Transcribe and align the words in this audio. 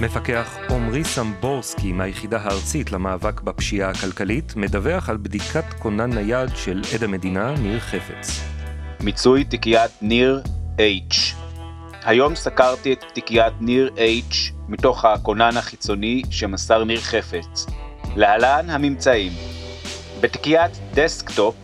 מפקח 0.00 0.56
עמרי 0.70 1.04
סמבורסקי 1.04 1.92
מהיחידה 1.92 2.38
הארצית 2.40 2.92
למאבק 2.92 3.40
בפשיעה 3.40 3.90
הכלכלית 3.90 4.56
מדווח 4.56 5.08
על 5.08 5.16
בדיקת 5.16 5.64
כונן 5.78 6.12
נייד 6.12 6.56
של 6.56 6.82
עד 6.94 7.04
המדינה 7.04 7.54
ניר 7.58 7.80
חפץ. 7.80 8.40
מיצוי 9.00 9.44
תיקיית 9.44 9.90
ניר 10.02 10.42
H. 10.76 11.16
היום 12.04 12.34
סקרתי 12.34 12.92
את 12.92 13.04
תיקיית 13.14 13.52
ניר 13.60 13.90
H 13.96 14.36
מתוך 14.68 15.04
הכונן 15.04 15.56
החיצוני 15.56 16.22
שמסר 16.30 16.84
ניר 16.84 17.00
חפץ. 17.00 17.66
להלן 18.16 18.70
הממצאים 18.70 19.32
בתיקיית 20.20 20.72
desktop 20.94 21.56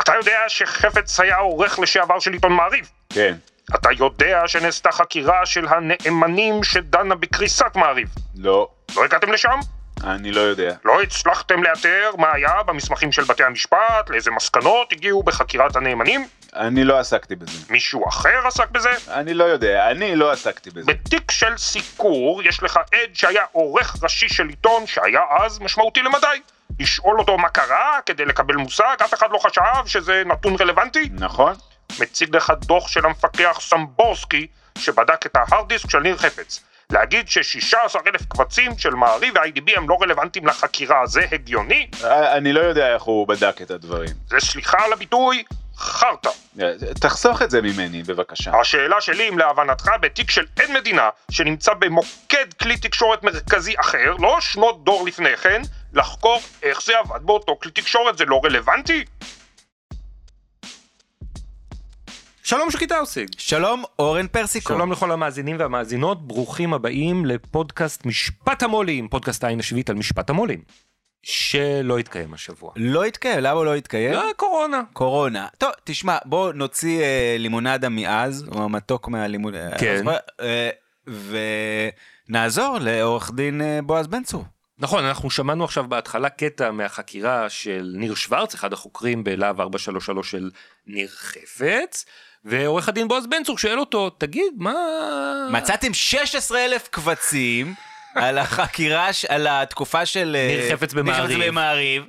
אתה 0.00 0.12
יודע 0.16 0.38
שחפץ 0.48 1.20
היה 1.20 1.36
עורך 1.36 1.78
לשעבר 1.78 2.18
של 2.18 2.32
עיתון 2.32 2.52
מעריב? 2.52 2.90
כן. 3.10 3.36
אתה 3.74 3.88
יודע 3.98 4.42
שנעשתה 4.46 4.92
חקירה 4.92 5.46
של 5.46 5.66
הנאמנים 5.68 6.64
שדנה 6.64 7.14
בקריסת 7.14 7.76
מעריב? 7.76 8.08
לא. 8.36 8.68
לא 8.96 9.04
הגעתם 9.04 9.32
לשם? 9.32 9.58
אני 10.04 10.32
לא 10.32 10.40
יודע. 10.40 10.74
לא 10.84 11.02
הצלחתם 11.02 11.62
לאתר 11.62 12.10
מה 12.18 12.32
היה 12.32 12.62
במסמכים 12.66 13.12
של 13.12 13.24
בתי 13.24 13.44
המשפט, 13.44 14.10
לאיזה 14.10 14.30
מסקנות 14.30 14.92
הגיעו 14.92 15.22
בחקירת 15.22 15.76
הנאמנים? 15.76 16.28
אני 16.56 16.84
לא 16.84 16.98
עסקתי 16.98 17.36
בזה. 17.36 17.58
מישהו 17.70 18.08
אחר 18.08 18.46
עסק 18.46 18.70
בזה? 18.70 18.90
אני 19.08 19.34
לא 19.34 19.44
יודע, 19.44 19.90
אני 19.90 20.16
לא 20.16 20.32
עסקתי 20.32 20.70
בזה. 20.70 20.86
בתיק 20.86 21.30
של 21.30 21.56
סיקור 21.56 22.42
יש 22.42 22.62
לך 22.62 22.76
עד 22.76 23.14
שהיה 23.14 23.42
עורך 23.52 23.96
ראשי 24.02 24.28
של 24.28 24.48
עיתון 24.48 24.86
שהיה 24.86 25.22
אז 25.30 25.58
משמעותי 25.58 26.02
למדי. 26.02 26.40
לשאול 26.80 27.18
אותו 27.18 27.38
מה 27.38 27.48
קרה 27.48 27.98
כדי 28.06 28.24
לקבל 28.24 28.54
מושג, 28.54 28.96
אף 29.04 29.14
אחד 29.14 29.30
לא 29.30 29.38
חשב 29.38 29.86
שזה 29.86 30.22
נתון 30.26 30.56
רלוונטי? 30.60 31.08
נכון. 31.12 31.54
מציג 32.00 32.36
לך 32.36 32.52
דוח 32.58 32.88
של 32.88 33.06
המפקח 33.06 33.58
סמבורסקי 33.60 34.46
שבדק 34.78 35.26
את 35.26 35.36
ההארד 35.36 35.68
דיסק 35.68 35.90
של 35.90 35.98
ניר 35.98 36.16
חפץ. 36.16 36.60
להגיד 36.90 37.28
ש-16 37.28 37.98
אלף 38.06 38.26
קבצים 38.28 38.78
של 38.78 38.90
מעריב 38.90 39.34
ו-IDB 39.36 39.76
הם 39.76 39.88
לא 39.88 39.96
רלוונטיים 40.02 40.46
לחקירה, 40.46 41.06
זה 41.06 41.20
הגיוני? 41.32 41.86
אה, 42.04 42.36
אני 42.36 42.52
לא 42.52 42.60
יודע 42.60 42.94
איך 42.94 43.02
הוא 43.02 43.28
בדק 43.28 43.62
את 43.62 43.70
הדברים. 43.70 44.10
זה 44.26 44.40
סליחה 44.40 44.84
על 44.84 44.92
הביטוי, 44.92 45.44
חרטא. 45.76 46.30
אה, 46.60 46.72
תחסוך 47.00 47.42
את 47.42 47.50
זה 47.50 47.62
ממני, 47.62 48.02
בבקשה. 48.02 48.60
השאלה 48.60 49.00
שלי 49.00 49.28
אם 49.28 49.38
להבנתך 49.38 49.90
בתיק 50.00 50.30
של 50.30 50.46
עד 50.56 50.70
מדינה 50.70 51.08
שנמצא 51.30 51.74
במוקד 51.74 52.54
כלי 52.62 52.76
תקשורת 52.76 53.22
מרכזי 53.22 53.74
אחר, 53.80 54.14
לא 54.18 54.36
שנות 54.40 54.84
דור 54.84 55.06
לפני 55.06 55.36
כן, 55.36 55.62
לחקור 55.92 56.40
איך 56.62 56.82
זה 56.82 56.98
עבד 56.98 57.22
באותו 57.22 57.58
כלי 57.62 57.70
תקשורת, 57.70 58.18
זה 58.18 58.24
לא 58.24 58.40
רלוונטי? 58.44 59.04
שלום 62.50 62.70
שחיטה 62.70 62.98
עושים. 62.98 63.26
שלום, 63.36 63.84
אורן 63.98 64.26
פרסיקו. 64.26 64.74
שלום 64.74 64.92
לכל 64.92 65.12
המאזינים 65.12 65.56
והמאזינות, 65.58 66.26
ברוכים 66.26 66.74
הבאים 66.74 67.26
לפודקאסט 67.26 68.06
משפט 68.06 68.62
המו"לים, 68.62 69.08
פודקאסט 69.08 69.44
העין 69.44 69.60
השביעית 69.60 69.90
על 69.90 69.96
משפט 69.96 70.30
המו"לים. 70.30 70.62
שלא 71.22 71.98
התקיים 71.98 72.34
השבוע. 72.34 72.72
לא 72.76 73.04
התקיים, 73.04 73.38
למה 73.40 73.50
הוא 73.50 73.64
לא 73.64 73.74
התקיים? 73.74 74.12
לא, 74.12 74.24
קורונה. 74.36 74.82
קורונה. 74.92 75.48
טוב, 75.58 75.70
תשמע, 75.84 76.18
בוא 76.24 76.52
נוציא 76.52 77.00
אה, 77.00 77.36
לימונדה 77.38 77.88
מעז, 77.88 78.44
או 78.54 78.62
המתוק 78.62 79.08
מהלימוד... 79.08 79.54
כן. 79.78 80.04
אה, 80.40 80.70
ונעזור 82.28 82.78
לעורך 82.80 83.30
דין 83.34 83.62
אה, 83.62 83.78
בועז 83.82 84.06
בן 84.06 84.22
צור. 84.22 84.44
נכון, 84.78 85.04
אנחנו 85.04 85.30
שמענו 85.30 85.64
עכשיו 85.64 85.84
בהתחלה 85.88 86.28
קטע 86.28 86.70
מהחקירה 86.70 87.48
של 87.50 87.94
ניר 87.96 88.14
שוורץ, 88.14 88.54
אחד 88.54 88.72
החוקרים 88.72 89.24
בלהב 89.24 89.60
433 89.60 90.30
של 90.30 90.50
ניר 90.86 91.08
חפץ, 91.08 92.04
ועורך 92.44 92.88
הדין 92.88 93.08
בועז 93.08 93.26
בן 93.26 93.44
צור 93.44 93.58
שואל 93.58 93.80
אותו, 93.80 94.10
תגיד, 94.10 94.52
מה... 94.56 94.74
מצאתם 95.50 95.94
16 95.94 96.64
אלף 96.64 96.88
קבצים 96.88 97.74
על 98.14 98.38
החקירה, 98.38 99.08
על 99.28 99.46
התקופה 99.46 100.06
של... 100.06 100.36
אה, 100.38 100.56
ניר 100.56 100.76
חפץ 100.76 100.92
במעריב. 100.94 102.04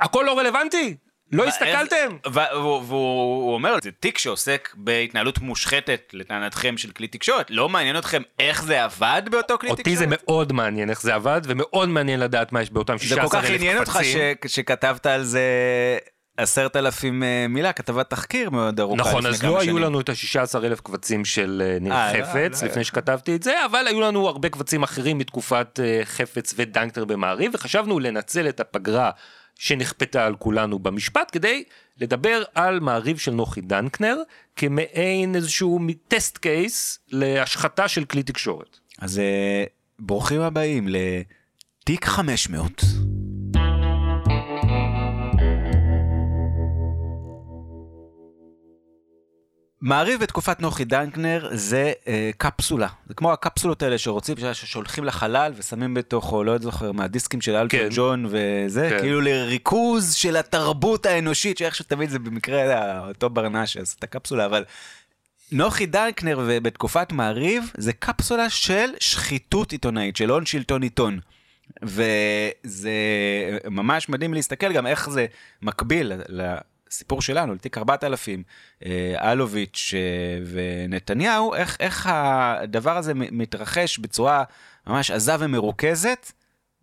הכל 0.00 0.24
לא 0.26 0.38
רלוונטי? 0.38 0.96
לא 1.32 1.46
הסתכלתם? 1.46 2.16
והוא 2.32 3.54
אומר, 3.54 3.74
זה 3.82 3.90
תיק 3.90 4.18
שעוסק 4.18 4.68
בהתנהלות 4.76 5.38
מושחתת 5.38 6.10
לטענתכם 6.12 6.76
של 6.76 6.90
כלי 6.90 7.08
תקשורת, 7.08 7.46
לא 7.50 7.68
מעניין 7.68 7.98
אתכם 7.98 8.22
איך 8.38 8.62
זה 8.62 8.84
עבד 8.84 9.22
באותו 9.30 9.58
כלי 9.58 9.68
תקשורת? 9.68 9.78
אותי 9.78 9.96
זה 9.96 10.04
מאוד 10.08 10.52
מעניין 10.52 10.90
איך 10.90 11.02
זה 11.02 11.14
עבד, 11.14 11.40
ומאוד 11.44 11.88
מעניין 11.88 12.20
לדעת 12.20 12.52
מה 12.52 12.62
יש 12.62 12.70
באותם 12.70 12.98
זה 12.98 13.04
16 13.04 13.28
כל 13.28 13.36
אלף 13.36 13.44
כך. 13.44 13.50
עניין 13.50 13.78
אותך 13.78 13.98
שכתבת 14.46 15.06
על 15.06 15.22
זה 15.22 15.48
עשרת 16.36 16.76
אלפים 16.76 17.22
אה, 17.22 17.46
מילה, 17.48 17.72
כתבת 17.72 18.10
תחקיר 18.10 18.50
מאוד 18.50 18.80
ארוכה 18.80 19.00
נכון, 19.00 19.26
אז 19.26 19.42
לא 19.42 19.60
היו. 19.60 19.78
לנו 19.78 20.00
את 20.00 20.08
ה-16 20.08 20.64
אלף 20.64 20.80
קבצים 20.80 21.24
של 21.24 21.62
אה, 21.64 21.78
ניר 21.80 21.92
אה, 21.92 22.18
לא, 22.18 22.24
חפץ, 22.24 22.62
לא 22.62 22.68
לפני. 22.68 22.84
שכתבתי 22.84 23.36
את 23.36 23.42
זה, 23.42 23.64
אבל 23.70 23.86
היו 23.86 24.00
לנו 24.00 24.28
הרבה 24.28 24.48
קבצים 24.48 24.82
אחרים 24.82 25.18
מתקופת 25.18 25.80
חפץ 26.04 26.54
ודנקטר 26.56 27.04
במעריב, 27.04 27.52
וחשבנו 27.54 28.00
לנצל 28.00 28.48
את 28.48 28.60
הפגרה 28.60 29.10
שנכפתה 29.58 30.26
על 30.26 30.36
כולנו 30.36 30.78
במשפט, 30.78 31.30
כדי 31.32 31.64
לדבר 32.00 32.42
על 32.54 32.80
מעריב 32.80 33.18
של 33.18 33.32
נוחי 33.32 33.60
דנקנר, 33.60 34.16
כמעין 34.56 35.34
איזשהו 35.34 35.80
טסט 36.08 36.38
קייס 36.38 36.98
להשחתה 37.08 37.88
של 37.88 38.04
כלי 38.04 38.22
תקשורת. 38.22 38.78
אז 38.98 39.20
ברוכים 39.98 40.40
הבאים 40.40 40.88
לתיק 40.88 42.04
500. 42.04 42.82
מעריב 49.82 50.20
בתקופת 50.20 50.60
נוחי 50.60 50.84
דנקנר 50.84 51.48
זה 51.52 51.92
אה, 52.08 52.30
קפסולה, 52.36 52.88
זה 53.08 53.14
כמו 53.14 53.32
הקפסולות 53.32 53.82
האלה 53.82 53.98
שרוצים, 53.98 54.36
ששולחים 54.52 55.04
לחלל 55.04 55.52
ושמים 55.56 55.94
בתוכו, 55.94 56.44
לא 56.44 56.58
זוכר, 56.58 56.92
מהדיסקים 56.92 57.40
של 57.40 57.56
אלטון 57.56 57.80
כן. 57.80 57.88
ג'ון 57.90 58.26
וזה, 58.28 58.90
כן. 58.90 58.98
כאילו 59.00 59.20
לריכוז 59.20 60.14
של 60.14 60.36
התרבות 60.36 61.06
האנושית, 61.06 61.58
שאיכשהו 61.58 61.84
תמיד 61.88 62.10
זה 62.10 62.18
במקרה 62.18 62.98
אותו 63.08 63.30
ברנש 63.30 63.72
שעשה 63.72 63.94
את 63.98 64.04
הקפסולה, 64.04 64.46
אבל 64.46 64.64
נוחי 65.52 65.86
דנקנר 65.86 66.40
בתקופת 66.62 67.12
מעריב 67.12 67.72
זה 67.76 67.92
קפסולה 67.92 68.50
של 68.50 68.90
שחיתות 69.00 69.72
עיתונאית, 69.72 70.16
של 70.16 70.30
הון 70.30 70.46
שלטון 70.46 70.82
עיתון. 70.82 71.18
וזה 71.82 72.92
ממש 73.70 74.08
מדהים 74.08 74.34
להסתכל 74.34 74.72
גם 74.72 74.86
איך 74.86 75.10
זה 75.10 75.26
מקביל 75.62 76.12
לסיפור 76.92 77.22
שלנו, 77.22 77.54
לתיק 77.54 77.78
4000, 77.78 78.42
אה, 78.84 79.32
אלוביץ' 79.32 79.94
אה, 79.94 80.00
ונתניהו, 80.46 81.54
איך, 81.54 81.76
איך 81.80 82.08
הדבר 82.12 82.96
הזה 82.96 83.12
מתרחש 83.14 83.98
בצורה 83.98 84.44
ממש 84.86 85.10
עזה 85.10 85.32
ומרוכזת 85.38 86.32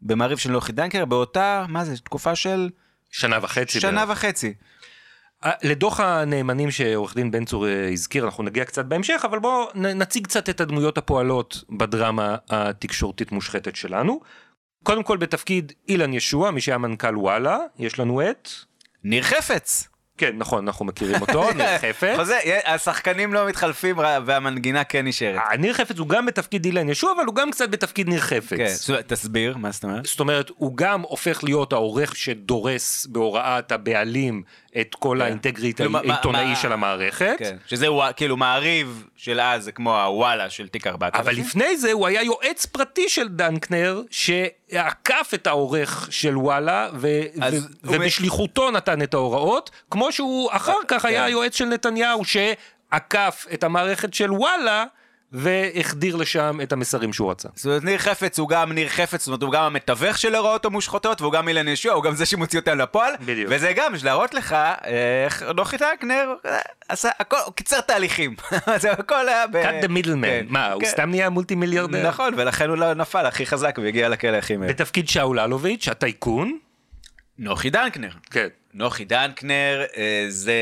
במעריב 0.01 0.37
של 0.37 0.51
נוחי 0.51 0.71
דנקנר, 0.71 1.05
באותה, 1.05 1.65
מה 1.69 1.85
זה, 1.85 1.97
תקופה 1.97 2.35
של 2.35 2.69
שנה 3.11 3.37
וחצי. 3.41 3.79
שנה 3.79 4.05
בערך. 4.05 4.17
וחצי. 4.17 4.53
אה, 5.45 5.51
לדוח 5.63 5.99
הנאמנים 5.99 6.71
שעורך 6.71 7.15
דין 7.15 7.31
בן 7.31 7.45
צור 7.45 7.65
הזכיר, 7.91 8.25
אנחנו 8.25 8.43
נגיע 8.43 8.65
קצת 8.65 8.85
בהמשך, 8.85 9.21
אבל 9.25 9.39
בואו 9.39 9.69
נציג 9.75 10.27
קצת 10.27 10.49
את 10.49 10.61
הדמויות 10.61 10.97
הפועלות 10.97 11.63
בדרמה 11.69 12.35
התקשורתית 12.49 13.31
מושחתת 13.31 13.75
שלנו. 13.75 14.19
קודם 14.83 15.03
כל 15.03 15.17
בתפקיד 15.17 15.73
אילן 15.87 16.13
ישוע, 16.13 16.51
מי 16.51 16.61
שהיה 16.61 16.77
מנכ"ל 16.77 17.17
וואלה, 17.17 17.57
יש 17.79 17.99
לנו 17.99 18.21
את... 18.29 18.49
ניר 19.03 19.23
חפץ. 19.23 19.87
כן, 20.19 20.31
נכון, 20.37 20.67
אנחנו 20.67 20.85
מכירים 20.85 21.21
אותו, 21.21 21.43
ניר 21.57 21.77
חפץ. 21.77 22.15
חוזה, 22.15 22.39
השחקנים 22.65 23.33
לא 23.33 23.47
מתחלפים 23.47 23.97
והמנגינה 24.25 24.83
כן 24.83 25.07
נשארת. 25.07 25.41
אה, 25.51 25.57
ניר 25.57 25.73
חפץ 25.73 25.97
הוא 25.97 26.07
גם 26.07 26.25
בתפקיד 26.25 26.65
אילן 26.65 26.89
ישוע, 26.89 27.11
אבל 27.15 27.25
הוא 27.25 27.35
גם 27.35 27.51
קצת 27.51 27.69
בתפקיד 27.69 28.09
ניר 28.09 28.19
חפץ. 28.19 28.89
כן, 28.89 29.01
תסביר, 29.07 29.57
מה 29.57 29.71
זאת 29.71 29.83
אומרת? 29.83 30.05
זאת 30.05 30.19
אומרת, 30.19 30.51
הוא 30.55 30.77
גם 30.77 31.01
הופך 31.01 31.43
להיות 31.43 31.73
העורך 31.73 32.15
שדורס 32.15 33.05
בהוראת 33.05 33.71
הבעלים 33.71 34.43
את 34.81 34.95
כל 34.99 35.21
האינטגריטי 35.21 35.83
מה- 35.87 36.01
מה- 36.03 36.13
העיתונאי 36.13 36.55
של 36.55 36.71
המערכת. 36.71 37.35
כן, 37.39 37.57
שזה 37.67 37.87
כאילו 38.15 38.37
מעריב 38.37 39.07
של 39.15 39.39
אז, 39.41 39.63
זה 39.63 39.71
כמו 39.71 40.01
הוואלה 40.01 40.49
של 40.49 40.67
תיק 40.67 40.87
4000. 40.87 41.21
אבל 41.21 41.33
לפני 41.33 41.77
זה 41.77 41.91
הוא 41.91 42.07
היה 42.07 42.23
יועץ 42.23 42.65
פרטי 42.65 43.09
של 43.09 43.27
דנקנר, 43.27 44.01
שעקף 44.09 45.31
את 45.33 45.47
העורך 45.47 46.07
של 46.11 46.37
וואלה, 46.37 46.89
ו- 46.93 47.21
ו- 47.51 47.57
ובשליחותו 47.83 48.71
נתן 48.71 49.01
את 49.01 49.13
ההוראות, 49.13 49.69
כמו 49.91 50.11
שהוא 50.11 50.49
אחר 50.51 50.73
כך 50.87 51.05
היה 51.05 51.19
כן. 51.19 51.25
היועץ 51.25 51.55
של 51.55 51.65
נתניהו, 51.65 52.21
שעקף 52.25 53.45
את 53.53 53.63
המערכת 53.63 54.13
של 54.13 54.31
וואלה, 54.31 54.85
והחדיר 55.31 56.15
לשם 56.15 56.59
את 56.63 56.73
המסרים 56.73 57.13
שהוא 57.13 57.31
רצה. 57.31 57.49
זאת 57.55 57.65
אומרת, 57.65 57.83
ניר 57.83 57.97
חפץ 57.97 58.39
הוא 58.39 58.49
גם 58.49 58.71
ניר 58.71 58.89
חפץ, 58.89 59.19
זאת 59.19 59.27
אומרת, 59.27 59.41
הוא 59.41 59.51
גם 59.51 59.63
המתווך 59.63 60.17
של 60.17 60.35
הוראות 60.35 60.65
המושחתות, 60.65 61.21
והוא 61.21 61.33
גם 61.33 61.47
אילן 61.47 61.67
ישוע, 61.67 61.93
הוא 61.93 62.03
גם 62.03 62.15
זה 62.15 62.25
שמוציא 62.25 62.59
אותם 62.59 62.77
לפועל. 62.77 63.13
בדיוק. 63.25 63.51
וזה 63.51 63.73
גם, 63.75 63.95
יש 63.95 64.03
להראות 64.03 64.33
לך, 64.33 64.55
איך 65.25 65.43
נוחי 65.55 65.77
טנקנר 65.77 66.33
אה, 66.45 66.59
עשה, 66.89 67.09
הכל, 67.19 67.37
הוא 67.45 67.53
קיצר 67.53 67.81
תהליכים. 67.81 68.35
זה 68.81 68.91
הכל 68.91 69.29
היה 69.29 69.47
ב... 69.47 69.55
cut 69.55 69.85
the 69.85 69.87
middleman. 69.87 70.25
כן, 70.25 70.45
מה, 70.49 70.71
הוא 70.71 70.81
כן. 70.81 70.87
סתם 70.87 71.09
נהיה 71.09 71.29
מולטי 71.29 71.55
מיליארדר? 71.55 72.07
נכון, 72.07 72.33
ולכן 72.37 72.69
הוא 72.69 72.77
לא 72.77 72.93
נפל 72.93 73.25
הכי 73.25 73.45
חזק 73.45 73.79
והגיע 73.83 74.09
לכלא 74.09 74.37
הכי 74.37 74.57
מהר. 74.57 74.69
בתפקיד 74.69 75.09
שאול 75.09 75.39
אלוביץ', 75.39 75.87
הטייקון. 75.87 76.57
נוחי 77.37 77.69
דנקנר. 77.69 78.09
כן. 78.31 78.47
נוחי 78.73 79.05
דנקנר 79.05 79.85
אה, 79.97 80.25
זה 80.29 80.55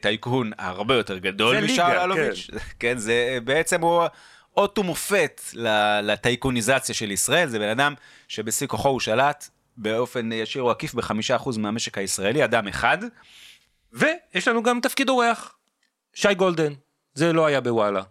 טייקון 0.00 0.50
הרבה 0.58 0.94
יותר 0.94 1.18
גדול 1.18 1.56
ליגה, 1.56 2.04
אלוביץ'. 2.04 2.50
כן, 2.80 2.98
זה 2.98 3.38
בעצם 3.44 3.80
הוא 3.80 4.02
אות 4.56 4.78
ומופת 4.78 5.40
לטייקוניזציה 6.02 6.94
של 6.94 7.10
ישראל, 7.10 7.48
זה 7.48 7.58
בן 7.58 7.68
אדם 7.68 7.94
שבשיא 8.28 8.66
כוחו 8.66 8.88
הוא 8.88 9.00
שלט 9.00 9.48
באופן 9.76 10.32
ישיר 10.32 10.62
או 10.62 10.70
עקיף 10.70 10.94
בחמישה 10.94 11.36
אחוז 11.36 11.56
מהמשק 11.56 11.98
הישראלי, 11.98 12.44
אדם 12.44 12.68
אחד. 12.68 12.98
ויש 13.92 14.48
לנו 14.48 14.62
גם 14.62 14.80
תפקיד 14.80 15.08
אורח, 15.08 15.56
שי 16.14 16.34
גולדן, 16.34 16.72
זה 17.14 17.32
לא 17.32 17.46
היה 17.46 17.60
בוואלה. 17.60 18.02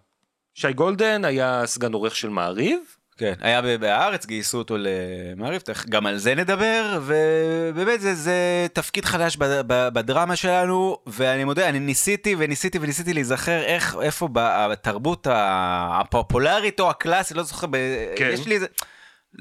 שי 0.54 0.74
גולדן 0.74 1.26
היה 1.26 1.62
סגן 1.66 1.94
עורך 1.94 2.16
של 2.16 2.30
מעריב, 2.30 2.97
כן, 3.18 3.34
היה 3.40 3.62
בהארץ, 3.78 4.26
גייסו 4.26 4.58
אותו 4.58 4.76
למעריב, 4.80 5.62
גם 5.90 6.06
על 6.06 6.18
זה 6.18 6.36
נדבר, 6.36 7.00
ובאמת 7.06 8.02
זה, 8.02 8.16
זה 8.16 8.68
תפקיד 8.74 9.06
חדש 9.06 9.38
בדרמה 9.68 10.36
שלנו, 10.36 10.98
ואני 11.08 11.44
מודה, 11.44 11.70
אני 11.70 11.80
ניסיתי 11.80 12.36
וניסיתי 12.38 12.80
וניסיתי 12.82 13.14
להיזכר 13.14 13.62
איך, 13.64 13.98
איפה 14.02 14.30
בתרבות 14.34 15.28
הפופולרית 15.30 16.80
או 16.80 16.90
הקלאסית, 16.90 17.38
לא 17.38 17.44
זוכר, 17.44 17.68
כן. 18.16 18.30
יש 18.34 18.48
לי 18.48 18.56
איזה, 18.56 18.68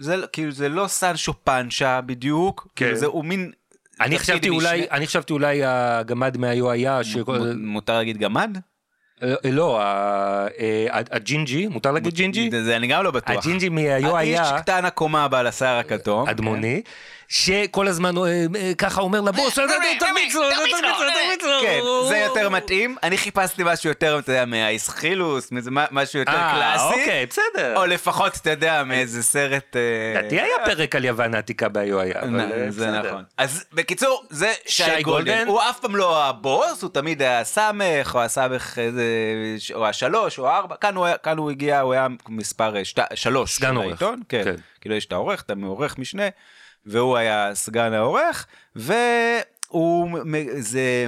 זה 0.01 0.17
לא- 0.17 0.27
כאילו 0.33 0.53
זה 0.53 0.69
לא 0.69 0.87
סנצ'ו 0.87 1.45
פאנצ'ה 1.45 2.01
בדיוק, 2.01 2.69
כן. 2.77 2.85
כאילו 2.85 2.99
זה 2.99 3.07
הוא 3.07 3.25
מין... 3.25 3.53
אני 4.01 4.19
חשבתי. 4.19 4.49
אולי, 4.49 4.87
אני 4.91 5.07
חשבתי 5.07 5.33
אולי 5.33 5.65
הגמד 5.65 6.37
מהיו 6.37 6.71
היה, 6.71 7.05
ש... 7.05 7.17
מותר 7.57 7.97
להגיד 7.97 8.19
גמד? 8.19 8.59
אה, 9.23 9.51
לא, 9.53 9.81
ה- 9.83 10.47
אה, 10.61 10.87
הג'ינג'י, 11.11 11.67
מותר 11.67 11.93
להגיד 11.93 12.15
ג'ינג'י? 12.15 12.51
זה, 12.65 12.77
אני 12.77 12.87
גם 12.87 13.05
לא 13.05 13.11
בטוח. 13.11 13.37
הג'ינג'י 13.37 13.69
האיש 13.91 14.07
היה, 14.39 14.59
קטן 14.59 14.85
הקומה 14.85 15.29
בעל 15.29 15.47
השיער 15.47 15.79
הכתום. 15.79 16.29
אדמוני, 16.29 16.83
שכל 17.29 17.89
הזמן 17.89 18.17
אה, 18.17 18.47
אה, 18.57 18.73
ככה 18.79 19.01
אומר 19.01 19.21
לבוס, 19.21 19.55
תרביץ 19.55 19.73
לו, 19.73 19.99
תרביץ 20.01 20.35
לו, 20.35 20.43
תרביץ 20.51 21.43
לו. 21.43 21.61
כן, 21.63 21.81
זה 22.09 22.19
יותר 22.19 22.49
מתאים. 22.49 22.97
אני 23.03 23.19
חיפשתי 23.19 23.63
משהו 23.65 23.89
יותר, 23.89 24.19
אתה 24.19 24.33
יודע, 24.33 24.45
מהאיסחילוס, 24.45 25.49
משהו 25.91 26.19
יותר 26.19 26.33
אה, 26.33 26.55
קלאסי. 26.55 27.01
אוקיי, 27.01 27.27
בסדר. 27.27 27.77
או 27.77 27.87
לפחות, 27.87 28.37
אתה 28.37 28.51
יודע, 28.51 28.85
מאיזה 28.85 29.23
סרט... 29.23 29.77
אה, 29.77 30.21
לדעתי 30.21 30.41
היה 30.41 30.57
פרק 30.65 30.97
על 30.97 31.05
יוון 31.05 31.35
העתיקה 31.35 31.69
בהיו 31.69 32.01
היה, 32.01 32.21
אבל 32.23 32.41
אה, 32.41 32.71
זה. 32.71 32.91
נכון. 32.91 33.25
אז 33.39 33.65
בקיצור, 33.73 34.25
זה 34.31 34.53
שי 34.67 35.03
גולדן. 35.03 35.47
הוא 35.47 35.61
אף 35.71 35.81
פעם 35.81 35.97
לא 35.97 36.25
הבוס, 36.25 36.83
הוא 36.83 36.91
תמיד 36.91 37.23
היה 37.23 37.45
סמך, 37.45 38.15
או 38.15 38.23
הסמך 38.23 38.79
איזה... 38.79 39.05
או 39.75 39.87
השלוש, 39.87 40.39
או 40.39 40.49
הארבע. 40.49 40.77
כאן 41.23 41.39
הוא 41.39 41.51
הגיע, 41.51 41.81
הוא 41.81 41.93
היה 41.93 42.07
מספר 42.29 42.77
אה, 42.77 42.83
שלוש. 43.15 43.57
סגן 43.57 43.77
עורך. 43.77 43.99
כן. 43.99 44.45
כן. 44.45 44.55
כאילו 44.81 44.95
יש 44.95 45.07
את 45.07 45.13
העורך, 45.13 45.43
אתה 45.43 45.55
מעורך 45.55 45.99
משנה, 45.99 46.29
והוא 46.87 47.17
היה 47.17 47.51
סגן 47.55 47.93
העורך, 47.93 48.47
והוא, 49.71 50.11
מ- 50.11 50.61
זה 50.61 51.07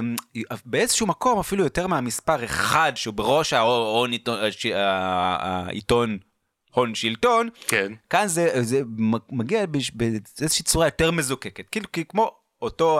באיזשהו 0.65 1.07
מקום 1.07 1.39
אפילו 1.39 1.63
יותר 1.63 1.87
מהמספר 1.87 2.43
אחד 2.45 2.91
שהוא 2.95 3.13
בראש 3.13 3.53
ההון 3.53 4.11
עיתון, 4.11 4.39
הש- 4.43 4.65
ה- 4.65 5.37
העיתון 5.67 6.17
הון 6.73 6.95
שלטון, 6.95 7.49
כן. 7.67 7.91
כאן 8.09 8.27
זה, 8.27 8.63
זה 8.63 8.81
מגיע 9.31 9.65
באיזושהי 9.93 10.63
צורה 10.65 10.87
יותר 10.87 11.11
מזוקקת, 11.11 11.69
כאילו 11.69 11.85
כמו 12.09 12.31
אותו 12.61 12.99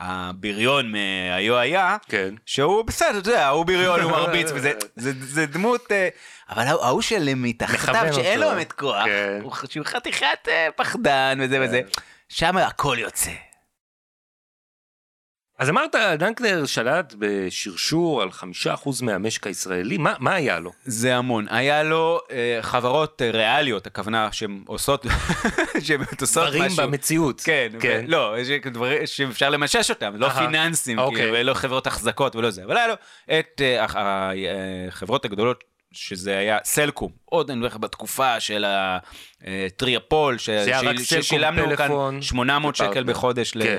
הבריון 0.00 0.92
מהיו 0.92 1.56
היה, 1.58 1.96
כן. 2.08 2.34
שהוא 2.46 2.82
בסדר, 2.84 3.18
אתה 3.18 3.30
יודע, 3.30 3.48
הוא 3.48 3.66
בריון, 3.66 4.00
הוא 4.00 4.10
מרביץ, 4.10 4.50
וזה 4.54 4.72
זה, 4.96 5.12
זה 5.20 5.46
דמות, 5.46 5.92
אה, 5.92 6.08
אבל 6.50 6.66
ההוא- 6.66 7.02
של 7.02 7.28
מתחתיו, 7.36 8.14
שאין 8.14 8.40
לו. 8.40 8.48
באמת 8.50 8.72
כוח, 8.72 9.04
כן. 9.04 9.40
הוא 9.42 9.52
חתיכת 9.86 10.26
אה, 10.48 10.68
פחדן 10.76 11.38
וזה 11.42 11.58
וזה, 11.62 11.80
שם 12.28 12.56
הכל 12.56 12.96
יוצא. 13.00 13.30
אז 15.60 15.68
אמרת, 15.70 15.94
דנקנר 16.18 16.66
שלט 16.66 17.14
בשרשור 17.18 18.22
על 18.22 18.30
חמישה 18.32 18.74
אחוז 18.74 19.02
מהמשק 19.02 19.46
הישראלי, 19.46 19.98
מה, 19.98 20.14
מה 20.18 20.34
היה 20.34 20.58
לו? 20.60 20.70
זה 20.84 21.16
המון. 21.16 21.46
היה 21.50 21.82
לו 21.82 22.20
אה, 22.30 22.58
חברות 22.62 23.22
אה, 23.22 23.30
ריאליות, 23.30 23.86
הכוונה 23.86 24.28
שהן 24.32 24.62
עושות, 24.66 25.06
שהן 25.84 26.00
עושות 26.20 26.46
דברים 26.46 26.62
משהו. 26.62 26.82
במציאות. 26.86 27.40
כן, 27.40 27.68
כן. 27.80 28.04
ו- 28.08 28.10
לא, 28.10 28.34
יש 28.38 28.48
דברים 28.64 29.06
שאפשר 29.06 29.50
למשש 29.50 29.90
אותם, 29.90 30.12
לא 30.16 30.28
פיננסים, 30.28 30.98
אוקיי. 30.98 31.16
כאילו, 31.18 31.32
ולא 31.32 31.54
חברות 31.54 31.86
החזקות 31.86 32.36
ולא 32.36 32.50
זה, 32.50 32.64
אבל 32.64 32.76
היה 32.76 32.86
לו 32.88 32.94
את 33.38 33.60
אה, 33.60 33.84
הח- 33.84 33.96
ה- 33.96 34.30
החברות 34.88 35.24
הגדולות, 35.24 35.64
שזה 35.92 36.38
היה 36.38 36.58
סלקום, 36.64 37.10
עוד 37.24 37.50
אני 37.50 37.56
אומר 37.58 37.66
לך 37.66 37.76
בתקופה 37.76 38.40
של 38.40 38.64
הטריאפול, 39.44 40.38
סלקום, 40.38 40.98
ששילמנו 41.04 41.66
כאן 41.66 41.76
פלאפון 41.76 42.22
800 42.22 42.76
שקל. 42.76 43.04
בחודש 43.04 43.52
ל- 43.56 43.62
כן. 43.64 43.76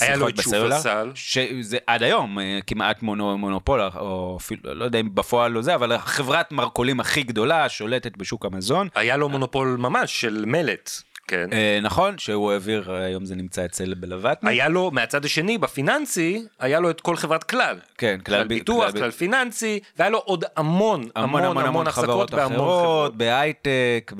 היה 0.00 0.16
לו 0.16 0.26
לשיחות 0.26 0.28
את 0.28 0.34
בסלולר. 0.34 0.76
שופרסל. 0.76 1.10
שזה 1.14 1.78
עד 1.86 2.02
היום 2.02 2.38
אה, 2.38 2.58
כמעט 2.66 3.02
מונו, 3.02 3.38
מונופול, 3.38 3.80
או 3.80 4.36
אפילו, 4.40 4.74
לא 4.74 4.84
יודע 4.84 5.00
אם 5.00 5.14
בפועל 5.14 5.52
לא 5.52 5.62
זה, 5.62 5.74
אבל 5.74 5.98
חברת 5.98 6.52
מרכולים 6.52 7.00
הכי 7.00 7.22
גדולה, 7.22 7.68
שולטת 7.68 8.16
בשוק 8.16 8.44
המזון. 8.46 8.88
היה 8.94 9.16
לו 9.16 9.28
מונופול 9.28 9.76
ממש 9.78 10.20
של 10.20 10.44
מלט, 10.46 10.90
כן. 11.30 11.48
אה, 11.52 11.78
נכון, 11.82 12.18
שהוא 12.18 12.52
העביר, 12.52 12.90
אה, 12.94 13.04
היום 13.04 13.24
זה 13.24 13.34
נמצא 13.34 13.64
אצל 13.64 13.94
בלווטני. 13.94 14.50
היה 14.50 14.68
לו, 14.68 14.90
מהצד 14.90 15.24
השני, 15.24 15.58
בפיננסי, 15.58 16.44
היה 16.60 16.80
לו 16.80 16.90
את 16.90 17.00
כל 17.00 17.16
חברת 17.16 17.44
כלל. 17.44 17.78
כן, 17.98 18.18
כלל 18.26 18.44
ב- 18.44 18.48
ביטוח, 18.48 18.90
ב- 18.90 18.98
כלל 18.98 19.10
פיננסי, 19.10 19.80
והיה 19.98 20.10
לו 20.10 20.18
עוד 20.18 20.44
המון, 20.56 21.08
המון, 21.16 21.44
המון, 21.44 21.64
המון 21.64 21.86
החזקות 21.86 22.30
בהמון 22.30 22.56
חברות. 22.56 23.16
בהייטק, 23.16 24.12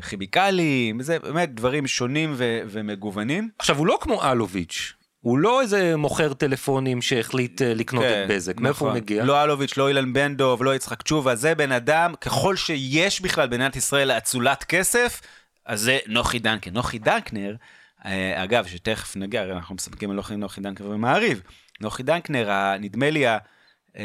בכימיקלים, 0.00 1.02
זה 1.02 1.18
באמת 1.18 1.54
דברים 1.54 1.86
שונים 1.86 2.32
ו- 2.36 2.60
ומגוונים. 2.66 3.48
עכשיו, 3.58 3.78
הוא 3.78 3.86
לא 3.86 3.98
כמו 4.00 4.22
אלוביץ', 4.30 4.92
הוא 5.20 5.38
לא 5.38 5.60
איזה 5.60 5.96
מוכר 5.96 6.32
טלפונים 6.32 7.02
שהחליט 7.02 7.62
אה, 7.62 7.74
לקנות 7.74 8.04
את 8.04 8.28
בזק, 8.28 8.60
מאיפה 8.60 8.84
הוא 8.84 8.90
נכון. 8.90 9.02
מגיע? 9.02 9.24
לא 9.24 9.44
אלוביץ', 9.44 9.76
לא 9.76 9.88
אילן 9.88 10.12
בן 10.12 10.36
דב, 10.36 10.62
לא 10.62 10.74
יצחק 10.74 11.02
תשובה, 11.02 11.34
זה 11.34 11.54
בן 11.54 11.72
אדם, 11.72 12.14
ככל 12.20 12.56
שיש 12.56 13.20
בכלל 13.20 13.46
במדינת 13.46 13.76
ישראל 13.76 14.10
אצולת 14.10 14.64
כסף, 14.64 15.20
אז 15.66 15.80
זה 15.80 15.98
נוחי 16.06 16.38
דנקנר. 16.38 16.74
נוחי 16.74 16.98
דנקנר, 16.98 17.54
אה, 18.04 18.44
אגב, 18.44 18.66
שתכף 18.66 19.16
נגיע, 19.16 19.40
הרי 19.40 19.52
אנחנו 19.52 19.74
מספקים 19.74 20.10
על 20.10 20.16
נוחי, 20.36 20.60
דנקנר 20.60 20.90
ומעריב. 20.90 21.42
נוחי 21.80 22.02
דנקנר, 22.02 22.76
נדמה 22.80 23.10
לי, 23.10 23.26
אה, 23.26 23.38
אה, 23.96 24.02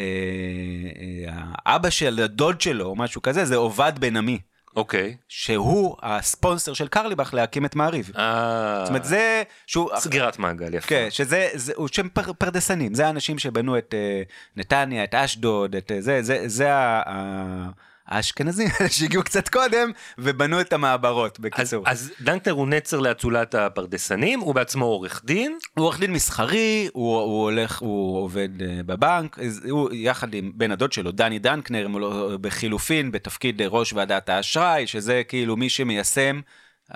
האבא 1.65 1.89
של 1.89 2.19
הדוד 2.23 2.61
שלו, 2.61 2.85
או 2.85 2.95
משהו 2.95 3.21
כזה, 3.21 3.45
זה 3.45 3.55
עובד 3.55 3.93
בן 3.99 4.17
עמי, 4.17 4.39
אוקיי. 4.75 5.15
שהוא 5.27 5.97
הספונסר 6.01 6.73
של 6.73 6.87
קרליבך 6.87 7.33
להקים 7.33 7.65
את 7.65 7.75
מעריב. 7.75 8.11
אה... 8.17 8.79
זאת 8.79 8.89
אומרת, 8.89 9.05
זה... 9.05 9.43
שהוא... 9.67 9.89
סגירת 9.97 10.39
מעגל, 10.39 10.73
יפה. 10.73 10.87
כן, 10.87 11.07
שזה, 11.09 11.49
זה, 11.53 11.73
הוא 11.75 11.87
שם 11.91 12.09
פר, 12.09 12.33
פרדסנים, 12.33 12.93
זה 12.93 13.07
האנשים 13.07 13.39
שבנו 13.39 13.77
את 13.77 13.93
uh, 13.93 14.31
נתניה, 14.55 15.03
את 15.03 15.15
אשדוד, 15.15 15.75
את 15.75 15.91
uh, 15.91 15.93
זה, 15.99 16.21
זה, 16.21 16.43
זה 16.45 16.73
ה, 16.73 17.01
ה, 17.09 17.69
האשכנזים 18.11 18.67
שהגיעו 18.97 19.23
קצת 19.23 19.49
קודם 19.49 19.91
ובנו 20.17 20.61
את 20.61 20.73
המעברות, 20.73 21.37
אז, 21.39 21.43
בקיצור. 21.43 21.83
אז 21.87 22.11
דנקנר 22.21 22.53
הוא 22.53 22.67
נצר 22.67 22.99
לאצולת 22.99 23.55
הפרדסנים, 23.55 24.39
הוא 24.39 24.55
בעצמו 24.55 24.85
עורך 24.85 25.21
דין. 25.25 25.57
הוא 25.73 25.85
עורך 25.85 25.99
דין 25.99 26.13
מסחרי, 26.13 26.89
הוא, 26.93 27.19
הוא 27.21 27.43
הולך, 27.43 27.79
הוא 27.79 28.17
עובד 28.23 28.61
אה, 28.61 28.83
בבנק, 28.85 29.39
אז 29.39 29.61
הוא 29.69 29.89
יחד 29.93 30.33
עם 30.33 30.51
בן 30.55 30.71
הדוד 30.71 30.93
שלו, 30.93 31.11
דני 31.11 31.39
דנקנר, 31.39 31.87
לא- 31.87 32.37
בחילופין 32.41 33.11
בתפקיד 33.11 33.61
ראש 33.61 33.93
ועדת 33.93 34.29
האשראי, 34.29 34.87
שזה 34.87 35.21
כאילו 35.27 35.57
מי 35.57 35.69
שמיישם, 35.69 36.41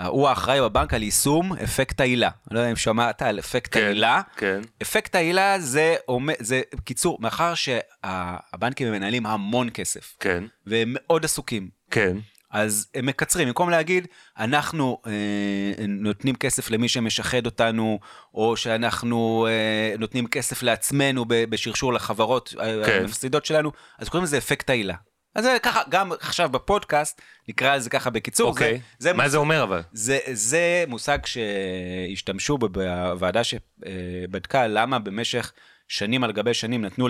הוא 0.05 0.29
האחראי 0.29 0.61
בבנק 0.61 0.93
על 0.93 1.03
יישום 1.03 1.53
אפקט 1.53 1.99
העילה. 1.99 2.29
אני 2.47 2.55
לא 2.55 2.59
יודע 2.59 2.71
אם 2.71 2.75
שמעת 2.75 3.21
על 3.21 3.39
אפקט 3.39 3.73
כן, 3.73 3.83
העילה. 3.83 4.21
כן. 4.37 4.61
אפקט 4.81 5.15
העילה 5.15 5.59
זה, 5.59 5.95
זה, 6.39 6.61
בקיצור, 6.75 7.17
מאחר 7.21 7.53
שהבנקים 7.55 8.91
מנהלים 8.91 9.25
המון 9.25 9.69
כסף, 9.73 10.15
כן, 10.19 10.43
והם 10.65 10.95
מאוד 10.95 11.25
עסוקים, 11.25 11.69
כן, 11.91 12.17
אז 12.55 12.87
הם 12.95 13.05
מקצרים, 13.05 13.47
במקום 13.47 13.69
להגיד, 13.69 14.07
אנחנו 14.39 15.01
אה, 15.07 15.85
נותנים 15.87 16.35
כסף 16.35 16.71
למי 16.71 16.89
שמשחד 16.89 17.45
אותנו, 17.45 17.99
או 18.33 18.57
שאנחנו 18.57 19.47
אה, 19.49 19.95
נותנים 19.99 20.27
כסף 20.27 20.63
לעצמנו 20.63 21.25
בשרשור 21.27 21.93
לחברות 21.93 22.53
כן. 22.57 22.81
כן. 22.85 22.99
המפסידות 23.01 23.45
שלנו, 23.45 23.71
אז 23.99 24.09
קוראים 24.09 24.23
לזה 24.23 24.37
אפקט 24.37 24.69
העילה. 24.69 24.95
אז 25.35 25.43
זה 25.43 25.57
ככה, 25.63 25.81
גם 25.89 26.11
עכשיו 26.11 26.49
בפודקאסט, 26.49 27.21
נקרא 27.47 27.75
לזה 27.75 27.89
ככה 27.89 28.09
בקיצור. 28.09 28.49
אוקיי. 28.49 28.73
זה, 28.73 28.79
זה 28.99 29.13
מה 29.13 29.29
זה 29.29 29.37
אומר 29.37 29.63
אבל? 29.63 29.81
זה, 29.93 30.19
זה 30.33 30.83
מושג 30.87 31.17
שהשתמשו 31.25 32.57
בו 32.57 32.69
בוועדה 32.69 33.41
שבדקה 33.43 34.67
למה 34.67 34.99
במשך 34.99 35.51
שנים 35.87 36.23
על 36.23 36.31
גבי 36.31 36.53
שנים 36.53 36.85
נתנו 36.85 37.07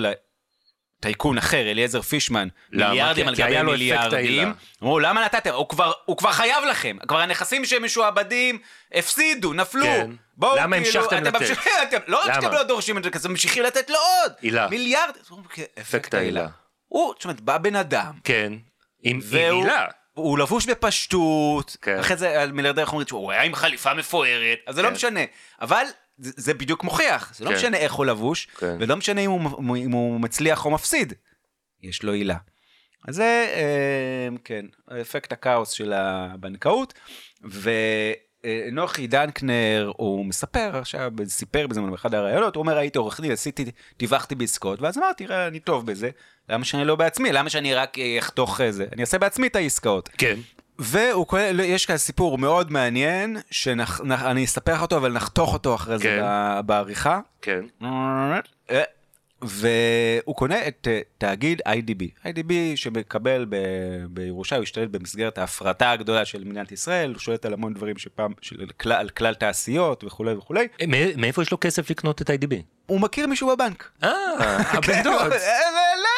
לטייקון 1.00 1.38
אחר, 1.38 1.72
אליעזר 1.72 2.02
פישמן, 2.02 2.48
למה? 2.72 2.90
מיליארדים 2.90 3.28
על 3.28 3.36
גבי 3.36 3.62
מיליארדים. 3.62 4.54
אמרו, 4.84 5.00
למה 5.00 5.26
נתתם? 5.26 5.54
הוא 5.54 5.70
כבר, 5.70 5.92
הוא 6.06 6.18
כבר 6.18 6.32
חייב 6.32 6.64
לכם. 6.70 6.98
כבר 7.08 7.20
הנכסים 7.20 7.66
שמשועבדים 7.66 8.58
הפסידו, 8.94 9.54
נפלו. 9.54 9.86
כן. 9.86 10.12
בואו, 10.38 10.56
למה 10.56 10.78
כאילו, 10.82 11.00
המשכתם 11.00 11.24
לתת? 11.24 11.42
ממשיכים, 11.42 11.72
אתם, 11.84 11.98
לא 12.08 12.22
רק? 12.26 12.34
שאתם 12.34 12.52
לא 12.54 12.64
דורשים 12.64 12.98
את 12.98 13.04
זה, 13.04 13.10
אתם 13.10 13.30
ממשיכים 13.32 13.64
לתת 13.64 13.90
לו 13.90 13.98
עוד. 13.98 14.34
עילה. 14.42 14.68
מיליארד. 14.68 15.16
"כן, 15.50 15.64
אפקט 15.82 16.14
העילה. 16.14 16.48
הוא, 16.88 17.14
זאת 17.16 17.24
אומרת, 17.24 17.42
בא 17.42 17.58
בן 17.58 17.76
אדם, 17.76 18.14
כן. 18.24 18.54
עם 19.04 19.20
והוא 19.24 19.64
עילה. 19.64 19.86
הוא 20.14 20.40
לבוש 20.40 20.66
בפשטות, 20.66 21.78
כן. 21.82 22.00
אחרי 22.00 22.18
זה 22.18 22.42
על 22.42 22.52
מיליארדר 22.52 22.82
איך 22.82 22.92
אומרים 22.92 23.08
שהוא 23.08 23.32
היה 23.32 23.42
עם 23.42 23.56
חליפה 23.56 23.94
מפוארת, 23.94 24.60
אז 24.68 24.76
זה 24.76 24.82
לא 24.82 24.88
כן. 24.88 24.94
משנה. 24.94 25.20
אבל 25.62 25.86
זה, 26.18 26.32
זה 26.36 26.54
בדיוק 26.54 26.84
מוכיח, 26.84 27.34
זה 27.36 27.46
לא 27.46 27.50
כן. 27.50 27.56
משנה 27.56 27.78
איך 27.78 27.94
הוא 27.94 28.06
לבוש, 28.06 28.46
כן. 28.46 28.78
ולא 28.80 28.96
משנה 28.96 29.22
אם 29.22 29.32
הוא, 29.32 29.78
אם 29.78 29.92
הוא 29.92 30.20
מצליח 30.20 30.66
או 30.66 30.72
מפסיד, 30.72 31.14
יש 31.84 32.04
לו 32.04 32.14
עילה. 32.14 32.38
אז 33.08 33.16
זה, 33.16 33.54
אה, 33.56 34.28
כן, 34.44 34.66
אפקט 35.02 35.32
הכאוס 35.32 35.72
של 35.72 35.94
הבנקאות, 35.94 36.94
ונוחי 38.46 39.08
דנקנר, 39.08 39.92
הוא 39.98 40.26
מספר 40.26 40.78
עכשיו, 40.78 41.12
סיפר 41.28 41.68
בזמן 41.68 41.92
באחד 41.92 42.14
הראיונות, 42.16 42.56
הוא 42.56 42.62
אומר, 42.62 42.78
הייתי 42.78 42.98
עורך 42.98 43.20
דין, 43.22 43.32
עשיתי, 43.32 43.66
דיווחתי 44.00 44.36
בעסקאות, 44.36 44.82
ואז 44.82 44.98
אמרתי, 44.98 45.26
ראה, 45.26 45.48
אני 45.48 45.60
טוב 45.60 45.86
בזה, 45.86 46.10
למה 46.50 46.66
שאני 46.66 46.86
לא 46.86 46.96
בעצמי, 46.96 47.32
למה 47.32 47.50
שאני 47.50 47.74
רק 47.74 48.00
אה, 48.00 48.20
אחתוך 48.20 48.62
איזה, 48.62 48.86
אני 48.94 49.02
אעשה 49.02 49.18
בעצמי 49.18 49.48
את 49.48 49.56
העסקאות. 49.56 50.10
כן. 50.18 50.36
והוא 50.80 51.28
כולל, 51.28 51.60
יש 51.60 51.86
כאן 51.86 51.98
סיפור 51.98 52.38
מאוד 52.38 52.72
מעניין, 52.72 53.38
שאני 53.52 54.46
אספר 54.46 54.74
לך 54.74 54.82
אותו, 54.82 54.98
אבל 54.98 55.12
נחתוך 55.12 55.54
אותו 55.54 55.76
אחרי 55.76 55.98
זה 55.98 56.04
כן. 56.04 56.22
ב- 56.24 56.60
בעריכה. 56.66 57.20
כן. 57.42 57.62
אה, 59.46 60.20
והוא 60.24 60.36
קונה 60.36 60.68
את 60.68 60.88
אה, 60.92 61.00
תאגיד 61.18 61.62
IDB. 61.68 62.28
IDB 62.28 62.52
שמקבל 62.76 63.46
ב- 63.50 63.56
בירושה, 64.10 64.56
הוא 64.56 64.64
השתלט 64.64 64.90
במסגרת 64.90 65.38
ההפרטה 65.38 65.92
הגדולה 65.92 66.26
של 66.26 66.44
מדינת 66.44 66.72
ישראל, 66.72 67.10
הוא 67.12 67.20
שולט 67.20 67.46
על 67.46 67.54
המון 67.54 67.74
דברים 67.74 67.98
שפעם, 67.98 68.32
של 68.42 68.66
כלל, 68.80 68.92
על 68.94 69.10
כלל 69.10 69.34
תעשיות 69.34 70.04
וכולי 70.04 70.34
וכולי. 70.34 70.68
אה, 70.82 70.88
מא- 70.88 71.16
מאיפה 71.18 71.42
יש 71.42 71.52
לו 71.52 71.58
כסף 71.62 71.90
לקנות 71.90 72.22
את 72.22 72.30
IDB? 72.30 72.56
הוא 72.86 73.00
מכיר 73.02 73.28
מישהו 73.28 73.56
בבנק. 73.56 73.90
אה, 74.04 74.10
הבן 74.78 75.04
דוד. 75.04 75.32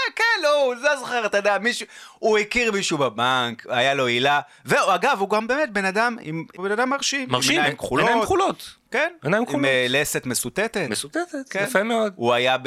אה, 0.08 0.12
כן, 0.16 0.44
לא, 0.44 0.64
הוא 0.64 0.76
לא 0.76 0.96
זוכר, 0.96 1.26
אתה 1.26 1.38
יודע, 1.38 1.58
מישהו, 1.58 1.88
הוא 2.20 2.38
הכיר 2.38 2.72
מישהו 2.72 2.98
בבנק, 2.98 3.66
היה 3.70 3.94
לו 3.94 4.06
עילה, 4.06 4.40
ואגב, 4.66 5.18
הוא 5.20 5.30
גם 5.30 5.48
באמת 5.48 5.70
בן 5.70 5.86
אדם, 5.86 6.18
עם, 6.22 6.46
בן 6.58 6.72
אדם 6.72 6.90
מרשים. 6.90 7.28
מרשים. 7.30 7.52
עם 7.52 7.60
עיניים 7.60 7.78
כחולות. 7.78 8.08
עיניים 8.08 8.26
כחולות. 8.26 8.74
כן. 8.92 9.12
עיניים 9.24 9.44
עם 9.44 9.50
כחולות. 9.50 9.66
אה, 9.66 9.86
לסת 9.90 10.26
מסוטטת. 10.26 10.88
מסוטטת, 10.90 11.50
כן. 11.50 11.64
יפה 11.64 11.84
מאוד. 11.84 12.14
הוא 12.16 12.34
היה 12.34 12.58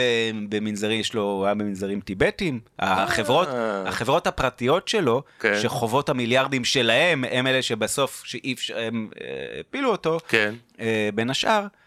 במנזרים, 0.49 1.01
יש 1.01 1.15
לו, 1.15 1.23
הוא 1.23 1.45
היה 1.45 1.55
במנזרים 1.55 2.01
טיבטים. 2.01 2.61
החברות, 2.79 3.49
החברות 3.87 4.27
הפרטיות 4.27 4.89
שלו, 4.89 5.23
כן. 5.41 5.61
שחובות 5.63 6.09
המיליארדים 6.09 6.65
שלהם, 6.65 7.25
הם 7.31 7.47
אלה 7.47 7.63
שבסוף, 7.63 8.23
שאי 8.25 8.53
אפשר, 8.53 8.79
הם 8.79 9.09
אה, 9.21 9.61
הפילו 9.61 9.91
אותו, 9.91 10.19
כן. 10.29 10.55
אה, 10.81 11.09
בין 11.15 11.31
השאר, 11.31 11.63
אה, 11.63 11.80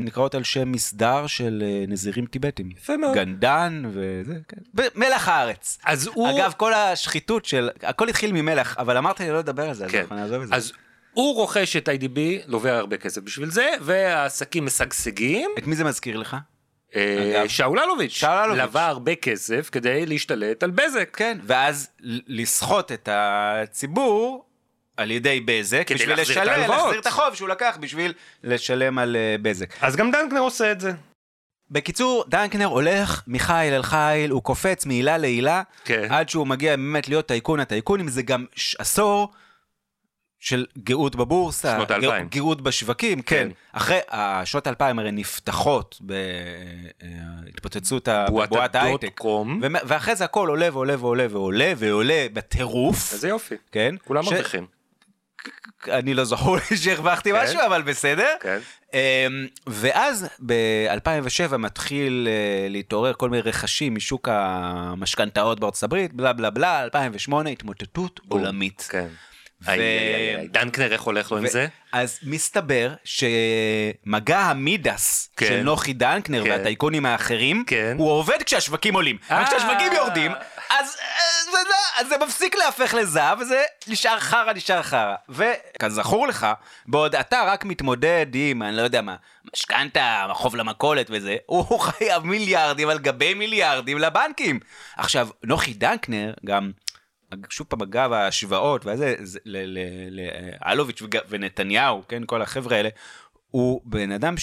נקראות 0.00 0.34
על 0.34 0.44
שם 0.44 0.72
מסדר 0.72 1.26
של 1.26 1.62
אה, 1.66 1.84
נזירים 1.88 2.26
טיבטים. 2.26 2.70
יפה 2.70 2.96
מאוד. 2.96 3.14
גנדן 3.14 3.82
וזה, 3.92 4.34
כן. 4.48 4.82
מלח 4.94 5.28
הארץ. 5.28 5.78
אז 5.84 6.06
הוא... 6.06 6.30
אגב, 6.30 6.52
כל 6.56 6.74
השחיתות 6.74 7.44
של, 7.44 7.70
הכל 7.82 8.08
התחיל 8.08 8.32
ממלח, 8.32 8.76
אבל 8.78 8.96
אמרת 8.96 9.20
לי 9.20 9.30
לא 9.30 9.38
לדבר 9.38 9.68
על 9.68 9.74
זה, 9.74 9.84
אז 9.84 9.90
כן. 9.90 10.00
אנחנו 10.00 10.16
נעזוב 10.16 10.42
את 10.42 10.48
זה. 10.48 10.54
אז 10.54 10.72
הוא 11.12 11.34
רוכש 11.34 11.76
את 11.76 11.88
IDB, 11.88 12.18
לובע 12.46 12.76
הרבה 12.76 12.96
כסף 12.96 13.22
בשביל 13.22 13.50
זה, 13.50 13.68
והעסקים 13.80 14.66
משגשגים. 14.66 15.50
את 15.58 15.66
מי 15.66 15.76
זה 15.76 15.84
מזכיר 15.84 16.16
לך? 16.16 16.36
אה, 16.96 17.40
אגב. 17.40 17.48
שאול 17.48 17.78
אלוביץ' 17.78 18.12
שאול 18.12 18.32
אלוביץ'. 18.32 18.62
לווה 18.62 18.86
הרבה 18.86 19.14
כסף 19.14 19.68
כדי 19.72 20.06
להשתלט 20.06 20.62
על 20.62 20.70
בזק. 20.70 21.16
כן, 21.16 21.38
ואז 21.42 21.88
לסחוט 22.28 22.92
את 22.92 23.08
הציבור 23.12 24.44
על 24.96 25.10
ידי 25.10 25.40
בזק, 25.40 25.82
כדי 25.86 25.94
בשביל 25.98 26.20
לשלם. 26.20 26.70
להחזיר 26.70 27.00
את 27.00 27.06
החוב 27.06 27.34
שהוא 27.34 27.48
לקח 27.48 27.76
בשביל 27.80 28.12
לשלם 28.44 28.98
על 28.98 29.16
אה, 29.16 29.36
בזק. 29.42 29.82
אז 29.82 29.96
גם 29.96 30.10
דנקנר 30.10 30.40
עושה 30.40 30.72
את 30.72 30.80
זה. 30.80 30.92
בקיצור, 31.70 32.24
דנקנר 32.28 32.66
הולך 32.66 33.22
מחיל 33.26 33.54
אל 33.72 33.82
חיל, 33.82 34.30
הוא 34.30 34.42
קופץ 34.42 34.86
מעילה 34.86 35.18
לעילה, 35.18 35.62
כן. 35.84 36.06
עד 36.10 36.28
שהוא 36.28 36.46
מגיע 36.46 36.76
באמת 36.76 37.08
להיות 37.08 37.26
טייקון 37.26 37.60
הטייקונים, 37.60 38.08
זה 38.08 38.22
גם 38.22 38.44
ש- 38.56 38.76
עשור 38.78 39.28
של 40.38 40.66
גאות 40.78 41.16
בבורסה, 41.16 41.76
שנות. 41.76 41.90
גא- 41.90 42.22
גאות 42.38 42.60
בשווקים, 42.60 43.22
כן. 43.22 43.36
כן. 43.36 43.48
אחרי, 43.72 43.98
השנות 44.08 44.66
האלפיים 44.66 44.98
הרי 44.98 45.12
נפתחות 45.12 45.98
בהתפוצצות 46.00 48.08
בועת 48.28 48.48
בועת 48.48 48.74
הדוט 48.74 49.04
ההייטק. 49.04 49.20
ואחרי 49.62 50.16
זה 50.16 50.24
הכל 50.24 50.48
עולה 50.48 50.68
ועולה 50.72 50.94
ועולה 50.98 51.26
ועולה 51.30 51.72
ועולה 51.76 52.26
בטירוף, 52.32 53.12
איזה 53.12 53.28
יופי. 53.28 53.54
כן? 53.72 53.94
כולם 54.04 54.22
ש- 54.22 54.26
מרוויחים. 54.28 54.66
אני 55.88 56.14
לא 56.14 56.24
זכור 56.24 56.56
לי 56.70 56.76
שהרווחתי 56.82 57.32
כן. 57.32 57.42
משהו, 57.42 57.60
אבל 57.66 57.82
בסדר. 57.82 58.28
כן. 58.40 58.58
אמ, 58.94 58.98
ואז 59.66 60.28
ב-2007 60.46 61.56
מתחיל 61.56 62.28
אה, 62.30 62.68
להתעורר 62.68 63.12
כל 63.12 63.30
מיני 63.30 63.42
רכשים 63.42 63.94
משוק 63.94 64.28
המשכנתאות 64.32 65.60
בארצות 65.60 65.82
הברית, 65.82 66.12
בלה 66.12 66.32
בלה 66.32 66.50
בלה, 66.50 66.82
2008, 66.82 67.50
התמוטטות 67.50 68.20
עולמית. 68.28 68.86
כן. 68.90 69.06
ו-. 69.66 69.70
דנקנר 70.50 70.92
איך 70.92 71.02
הולך 71.02 71.32
לו 71.32 71.38
עם 71.38 71.44
ו- 71.44 71.48
זה? 71.48 71.66
אז 71.92 72.18
מסתבר 72.22 72.94
שמגע 73.04 74.38
המידס 74.38 75.30
כן. 75.36 75.46
של 75.46 75.62
נוחי 75.62 75.92
דנקנר 75.92 76.44
כן. 76.44 76.50
והטייקונים 76.50 77.06
האחרים, 77.06 77.64
כן. 77.66 77.94
הוא 77.98 78.10
עובד 78.10 78.42
כשהשווקים 78.42 78.94
עולים. 78.94 79.16
אה. 79.30 79.36
אבל 79.40 79.46
כשהשווקים 79.46 79.92
יורדים, 79.92 80.32
זה 81.54 81.68
לא- 81.68 82.08
זה 82.08 82.24
מפסיק 82.26 82.54
להפך 82.54 82.94
לזהב, 82.94 83.38
וזה 83.38 83.62
נשאר 83.88 84.20
חרא, 84.20 84.52
נשאר 84.52 84.82
חרא. 84.82 85.14
וכזכור 85.28 86.26
לך, 86.26 86.46
בעוד 86.86 87.14
אתה 87.14 87.42
רק 87.46 87.64
מתמודד 87.64 88.26
עם, 88.34 88.62
אני 88.62 88.76
לא 88.76 88.82
יודע 88.82 89.02
מה, 89.02 89.16
משכנתה, 89.54 90.26
חוב 90.32 90.56
למכולת 90.56 91.06
וזה, 91.10 91.36
הוא 91.46 91.80
חייב 91.90 92.24
מיליארדים 92.24 92.88
על 92.88 92.98
גבי 92.98 93.34
מיליארדים 93.34 93.98
לבנקים. 93.98 94.60
עכשיו, 94.96 95.28
נוחי 95.44 95.74
דנקנר 95.74 96.34
גם... 96.46 96.70
שוב 97.50 97.66
פעם, 97.66 97.82
אגב, 97.82 98.12
ההשוואות, 98.12 98.86
וזה, 98.86 99.14
לאלוביץ' 99.46 101.02
ונתניהו, 101.28 102.02
כן, 102.08 102.22
כל 102.26 102.42
החבר'ה 102.42 102.76
האלה, 102.76 102.88
הוא 103.50 103.80
בן 103.84 104.12
אדם 104.12 104.34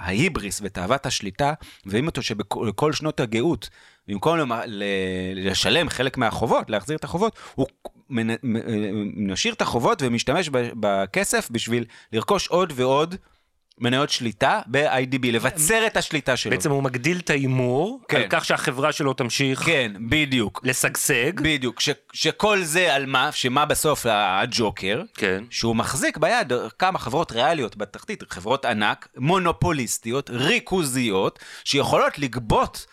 שההיבריס 0.00 0.60
ותאוות 0.64 1.06
השליטה, 1.06 1.52
מביאים 1.86 2.06
אותו 2.06 2.22
שבכל 2.22 2.92
שנות 2.92 3.20
הגאות, 3.20 3.68
במקום 4.10 4.38
ל- 4.66 4.84
לשלם 5.34 5.88
חלק 5.88 6.16
מהחובות, 6.18 6.70
להחזיר 6.70 6.96
את 6.96 7.04
החובות, 7.04 7.38
הוא 7.54 7.66
מ- 8.10 9.30
משאיר 9.32 9.54
את 9.54 9.62
החובות 9.62 10.02
ומשתמש 10.02 10.50
בכסף 10.52 11.48
בשביל 11.50 11.84
לרכוש 12.12 12.46
עוד 12.48 12.72
ועוד 12.76 13.14
מניות 13.78 14.10
שליטה 14.10 14.60
ב-IDB, 14.66 15.26
לבצר 15.32 15.86
את 15.86 15.96
השליטה 15.96 16.36
שלו. 16.36 16.50
בעצם 16.50 16.70
הוא 16.70 16.82
מגדיל 16.82 17.18
את 17.18 17.30
ההימור, 17.30 18.00
כן. 18.08 18.16
על 18.16 18.26
כך 18.30 18.44
שהחברה 18.44 18.92
שלו 18.92 19.12
תמשיך 19.12 19.60
כן, 19.60 19.92
בדיוק. 20.08 20.60
לשגשג. 20.64 21.40
בדיוק, 21.40 21.80
ש, 21.80 21.88
שכל 22.12 22.62
זה 22.62 22.94
על 22.94 23.06
מה, 23.06 23.32
שמה 23.32 23.66
בסוף 23.66 24.06
הג'וקר, 24.08 25.02
כן. 25.14 25.44
שהוא 25.50 25.76
מחזיק 25.76 26.16
ביד 26.18 26.52
כמה 26.78 26.98
חברות 26.98 27.32
ריאליות 27.32 27.76
בתחתית, 27.76 28.22
חברות 28.30 28.64
ענק, 28.64 29.08
מונופוליסטיות, 29.16 30.30
ריכוזיות, 30.30 31.38
שיכולות 31.64 32.18
לגבות 32.18 32.86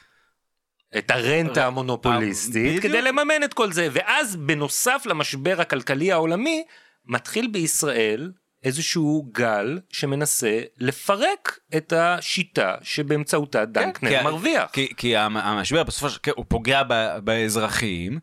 את 0.98 1.12
הרנטה 1.12 1.66
המונופוליסטית 1.66 2.66
בדיוק. 2.66 2.84
כדי 2.84 3.02
לממן 3.02 3.44
את 3.44 3.54
כל 3.54 3.72
זה, 3.72 3.88
ואז 3.92 4.36
בנוסף 4.36 5.04
למשבר 5.06 5.62
הכלכלי 5.62 6.12
העולמי, 6.12 6.64
מתחיל 7.06 7.48
בישראל 7.48 8.32
איזשהו 8.64 9.30
גל 9.34 9.80
שמנסה 9.90 10.60
לפרק 10.80 11.60
את 11.78 11.94
השיטה 11.94 12.76
שבאמצעותה 12.82 13.66
דנקנר 13.66 14.10
כן, 14.10 14.24
מרוויח. 14.24 14.70
כי, 14.74 14.88
כי 14.98 15.18
המ- 15.18 15.38
המשבר 15.38 15.84
בסופו 15.84 16.10
של 16.10 16.20
דבר 16.26 16.34
הוא 16.38 16.46
פוגע 16.48 16.82
ב- 16.88 17.18
באזרחים, 17.24 18.20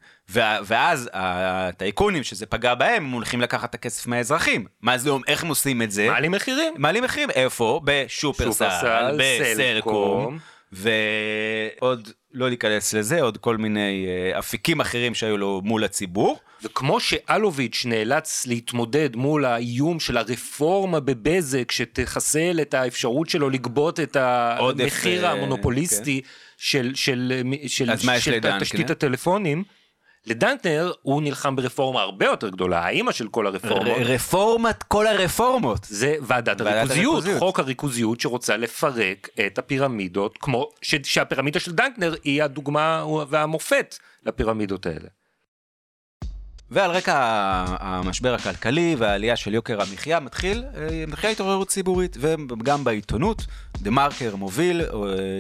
ואז 0.64 1.10
הטייקונים 1.12 2.22
שזה 2.22 2.46
פגע 2.46 2.74
בהם, 2.74 3.04
הם 3.04 3.10
הולכים 3.10 3.40
לקחת 3.40 3.70
את 3.70 3.74
הכסף 3.74 4.06
מהאזרחים. 4.06 4.66
מה 4.82 4.98
זה 4.98 5.10
אומר, 5.10 5.24
איך 5.28 5.42
הם 5.42 5.48
עושים 5.48 5.82
את 5.82 5.90
זה? 5.90 6.08
מעלים 6.08 6.32
מחירים. 6.32 6.74
מעלים 6.78 7.04
מחירים, 7.04 7.30
איפה? 7.30 7.80
בשופרסל, 7.84 8.50
שופרסל, 8.50 9.16
בסלקום, 9.18 9.56
סלקום. 9.56 10.38
ועוד, 10.74 12.08
לא 12.32 12.48
להיכנס 12.48 12.94
לזה, 12.94 13.22
עוד 13.22 13.36
כל 13.36 13.56
מיני 13.56 14.06
אה, 14.08 14.38
אפיקים 14.38 14.80
אחרים 14.80 15.14
שהיו 15.14 15.36
לו 15.36 15.60
מול 15.64 15.84
הציבור. 15.84 16.38
וכמו 16.62 17.00
שאלוביץ' 17.00 17.82
נאלץ 17.86 18.46
להתמודד 18.46 19.16
מול 19.16 19.44
האיום 19.44 20.00
של 20.00 20.16
הרפורמה 20.16 21.00
בבזק 21.00 21.70
שתחסל 21.70 22.58
את 22.62 22.74
האפשרות 22.74 23.28
שלו 23.28 23.50
לגבות 23.50 24.00
את 24.00 24.16
המחיר 24.16 25.26
אה, 25.26 25.32
המונופוליסטי 25.32 26.20
של, 26.56 26.92
של, 26.94 27.42
של, 27.66 27.90
יש 27.92 28.24
של 28.24 28.32
לדנקנר? 28.32 28.60
תשתית 28.60 28.90
הטלפונים, 28.90 29.64
לדנקנר 30.26 30.92
הוא 31.02 31.22
נלחם 31.22 31.56
ברפורמה 31.56 32.00
הרבה 32.00 32.26
יותר 32.26 32.48
גדולה, 32.48 32.78
האימא 32.84 33.12
של 33.12 33.28
כל 33.28 33.46
הרפורמות. 33.46 33.86
ר- 33.98 34.02
רפורמת 34.02 34.82
כל 34.82 35.06
הרפורמות. 35.06 35.84
זה 35.90 36.16
ועדת 36.22 36.60
ועדת 36.60 36.76
הריכוזיות, 36.76 37.14
הריכוזיות. 37.14 37.38
חוק 37.38 37.58
הריכוזיות 37.60 38.20
שרוצה 38.20 38.56
לפרק 38.56 39.28
את 39.46 39.58
הפירמידות, 39.58 40.38
כמו 40.40 40.70
ש, 40.82 40.94
שהפירמידה 41.04 41.60
של 41.60 41.72
דנקנר 41.72 42.14
היא 42.24 42.42
הדוגמה 42.42 43.04
והמופת 43.28 43.96
לפירמידות 44.26 44.86
האלה. 44.86 45.08
ועל 46.70 46.90
רקע 46.90 47.14
המשבר 47.80 48.34
הכלכלי 48.34 48.96
והעלייה 48.98 49.36
של 49.36 49.54
יוקר 49.54 49.82
המחיה 49.82 50.20
מתחיל, 50.20 50.64
אה, 50.76 51.04
מתחילה 51.08 51.32
התעוררות 51.32 51.68
ציבורית, 51.68 52.16
וגם 52.20 52.84
בעיתונות, 52.84 53.46
דה 53.76 53.90
מרקר 53.90 54.36
מוביל 54.36 54.80
אה, 54.80 54.86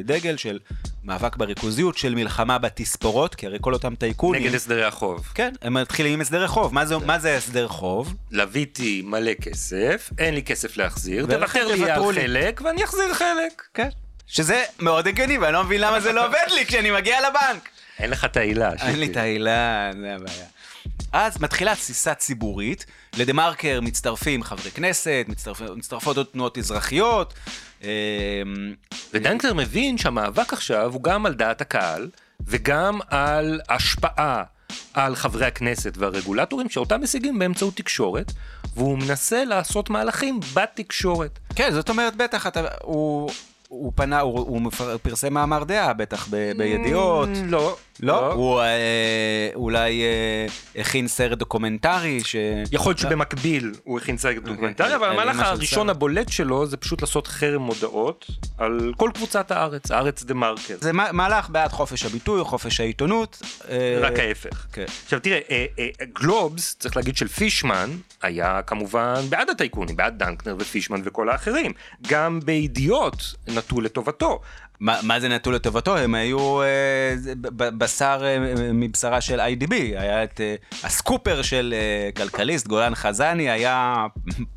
דגל 0.04 0.36
של 0.36 0.58
מאבק 1.04 1.36
בריכוזיות, 1.36 1.98
של 1.98 2.14
מלחמה 2.14 2.58
בתספורות, 2.58 3.34
כי 3.34 3.46
הרי 3.46 3.58
כל 3.60 3.72
אותם 3.72 3.94
טייקונים, 3.94 4.42
נגד 4.42 4.54
הסדרי 4.54 4.84
החוב. 4.84 5.32
כן, 5.34 5.52
הם 5.62 5.74
מתחילים 5.74 6.12
עם 6.12 6.20
הסדרי 6.20 6.48
חוב. 6.48 6.74
מה 6.74 6.86
זה, 6.86 6.98
מה 6.98 7.18
זה 7.18 7.36
הסדר 7.36 7.68
חוב? 7.68 8.14
לוויתי 8.30 9.02
מלא 9.04 9.34
כסף, 9.34 10.10
אין 10.18 10.34
לי 10.34 10.42
כסף 10.42 10.76
להחזיר, 10.76 11.26
תוותר 11.26 11.66
לי 11.66 11.90
על. 11.90 12.12
חלק 12.12 12.60
ואני 12.64 12.84
אחזיר 12.84 13.14
חלק. 13.14 13.62
כן. 13.74 13.88
שזה 14.26 14.64
מאוד 14.80 15.08
הגיוני, 15.08 15.38
ואני 15.38 15.52
לא 15.52 15.64
מבין 15.64 15.80
למה 15.80 16.00
זה 16.00 16.12
לא 16.12 16.26
עובד 16.26 16.46
לי 16.54 16.66
כשאני 16.66 16.90
מגיע 16.90 17.18
לבנק. 17.28 17.68
אין 17.98 18.10
לך 18.10 18.24
את 18.24 18.36
העילה. 18.36 18.72
אין 18.72 19.00
לי 19.00 19.06
את 19.06 19.16
העילה, 19.16 19.90
זה 20.00 20.14
הבעיה. 20.14 20.44
אז 21.12 21.40
מתחילה 21.40 21.74
תסיסה 21.74 22.14
ציבורית, 22.14 22.86
לדה 23.16 23.32
מרקר 23.32 23.80
מצטרפים 23.80 24.42
חברי 24.42 24.70
כנסת, 24.70 25.24
מצטרפ... 25.28 25.60
מצטרפות 25.60 26.16
עוד 26.16 26.26
תנועות 26.26 26.58
אזרחיות. 26.58 27.34
אה, 27.82 27.88
ודנקנר 29.14 29.54
מבין 29.54 29.98
שהמאבק 29.98 30.52
עכשיו 30.52 30.92
הוא 30.92 31.02
גם 31.02 31.26
על 31.26 31.34
דעת 31.34 31.60
הקהל, 31.60 32.10
וגם 32.46 33.00
על 33.08 33.60
השפעה 33.68 34.42
על 34.94 35.16
חברי 35.16 35.46
הכנסת 35.46 35.92
והרגולטורים 35.96 36.68
שאותם 36.68 37.02
משיגים 37.02 37.38
באמצעות 37.38 37.76
תקשורת, 37.76 38.32
והוא 38.74 38.98
מנסה 38.98 39.44
לעשות 39.44 39.90
מהלכים 39.90 40.40
בתקשורת. 40.54 41.38
כן, 41.54 41.70
זאת 41.72 41.88
אומרת, 41.88 42.16
בטח, 42.16 42.46
אתה, 42.46 42.68
הוא, 42.82 43.30
הוא 43.82 43.92
פנה, 43.94 44.20
הוא, 44.20 44.38
הוא 44.38 44.62
מפר- 44.62 44.98
פרסם 44.98 45.34
מאמר 45.34 45.64
דעה, 45.64 45.92
בטח 45.92 46.28
ב, 46.30 46.52
בידיעות. 46.56 47.28
Mm, 47.28 47.38
לא. 47.50 47.76
לא? 48.00 48.32
הוא 48.32 48.60
אה, 48.60 48.66
אולי 49.54 50.02
אה, 50.02 50.46
הכין 50.80 51.08
סרט 51.08 51.38
דוקומנטרי 51.38 52.20
ש... 52.24 52.36
יכול 52.72 52.90
להיות 52.90 52.98
שבמקביל 52.98 53.72
הוא 53.84 53.98
הכין 53.98 54.18
סרט 54.18 54.42
דוקומנטרי, 54.42 54.94
אבל 54.96 55.04
על 55.06 55.12
המהלך 55.12 55.40
הראשון. 55.40 55.90
הבולט 55.90 56.28
שלו 56.28 56.66
זה 56.66 56.76
פשוט 56.76 57.00
לעשות 57.00 57.26
חרם 57.26 57.62
מודעות 57.62 58.26
על 58.58 58.92
כל 58.96 59.10
קבוצת 59.14 59.50
הארץ, 59.50 59.90
הארץ 59.90 60.22
דה 60.24 60.34
מרקר. 60.34 60.76
זה 60.80 60.92
מה- 60.92 61.12
מהלך 61.12 61.50
בעד 61.50 61.72
חופש 61.72 62.04
הביטוי, 62.04 62.44
חופש 62.44 62.80
העיתונות. 62.80 63.42
אה, 63.68 63.98
רק 64.00 64.18
ההפך. 64.18 64.66
כן. 64.72 64.84
עכשיו 65.04 65.20
תראה, 65.20 65.38
אה, 65.50 65.66
אה, 65.78 65.88
גלובס, 66.14 66.76
צריך 66.78 66.96
להגיד 66.96 67.16
של 67.16 67.28
פישמן, 67.28 67.90
היה 68.22 68.60
כמובן 68.66 69.14
בעד 69.28 69.50
הטייקונים, 69.50 69.96
בעד 69.96 70.18
דנקנר 70.18 70.56
ופישמן 70.58 71.00
וכל 71.04 71.28
האחרים. 71.28 71.72
גם 72.08 72.40
בידיעות 72.44 73.34
נטו 73.64 73.80
לטובתו. 73.80 74.40
מה, 74.80 74.98
מה 75.02 75.20
זה 75.20 75.28
נטו 75.28 75.50
לטובתו? 75.52 75.96
הם 75.96 76.14
היו 76.14 76.62
אה, 76.62 76.66
בשר 77.56 78.20
אה, 78.24 78.36
מבשרה 78.74 79.20
של 79.20 79.40
IDB, 79.40 79.72
היה 79.74 80.24
את 80.24 80.40
אה, 80.40 80.54
הסקופר 80.84 81.42
של 81.42 81.74
אה, 81.76 82.10
כלכליסט, 82.12 82.66
גולן 82.66 82.94
חזני, 82.94 83.50
היה 83.50 84.06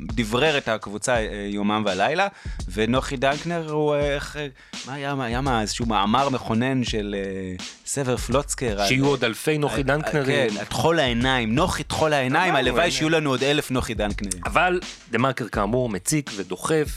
דברר 0.01 0.57
את 0.57 0.67
הקבוצה 0.67 1.15
אה, 1.15 1.25
יומם 1.49 1.83
ולילה, 1.85 2.27
ונוחי 2.73 3.17
דנקנר 3.17 3.71
הוא, 3.71 3.95
אה, 3.95 4.15
איך, 4.15 4.37
אה, 4.37 4.47
מה 4.87 4.93
היה, 4.93 5.15
מה 5.15 5.25
היה 5.25 5.41
מה, 5.41 5.61
איזשהו 5.61 5.85
מאמר 5.85 6.29
מכונן 6.29 6.83
של 6.83 7.15
אה, 7.17 7.55
סבר 7.85 8.17
פלוצקר. 8.17 8.81
על- 8.81 8.87
שיהיו 8.87 9.05
עוד 9.07 9.23
אלפי 9.23 9.57
נוחי 9.57 9.77
אה, 9.77 9.83
דנקנרים. 9.83 10.49
כן, 10.49 10.63
תכול 10.65 10.99
העיניים, 10.99 11.55
נוחי 11.55 11.83
תכול 11.83 12.13
העיניים, 12.13 12.55
הלוואי. 12.55 12.91
שיהיו 12.91 13.09
לנו 13.09 13.29
עוד 13.29 13.43
אלף 13.43 13.71
נוחי 13.71 13.93
דנקנרים. 13.93 14.41
אבל 14.45 14.79
דה 15.11 15.17
מרקר 15.17 15.47
כאמור 15.47 15.89
מציק 15.89 16.31
ודוחף 16.35 16.87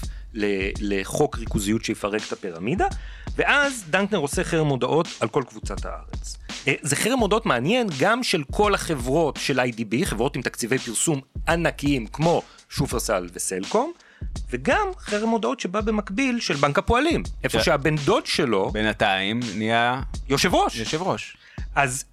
לחוק 0.80 1.38
ריכוזיות 1.38 1.84
שיפרק 1.84 2.22
את 2.26 2.32
הפירמידה, 2.32 2.86
ואז 3.36 3.84
דנקנר 3.90 4.18
עושה 4.18 4.44
חרם 4.44 4.66
מודעות 4.66 5.08
על 5.20 5.28
כל 5.28 5.42
קבוצת 5.48 5.84
הארץ. 5.84 6.36
אה, 6.68 6.74
זה 6.82 6.96
חרם 6.96 7.18
מודעות 7.18 7.46
מעניין 7.46 7.86
גם 8.00 8.22
של 8.22 8.42
כל 8.50 8.74
החברות 8.74 9.36
של 9.36 9.60
IDB, 9.60 10.04
חברות 10.04 10.36
עם 10.36 10.42
תקציבי 10.42 10.78
פרסום 10.78 11.20
ענקיים 11.48 12.06
כמו 12.06 12.42
שופרסל 12.68 13.28
וסלקום, 13.32 13.92
וגם 14.50 14.88
חרם 14.98 15.28
מודעות 15.28 15.60
שבא 15.60 15.80
במקביל 15.80 16.40
של 16.40 16.54
בנק 16.54 16.78
הפועלים, 16.78 17.22
איפה 17.44 17.58
כן. 17.58 17.64
שהבן 17.64 17.96
דוד 17.96 18.26
שלו 18.26 18.70
בינתיים 18.70 19.40
נהיה 19.56 20.02
יושב 20.28 20.54
ראש. 20.54 20.76
יושב 20.76 21.02
ראש. 21.02 21.36
אז 21.74 22.04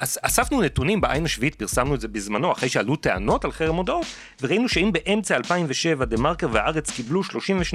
אספנו 0.00 0.60
נתונים 0.62 1.00
בעין 1.00 1.24
השביעית, 1.24 1.54
פרסמנו 1.54 1.94
את 1.94 2.00
זה 2.00 2.08
בזמנו, 2.08 2.52
אחרי 2.52 2.68
שעלו 2.68 2.96
טענות 2.96 3.44
על 3.44 3.52
חרם 3.52 3.74
מודעות, 3.74 4.06
וראינו 4.42 4.68
שאם 4.68 4.90
באמצע 4.92 5.36
2007 5.36 6.04
דה 6.04 6.16
מרקר 6.16 6.48
והארץ 6.52 6.90
קיבלו 6.90 7.22
32% 7.22 7.74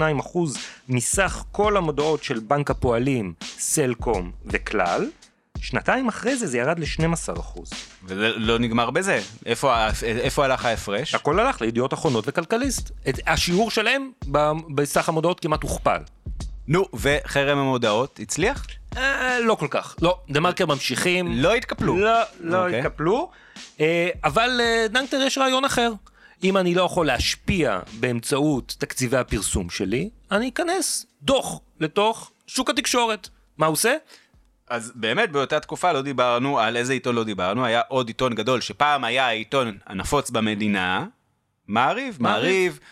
מסך 0.89 1.43
כל 1.51 1.77
המודעות 1.77 2.23
של 2.23 2.39
בנק 2.39 2.71
הפועלים, 2.71 3.33
סלקום 3.59 4.31
וכלל, 4.45 5.09
שנתיים 5.59 6.07
אחרי 6.07 6.35
זה 6.35 6.47
זה 6.47 6.57
ירד 6.57 6.79
ל-12%. 6.79 7.59
וזה 8.03 8.29
לא 8.35 8.59
נגמר 8.59 8.89
בזה. 8.89 9.21
איפה, 9.45 9.87
איפה 10.03 10.45
הלך 10.45 10.65
ההפרש? 10.65 11.15
הכל 11.15 11.39
הלך 11.39 11.61
לידיעות 11.61 11.93
אחרונות 11.93 12.23
וכלכליסט. 12.27 12.91
את- 13.09 13.19
השיעור 13.27 13.71
שלהם 13.71 14.11
בסך 14.75 15.09
המודעות 15.09 15.39
כמעט 15.39 15.63
הוכפל. 15.63 15.97
נו, 16.67 16.85
וחרם 16.93 17.57
המודעות 17.57 18.19
הצליח? 18.23 18.65
אה, 18.97 19.39
לא 19.39 19.55
כל 19.55 19.67
כך. 19.69 19.95
לא, 20.01 20.19
דה 20.29 20.39
מרקר 20.39 20.65
ממשיכים. 20.65 21.27
לא 21.41 21.53
התקפלו. 21.55 21.97
לא, 21.97 22.21
לא 22.39 22.65
אוקיי. 22.65 22.79
התקפלו. 22.79 23.31
אה, 23.79 24.09
אבל 24.23 24.61
אה, 24.63 24.87
דנקנר 24.89 25.21
יש 25.21 25.37
רעיון 25.37 25.65
אחר. 25.65 25.93
אם 26.43 26.57
אני 26.57 26.75
לא 26.75 26.83
יכול 26.83 27.05
להשפיע 27.05 27.79
באמצעות 27.99 28.75
תקציבי 28.77 29.17
הפרסום 29.17 29.69
שלי, 29.69 30.09
אני 30.31 30.49
אכנס 30.49 31.05
דוח 31.21 31.59
לתוך 31.79 32.31
שוק 32.47 32.69
התקשורת. 32.69 33.29
מה 33.57 33.65
הוא 33.65 33.73
עושה? 33.73 33.95
אז 34.69 34.91
באמת 34.95 35.31
באותה 35.31 35.59
תקופה 35.59 35.91
לא 35.91 36.01
דיברנו 36.01 36.59
על 36.59 36.77
איזה 36.77 36.93
עיתון 36.93 37.15
לא 37.15 37.23
דיברנו, 37.23 37.65
היה 37.65 37.81
עוד 37.87 38.07
עיתון 38.07 38.35
גדול 38.35 38.61
שפעם 38.61 39.03
היה 39.03 39.27
העיתון 39.27 39.77
הנפוץ 39.85 40.29
במדינה, 40.29 41.05
מעריב, 41.67 42.17
מעריב, 42.19 42.79
אה, 42.81 42.87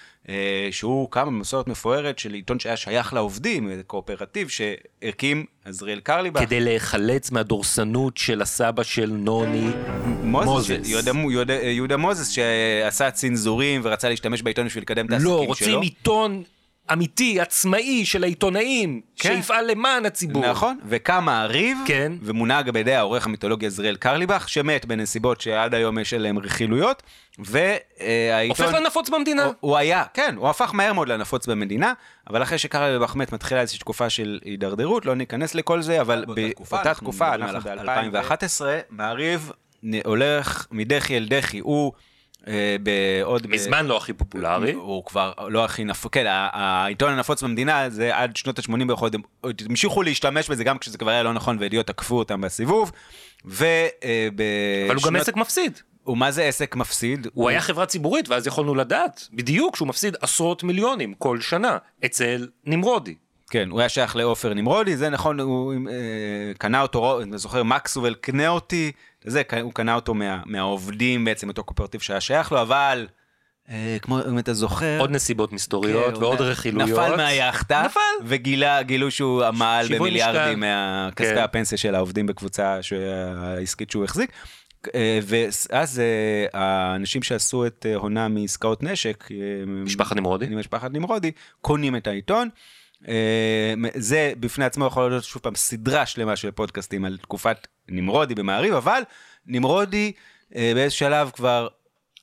שהוא 0.71 1.11
קם 1.11 1.25
במסורת 1.25 1.67
מפוארת 1.67 2.19
של 2.19 2.33
עיתון 2.33 2.59
שהיה 2.59 2.77
שייך 2.77 3.13
לעובדים, 3.13 3.71
קואופרטיב 3.87 4.47
שהקים 4.49 5.45
עזריאל 5.65 5.99
קרליבך. 5.99 6.41
כדי 6.41 6.59
להיחלץ 6.59 7.31
מהדורסנות 7.31 8.17
של 8.17 8.41
הסבא 8.41 8.83
של 8.83 9.09
נוני. 9.09 9.69
מוזס, 10.23 10.47
מוזס. 10.47 10.89
יהודה, 10.89 11.11
יהודה, 11.29 11.53
יהודה 11.53 11.97
מוזס 11.97 12.27
שעשה 12.29 13.11
צנזורים 13.11 13.81
ורצה 13.83 14.09
להשתמש 14.09 14.41
בעיתון 14.41 14.65
בשביל 14.65 14.81
לקדם 14.81 15.05
את 15.05 15.11
העסקים 15.11 15.31
לא, 15.31 15.37
שלו. 15.37 15.47
רוצים 15.47 15.81
עיתון 15.81 16.43
אמיתי, 16.93 17.39
עצמאי, 17.39 18.05
של 18.05 18.23
העיתונאים, 18.23 19.01
כן. 19.15 19.35
שיפעל 19.35 19.71
למען 19.71 20.05
הציבור. 20.05 20.47
נכון, 20.47 20.79
וקם 20.85 21.23
מעריב, 21.25 21.77
כן. 21.85 22.11
ומונהג 22.21 22.69
בידי 22.69 22.95
העורך 22.95 23.25
המיתולוגי 23.25 23.65
עזריאל 23.65 23.95
קרליבך, 23.95 24.49
שמת 24.49 24.85
בנסיבות 24.85 25.41
שעד 25.41 25.73
היום 25.73 25.99
יש 25.99 26.13
עליהן 26.13 26.37
רכילויות, 26.37 27.03
והעיתון... 27.39 28.65
הופך 28.65 28.79
לנפוץ 28.79 29.09
במדינה. 29.09 29.45
הוא, 29.45 29.53
הוא 29.59 29.77
היה, 29.77 30.03
כן, 30.13 30.35
הוא 30.37 30.49
הפך 30.49 30.71
מהר 30.73 30.93
מאוד 30.93 31.07
לנפוץ 31.07 31.47
במדינה, 31.47 31.93
אבל 32.29 32.43
אחרי 32.43 32.57
שקרליבך 32.57 33.15
מת 33.15 33.33
מתחילה 33.33 33.61
איזושהי 33.61 33.79
תקופה 33.79 34.09
של 34.09 34.39
הידרדרות, 34.45 35.05
לא 35.05 35.15
ניכנס 35.15 35.55
לכל 35.55 35.81
זה, 35.81 36.01
אבל 36.01 36.25
באותה 36.25 36.49
תקופה, 36.53 36.81
אנחנו 36.81 36.93
תקופה, 36.93 37.37
מדברים 37.37 37.55
אנחנו 37.55 37.69
על 37.71 38.09
ב-2011, 38.11 38.61
מעריב 38.89 39.51
הולך 40.05 40.65
מדחי 40.71 41.17
אל 41.17 41.27
דחי, 41.29 41.59
הוא 41.59 41.91
בעוד... 42.83 43.47
ב- 43.47 43.49
מזמן 43.49 43.85
לא 43.85 43.97
הכי 43.97 44.13
פופולרי. 44.13 44.73
הוא 44.73 45.05
כבר 45.05 45.33
לא 45.47 45.65
הכי 45.65 45.83
נפוץ, 45.83 46.11
כן, 46.13 46.25
העיתון 46.27 47.13
הנפוץ 47.13 47.43
במדינה 47.43 47.89
זה 47.89 48.17
עד 48.17 48.35
שנות 48.35 48.59
ה-80 48.59 48.85
בכל 48.87 49.09
הם 49.13 49.21
המשיכו 49.69 50.03
להשתמש 50.03 50.49
בזה 50.49 50.63
גם 50.63 50.77
כשזה 50.77 50.97
כבר 50.97 51.11
היה 51.11 51.23
לא 51.23 51.33
נכון 51.33 51.57
וידיעות 51.59 51.87
תקפו 51.87 52.19
אותם 52.19 52.41
בסיבוב. 52.41 52.91
וב... 53.45 53.63
אבל 54.87 54.95
הוא 54.95 55.03
גם 55.05 55.15
עסק 55.15 55.35
מפסיד. 55.35 55.79
ומה 56.07 56.31
זה 56.31 56.43
עסק 56.43 56.75
מפסיד? 56.75 57.27
הוא 57.33 57.49
היה 57.49 57.61
חברה 57.61 57.85
ציבורית 57.85 58.29
ואז 58.29 58.47
יכולנו 58.47 58.75
לדעת 58.75 59.27
בדיוק 59.33 59.75
שהוא 59.75 59.87
מפסיד 59.87 60.15
עשרות 60.21 60.63
מיליונים 60.63 61.13
כל 61.13 61.41
שנה 61.41 61.77
אצל 62.05 62.47
נמרודי. 62.65 63.15
כן, 63.51 63.69
הוא 63.69 63.79
היה 63.79 63.89
שייך 63.89 64.15
לעופר 64.15 64.53
נמרודי, 64.53 64.97
זה 64.97 65.09
נכון, 65.09 65.39
הוא 65.39 65.73
אה, 65.73 66.53
קנה 66.57 66.81
אותו, 66.81 67.21
אני 67.21 67.37
זוכר, 67.37 67.63
מקסוול 67.63 68.13
קנה 68.13 68.47
אותי, 68.47 68.91
זה, 69.23 69.41
הוא 69.61 69.73
קנה 69.73 69.95
אותו 69.95 70.13
מה, 70.13 70.41
מהעובדים 70.45 71.25
בעצם, 71.25 71.49
אותו 71.49 71.63
קואופרטיב 71.63 72.01
שהיה 72.01 72.21
שייך 72.21 72.51
לו, 72.51 72.61
אבל 72.61 73.07
אה, 73.69 73.97
כמו 74.01 74.19
אם 74.29 74.39
אתה 74.39 74.53
זוכר, 74.53 74.99
עוד 74.99 75.11
נסיבות 75.11 75.53
מסתוריות 75.53 76.15
כן, 76.15 76.23
ועוד 76.23 76.41
רכילויות. 76.41 76.89
נפל 76.89 77.15
מהיאכטה, 77.15 77.83
נפל. 77.85 77.99
וגילה, 78.25 78.83
גילו 78.83 79.11
שהוא 79.11 79.43
עמל 79.43 79.85
במיליארדים. 79.89 80.59
מהכספי 80.59 81.35
כן. 81.35 81.41
הפנסיה 81.41 81.77
של 81.77 81.95
העובדים 81.95 82.27
בקבוצה 82.27 82.79
העסקית 83.37 83.91
שהוא 83.91 84.03
החזיק. 84.03 84.31
אה, 84.95 85.19
ואז 85.23 85.99
אה, 85.99 86.45
האנשים 86.61 87.23
שעשו 87.23 87.65
את 87.65 87.85
הונה 87.95 88.27
מעסקאות 88.27 88.83
נשק, 88.83 89.27
משפחת 89.67 90.15
נמרודי. 90.15 90.45
משפחת 90.45 90.91
נמרודי, 90.91 91.31
קונים 91.61 91.95
את 91.95 92.07
העיתון. 92.07 92.49
אה, 93.07 93.73
זה 93.93 94.33
בפני 94.39 94.65
עצמו 94.65 94.85
יכול 94.85 95.09
להיות 95.09 95.23
שוב 95.23 95.41
פעם 95.41 95.55
סדרה 95.55 96.05
שלמה 96.05 96.35
של 96.35 96.51
פודקאסטים 96.51 97.05
על 97.05 97.17
תקופת 97.21 97.67
נמרודי 97.89 98.35
במעריב, 98.35 98.73
אבל 98.73 99.01
נמרודי 99.45 100.11
אה, 100.55 100.71
באיזה 100.75 100.95
שלב 100.95 101.31
כבר 101.33 101.67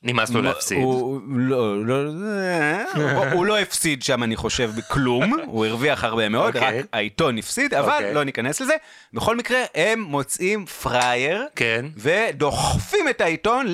נמאס 0.03 0.29
לו 0.29 0.41
להפסיד. 0.41 0.77
הוא 0.77 1.21
לא, 1.27 1.85
לא, 1.85 1.95
אה, 2.37 3.33
הוא 3.33 3.45
לא 3.45 3.59
הפסיד 3.59 4.03
שם, 4.03 4.23
אני 4.23 4.35
חושב, 4.35 4.71
בכלום, 4.77 5.33
הוא 5.47 5.65
הרוויח 5.65 6.03
הרבה 6.03 6.29
מאוד, 6.29 6.55
אוקיי. 6.55 6.79
רק 6.79 6.85
העיתון 6.93 7.37
הפסיד, 7.37 7.73
אבל 7.73 7.93
אוקיי. 7.93 8.13
לא 8.13 8.23
ניכנס 8.23 8.61
לזה. 8.61 8.73
בכל 9.13 9.37
מקרה, 9.37 9.59
הם 9.75 10.01
מוצאים 10.01 10.65
פראייר, 10.65 11.45
כן. 11.55 11.85
ודוחפים 11.97 13.09
את 13.09 13.21
העיתון 13.21 13.65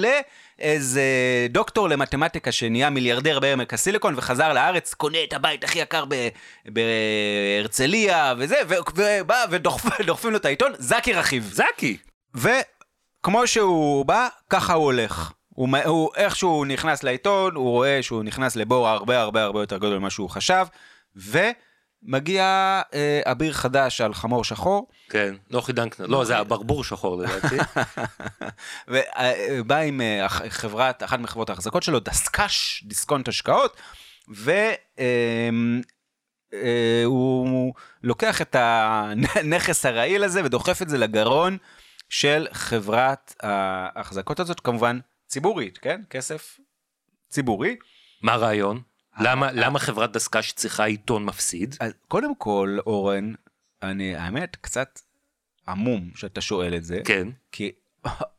לאיזה 0.60 1.02
דוקטור 1.50 1.90
למתמטיקה 1.90 2.52
שנהיה 2.52 2.90
מיליארדר 2.90 3.40
בעמק 3.40 3.74
הסיליקון 3.74 4.14
וחזר 4.18 4.54
לארץ, 4.54 4.94
קונה 4.94 5.18
את 5.24 5.34
הבית 5.34 5.64
הכי 5.64 5.80
יקר 5.80 6.04
בהרצליה 6.66 8.34
וזה, 8.38 8.56
ו- 8.70 8.76
ובא 8.96 9.46
ודוחפים 9.50 10.32
לו 10.32 10.38
את 10.38 10.46
העיתון, 10.46 10.72
זקי 10.78 11.14
רכיב. 11.14 11.52
זקי. 11.54 11.98
וכמו 12.36 13.48
שהוא 13.48 14.06
בא, 14.06 14.28
ככה 14.50 14.74
הוא 14.74 14.84
הולך. 14.84 15.32
הוא, 15.50 15.78
הוא 15.86 16.10
איכשהו 16.16 16.66
נכנס 16.66 17.04
לעיתון, 17.04 17.56
הוא 17.56 17.70
רואה 17.70 18.04
שהוא 18.04 18.24
נכנס 18.24 18.56
לבור 18.56 18.88
הרבה 18.88 19.22
הרבה 19.22 19.44
הרבה 19.44 19.62
יותר 19.62 19.78
גדול 19.78 19.98
ממה 19.98 20.10
שהוא 20.10 20.30
חשב, 20.30 20.66
ומגיע 22.08 22.44
אה, 22.94 23.22
אביר 23.26 23.54
חדש 23.54 24.02
על 24.02 24.14
חמור 24.14 24.44
שחור, 24.44 24.88
כן. 25.10 25.36
נוחי 25.50 25.74
דנקנר. 25.74 26.06
לא, 26.08 26.26
זה 26.26 26.38
הברבור 26.38 26.84
שחור 26.84 27.18
לדעתי. 27.24 27.56
ובא 28.88 29.78
עם 29.78 30.02
אה, 30.02 30.26
אח- 30.26 30.48
חברת, 30.48 31.04
אחת 31.04 31.20
מחברות 31.20 31.50
ההחזקות 31.50 31.84
שלו, 31.84 32.00
דסק"ש, 32.00 32.84
דיסקונט 32.84 33.28
השקעות, 33.28 33.78
והוא 36.52 37.74
לוקח 38.04 38.42
את 38.42 38.56
הנכס 38.60 39.86
הרעיל 39.86 40.24
הזה 40.24 40.42
ודוחף 40.46 40.82
את 40.82 40.90
זה 40.90 40.98
לגרון 40.98 41.58
של 42.10 42.48
חברת 42.52 43.36
ההחזקות 43.42 44.40
הזאת, 44.40 44.60
כמובן 44.60 45.00
ציבורית, 45.28 45.78
כן? 45.78 46.02
כסף 46.10 46.60
ציבורי. 47.30 47.76
מה 48.22 48.34
הרעיון? 48.34 48.82
למה 49.20 49.52
למה 49.52 49.80
חברת 49.80 50.12
דסק"ש 50.12 50.52
צריכה 50.52 50.86
עיתון 50.86 51.26
מפסיד? 51.26 51.76
אז 51.80 51.92
קודם 52.08 52.36
כל, 52.36 52.78
אורן, 52.88 53.34
אני, 53.84 54.16
האמת, 54.16 54.56
קצת 54.62 55.00
עמום 55.68 56.10
שאתה 56.16 56.42
שואל 56.42 56.76
את 56.76 56.84
זה, 56.84 57.00
כן. 57.06 57.28
כי 57.52 57.72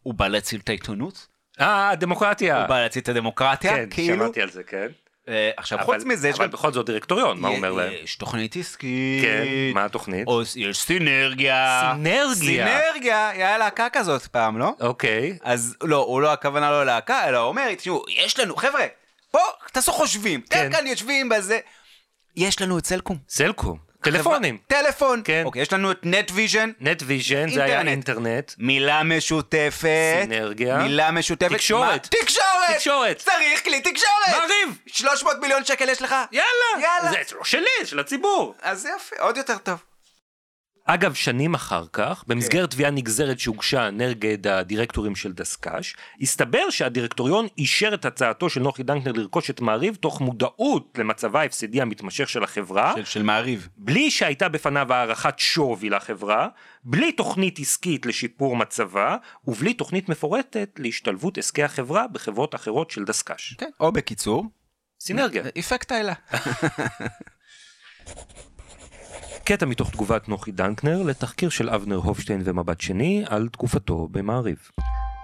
הוא 0.03 0.15
בא 0.15 0.29
להציל 0.29 0.61
את 0.61 0.69
העיתונות, 0.69 1.27
אה, 1.61 1.93
דמוקרטיה. 1.97 2.59
הוא 2.61 2.67
בא 2.69 2.83
להציל 2.83 3.03
את 3.03 3.09
הדמוקרטיה, 3.09 3.73
כן, 3.77 3.87
כאילו. 3.91 4.25
שמעתי 4.25 4.43
על 4.43 4.51
זה, 4.51 4.63
כן. 4.63 4.87
אה, 5.29 5.51
עכשיו, 5.57 5.79
אבל- 5.79 5.87
חוץ 5.87 6.05
מזה, 6.05 6.29
יש 6.29 6.37
אבל 6.37 6.45
גם... 6.45 6.51
בכל 6.51 6.73
זאת 6.73 6.87
דירקטוריון, 6.87 7.41
מה 7.41 7.49
הוא 7.49 7.57
אומר 7.57 7.73
להם? 7.73 7.93
יש 8.05 8.17
תוכנית 8.17 8.57
עסקית. 8.57 9.23
כן, 9.25 9.45
מה 9.75 9.85
התוכנית? 9.85 10.27
או 10.27 10.43
יש 10.57 10.79
סינרגיה. 10.79 11.93
סינרגיה. 11.95 12.35
סינרגיה, 12.35 13.29
היה 13.29 13.59
להקה 13.59 13.87
כזאת 13.93 14.27
פעם, 14.27 14.59
לא? 14.59 14.73
אוקיי. 14.81 15.39
אז 15.43 15.77
לא, 15.83 15.97
הוא 15.97 16.23
לא, 16.23 16.33
הכוונה 16.33 16.71
לא 16.71 16.87
להקה, 16.87 17.29
אלא 17.29 17.39
הוא 17.39 17.49
אומר, 17.49 17.75
תשמעו, 17.75 18.05
יש 18.09 18.41
לנו, 18.41 18.57
חבר'ה, 18.57 18.85
פה, 19.31 19.39
תעשו 19.73 19.93
חושבים, 19.93 20.41
כן. 20.51 20.73
כאן 20.73 20.87
יושבים 20.87 21.29
בזה. 21.29 21.59
יש 22.37 22.63
לנו 22.63 22.79
את 22.79 22.87
סלקום. 22.87 23.19
סלקום. 23.29 23.87
טלפונים. 24.03 24.59
טלפון. 24.67 25.23
כן. 25.25 25.43
אוקיי, 25.45 25.63
יש 25.63 25.73
לנו 25.73 25.91
את 25.91 26.01
נטוויז'ן. 26.03 26.71
נט 26.81 27.03
ויז'ן, 27.07 27.49
זה 27.55 27.65
היה 27.65 27.81
אינטרנט. 27.81 28.53
מילה 28.59 29.03
משותפת. 29.03 30.23
סינרגיה. 30.23 30.77
מילה 30.77 31.11
משותפת. 31.11 31.53
תקשורת. 31.53 32.15
מה? 32.15 32.21
תקשורת. 32.23 32.75
תקשורת. 32.75 33.17
צריך 33.19 33.65
כלי 33.65 33.81
תקשורת. 33.81 34.29
מעריב. 34.31 34.79
300 34.87 35.37
מיליון 35.41 35.65
שקל 35.65 35.89
יש 35.89 36.03
לך? 36.03 36.15
יאללה. 36.33 36.47
יאללה. 36.83 37.11
זה 37.11 37.37
לא 37.37 37.45
שלי, 37.45 37.67
של 37.85 37.99
הציבור. 37.99 38.55
אז 38.63 38.87
יופי, 38.87 39.15
עוד 39.19 39.37
יותר 39.37 39.59
טוב. 39.59 39.83
אגב, 40.89 41.15
שנים 41.15 41.55
אחר 41.55 41.85
כך, 41.93 42.25
במסגרת 42.27 42.71
תביעה 42.71 42.91
נגזרת 42.91 43.41
שהוגשה 43.41 43.91
נגד 43.91 44.47
הדירקטורים 44.47 45.17
של 45.17 45.33
דסק"ש, 45.33 45.95
הסתבר 46.21 46.71
שהדירקטוריון 46.71 47.47
אישר 47.59 47.95
את 47.95 48.05
הצעתו 48.05 48.51
של 48.51 48.61
נוחי 48.61 48.83
דנקנר 48.83 49.13
לרכוש 49.13 49.51
את 49.51 49.61
מעריב 49.61 49.95
תוך 49.95 50.21
מודעות 50.21 50.99
למצבה 50.99 51.41
ההפסדי 51.41 51.81
המתמשך 51.81 52.29
של 52.29 52.45
החברה, 52.45 52.93
של, 52.97 53.05
של 53.05 53.23
מעריב. 53.23 53.69
בלי 53.77 54.11
שהייתה 54.11 54.49
בפניו 54.49 54.93
הערכת 54.93 55.39
שווי 55.39 55.91
לחברה, 55.91 56.49
בלי 56.85 57.13
תוכנית 57.13 57.59
עסקית 57.59 58.07
לשיפור 58.07 58.57
מצבה, 58.57 59.17
ובלי 59.47 59.75
תוכנית 59.75 60.09
מפורטת 60.09 60.71
להשתלבות 60.79 61.39
עסקי 61.39 61.63
החברה 61.63 62.07
בחברות 62.07 62.55
אחרות 62.55 62.91
של 62.91 63.05
דסק"ש. 63.05 63.55
כן. 63.55 63.71
או 63.81 63.93
בקיצור, 63.93 64.45
סינרגיה. 65.01 65.43
אפקט 65.59 65.93
האלה. 65.93 66.13
קטע 69.49 69.67
מתוך 69.67 69.91
תגובת 69.91 70.29
נוחי 70.29 70.53
דנקנר 70.53 71.03
לתחקיר 71.03 71.49
של 71.49 71.71
אבנר 71.71 71.97
הופשטיין 71.97 72.43
ומבט 72.45 72.81
שני 72.81 73.25
על 73.29 73.49
תקופתו 73.49 74.09
במעריב. 74.11 74.71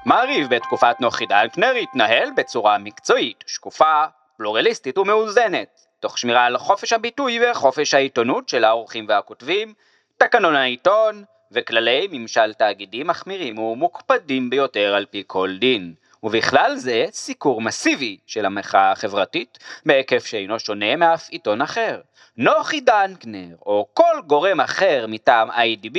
מעריב 0.07 0.55
בתקופת 0.55 0.97
נוחי 1.01 1.27
דנקנר 1.27 1.73
התנהל 1.83 2.29
בצורה 2.37 2.79
מקצועית, 2.79 3.45
שקופה, 3.47 4.05
פלורליסטית 4.37 4.99
ומאוזנת, 4.99 5.81
תוך 6.01 6.19
שמירה 6.19 6.45
על 6.45 6.59
חופש 6.59 6.93
הביטוי 6.93 7.39
וחופש 7.51 7.95
העיתונות 7.95 8.49
של 8.49 8.65
העורכים 8.65 9.07
והכותבים, 9.09 9.75
תקנון 10.19 10.57
העיתון 10.57 11.25
וכללי 11.53 12.09
ממשל 12.13 12.53
תאגידי 12.53 13.03
מחמירים 13.03 13.59
ומוקפדים 13.59 14.51
ביותר 14.51 14.95
על 14.95 15.07
פי 15.11 15.23
כל 15.27 15.51
דין. 15.61 15.95
ובכלל 16.23 16.77
זה 16.77 17.07
סיקור 17.11 17.61
מסיבי 17.61 18.19
של 18.27 18.47
המחאה 18.47 18.93
החברתית 18.93 19.59
בהיקף 19.87 20.27
שאינו 20.27 20.59
שונה 20.59 20.97
מאף 20.97 21.29
עיתון 21.31 21.63
אחר. 21.63 22.01
נוחי 22.37 22.81
דנקנר 22.81 23.57
או 23.67 23.87
כל 23.95 24.21
גורם 24.27 24.61
אחר 24.61 25.07
מטעם 25.09 25.51
IDB 25.51 25.99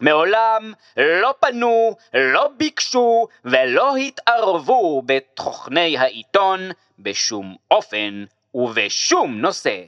מעולם 0.00 0.72
לא 0.96 1.34
פנו, 1.40 1.96
לא 2.14 2.50
ביקשו 2.56 3.26
ולא 3.44 3.96
התערבו 3.96 5.02
בתוכני 5.06 5.98
העיתון 5.98 6.60
בשום 6.98 7.56
אופן 7.70 8.24
ובשום 8.54 9.40
נושא. 9.40 9.82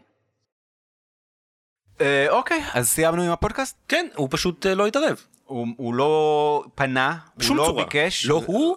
אה, 2.01 2.27
אוקיי, 2.29 2.65
אז 2.75 2.89
סיימנו 2.89 3.23
עם 3.23 3.31
הפודקאסט? 3.31 3.77
כן, 3.89 4.07
הוא 4.15 4.29
פשוט 4.31 4.67
אה, 4.67 4.75
לא 4.75 4.87
התערב. 4.87 5.25
הוא, 5.45 5.67
הוא 5.77 5.95
לא 5.95 6.65
פנה, 6.75 7.17
בשום 7.37 7.59
הוא 7.59 7.67
לא 7.67 7.71
צורה. 7.71 7.85
ביקש. 7.85 8.27
לא 8.27 8.43
הוא 8.47 8.77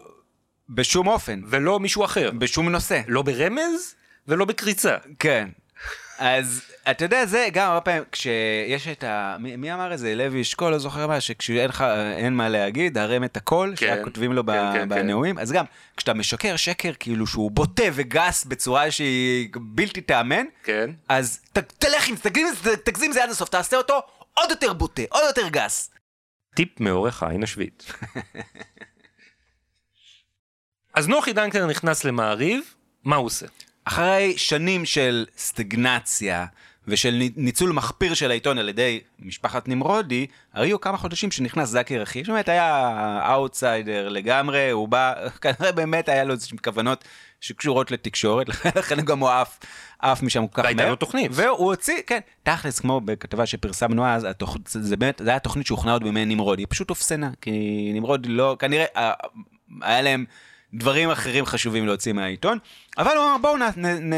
בשום 0.70 1.08
אופן. 1.08 1.42
ולא 1.50 1.80
מישהו 1.80 2.06
אחר. 2.06 2.32
בשום 2.32 2.70
נושא. 2.70 3.02
לא 3.08 3.22
ברמז 3.22 3.96
ולא 4.28 4.46
בקריצה. 4.46 4.98
כן. 5.20 5.50
אז 6.18 6.62
אתה 6.92 7.06
יודע, 7.06 7.26
זה 7.26 7.48
גם 7.54 7.68
הרבה 7.72 7.82
פעמים, 7.82 8.04
כשיש 8.12 8.88
את 8.88 9.04
ה... 9.04 9.36
מי, 9.40 9.56
מי 9.56 9.74
אמר 9.74 9.94
את 9.94 10.00
זה? 10.00 10.16
לוי 10.16 10.42
אשכול, 10.42 10.72
לא 10.72 10.78
זוכר 10.78 11.08
מה, 11.08 11.22
שכשאין 11.22 11.70
לך, 11.70 11.86
אין 12.18 12.34
מה 12.34 12.50
להגיד, 12.50 12.98
הרם 12.98 13.24
את 13.24 13.38
הקול, 13.38 13.74
כן, 13.78 13.98
שכותבים 14.02 14.34
לו 14.34 14.44
ב- 14.44 14.52
כן, 14.52 14.74
כן, 14.74 14.90
בנאומים. 14.90 15.40
אז 15.40 15.52
גם, 15.52 15.66
כשאתה 15.98 16.14
משקר 16.14 16.56
שקר 16.56 16.92
כאילו 17.00 17.28
שהוא 17.28 17.52
בוטה 17.52 17.84
וגס 17.94 18.46
בצורה 18.46 18.92
שהיא 18.92 19.50
בלתי 19.56 20.02
תיאמן, 20.02 20.46
כן. 20.64 20.90
אז 21.10 21.40
ת, 21.54 21.58
תלך 21.58 22.08
עם 22.08 22.16
זה, 22.16 22.22
תגזים, 22.24 22.76
תגזים 22.84 23.12
זה 23.12 23.24
עד 23.24 23.30
הסוף, 23.30 23.50
תעשה 23.50 23.78
אותו 23.78 24.02
עוד 24.34 24.50
יותר 24.50 24.74
בוטה, 24.74 25.02
עוד 25.10 25.24
יותר 25.28 25.48
גס. 25.50 25.92
טיפ 26.56 26.80
מעורך 26.80 27.24
העין 27.24 27.44
השביעית. 27.44 27.94
אז 30.94 31.08
נוחי 31.08 31.34
דנקנר 31.34 31.66
נכנס 31.66 32.04
למעריב, 32.04 32.74
מה 33.04 33.16
הוא 33.16 33.26
עושה? 33.26 33.46
אחרי 33.86 34.34
שנים 34.38 34.86
של 34.86 35.26
סטגנציה 35.38 36.46
ושל 36.88 37.12
ני- 37.12 37.32
ניצול 37.36 37.72
מחפיר 37.72 38.14
של 38.14 38.32
העיתון 38.32 38.58
על 38.58 38.70
ידי 38.70 39.00
משפחת 39.20 39.68
נמרודי, 39.68 40.26
היו 40.54 40.82
כמה 40.82 40.98
חודשים 40.98 41.32
שנכנס 41.32 41.70
זקי 41.70 41.98
רכיב, 41.98 42.26
שבאמת 42.26 42.50
היה 42.50 42.90
אאוטסיידר 43.34 44.10
לגמרי, 44.10 44.70
הוא 44.70 44.88
בא, 44.88 45.14
כנראה 45.42 45.72
באמת 45.72 46.10
היה 46.10 46.24
לו 46.24 46.34
איזשהן 46.34 46.58
כוונות 46.64 47.04
שקשורות 47.42 47.92
לתקשורת, 47.92 48.48
לכן 48.78 49.02
גם 49.02 49.20
הוא 49.20 49.30
עף, 49.30 49.60
עף 50.00 50.24
משם 50.24 50.48
כל 50.48 50.54
כך 50.62 50.64
והייתה 50.64 50.82
מהר. 50.82 50.90
לו 50.90 50.96
תוכנית. 50.96 51.32
והוא 51.34 51.58
הוציא, 51.72 51.96
כן, 52.08 52.20
תכלס, 52.44 52.80
כמו 52.80 53.02
בכתבה 53.02 53.46
שפרסמנו 53.46 54.06
אז, 54.06 54.24
התוכ... 54.24 54.58
זה 54.68 54.98
באמת, 54.98 55.22
זה 55.24 55.30
היה 55.30 55.40
תוכנית 55.40 55.66
שהוכנה 55.68 55.94
עוד 55.94 56.04
בימי 56.04 56.26
נמרודי, 56.26 56.62
היא 56.62 56.68
פשוט 56.70 56.90
אופסנה, 56.90 57.30
כי 57.42 57.52
נמרודי 57.94 58.30
לא, 58.30 58.56
כנראה, 58.60 58.86
אה, 58.98 59.12
היה 59.82 60.02
להם 60.02 60.26
דברים 60.74 61.10
אחרים 61.10 61.46
חשובים 61.46 61.88
להוציא 61.88 62.14
מהעיתון, 62.14 62.58
אבל 62.98 63.12
הוא 63.18 63.24
אמר, 63.26 63.36
בואו 63.42 63.58
נ, 63.58 63.62
נ, 63.78 64.14
נ, 64.14 64.16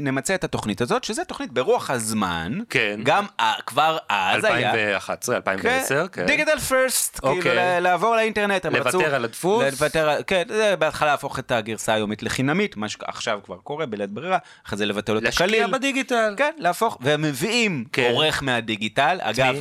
נמצה 0.00 0.34
את 0.34 0.44
התוכנית 0.44 0.80
הזאת, 0.80 1.04
שזה 1.04 1.24
תוכנית 1.24 1.52
ברוח 1.52 1.90
הזמן, 1.90 2.58
כן. 2.70 3.00
גם 3.02 3.26
אה, 3.40 3.52
כבר 3.66 3.98
אז 4.08 4.44
היה. 4.44 4.70
2011, 4.70 5.36
2010, 5.36 6.06
כן. 6.12 6.26
דיגיטל 6.26 6.58
פרסט, 6.58 7.20
כאילו 7.20 7.36
אוקיי. 7.36 7.80
לעבור 7.80 8.16
לאינטרנט, 8.16 8.66
לוותר 8.66 8.88
רצו... 8.88 9.00
על 9.00 9.24
הדפוס? 9.24 9.64
לוותר, 9.64 10.22
כן, 10.26 10.42
זה 10.48 10.76
בהתחלה 10.76 11.10
להפוך 11.10 11.38
את 11.38 11.52
הגרסה 11.52 11.94
היומית 11.94 12.22
לחינמית, 12.22 12.76
מה 12.76 12.88
שעכשיו 12.88 13.40
כבר 13.44 13.56
קורה 13.56 13.86
בלית 13.86 14.10
ברירה, 14.10 14.38
אחרי 14.66 14.78
זה 14.78 14.86
לבטל 14.86 15.14
אותה 15.14 15.24
להשקיע 15.24 15.46
כליל. 15.46 15.66
בדיגיטל. 15.66 16.34
כן, 16.36 16.52
להפוך, 16.58 16.98
והם 17.00 17.22
מביאים 17.22 17.84
כן. 17.92 18.10
עורך 18.10 18.42
מהדיגיטל, 18.42 19.18
אגב? 19.20 19.56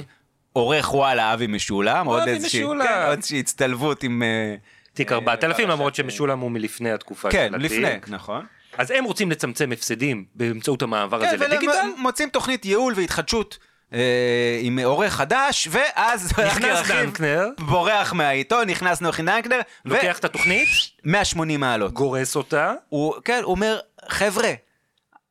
עורך 0.54 0.94
וואלה 0.94 1.34
אבי 1.34 1.48
משולם, 1.48 2.06
עוד 2.06 2.22
אבי 2.22 2.32
איזושהי, 2.32 2.64
משולם. 2.64 2.86
כן, 2.86 3.06
עוד 3.08 3.18
איזושהי 3.18 3.40
הצטלבות 3.40 4.04
עם... 4.04 4.24
אה, 4.24 4.56
תיק 5.00 5.12
אה, 5.12 5.18
4000, 5.18 5.70
למרות 5.70 5.96
פרשת, 5.96 6.12
שמשולם 6.12 6.40
הוא 6.40 6.52
מלפני 6.52 6.92
התקופה 6.92 7.30
כן, 7.32 7.50
של 7.52 7.66
התיק. 7.66 7.72
לפני, 7.72 8.16
נכון. 8.16 8.46
אז 8.78 8.92
הם 8.92 9.04
רוצים 9.04 9.32
לצמצם 9.32 9.72
הפסדים 9.72 10.26
באמצעות 10.36 10.82
המעבר 10.82 11.22
כן, 11.22 11.36
הזה 11.36 11.48
לדיגיטל. 11.48 11.74
ומוצאים 11.98 12.30
תוכנית 12.30 12.66
ייעול 12.66 12.94
והתחדשות 12.96 13.58
אה, 13.94 14.60
עם 14.62 14.80
עורך 14.80 15.14
חדש, 15.14 15.68
ואז 15.72 16.34
נכנס 16.48 16.88
דנקנר. 16.88 17.48
בורח 17.60 18.14
מהעיתון, 18.14 18.70
נכנס 18.70 19.02
נוחי 19.02 19.22
דנקנר, 19.22 19.60
לוקח 19.86 20.20
את 20.20 20.26
התוכנית, 20.26 20.68
ו-180 21.06 21.58
מעלות. 21.58 21.94
גורס 21.94 22.36
אותה. 22.36 22.74
הוא, 22.90 23.14
כן, 23.26 23.42
הוא 23.44 23.52
אומר, 23.52 23.80
חבר'ה, 24.10 24.54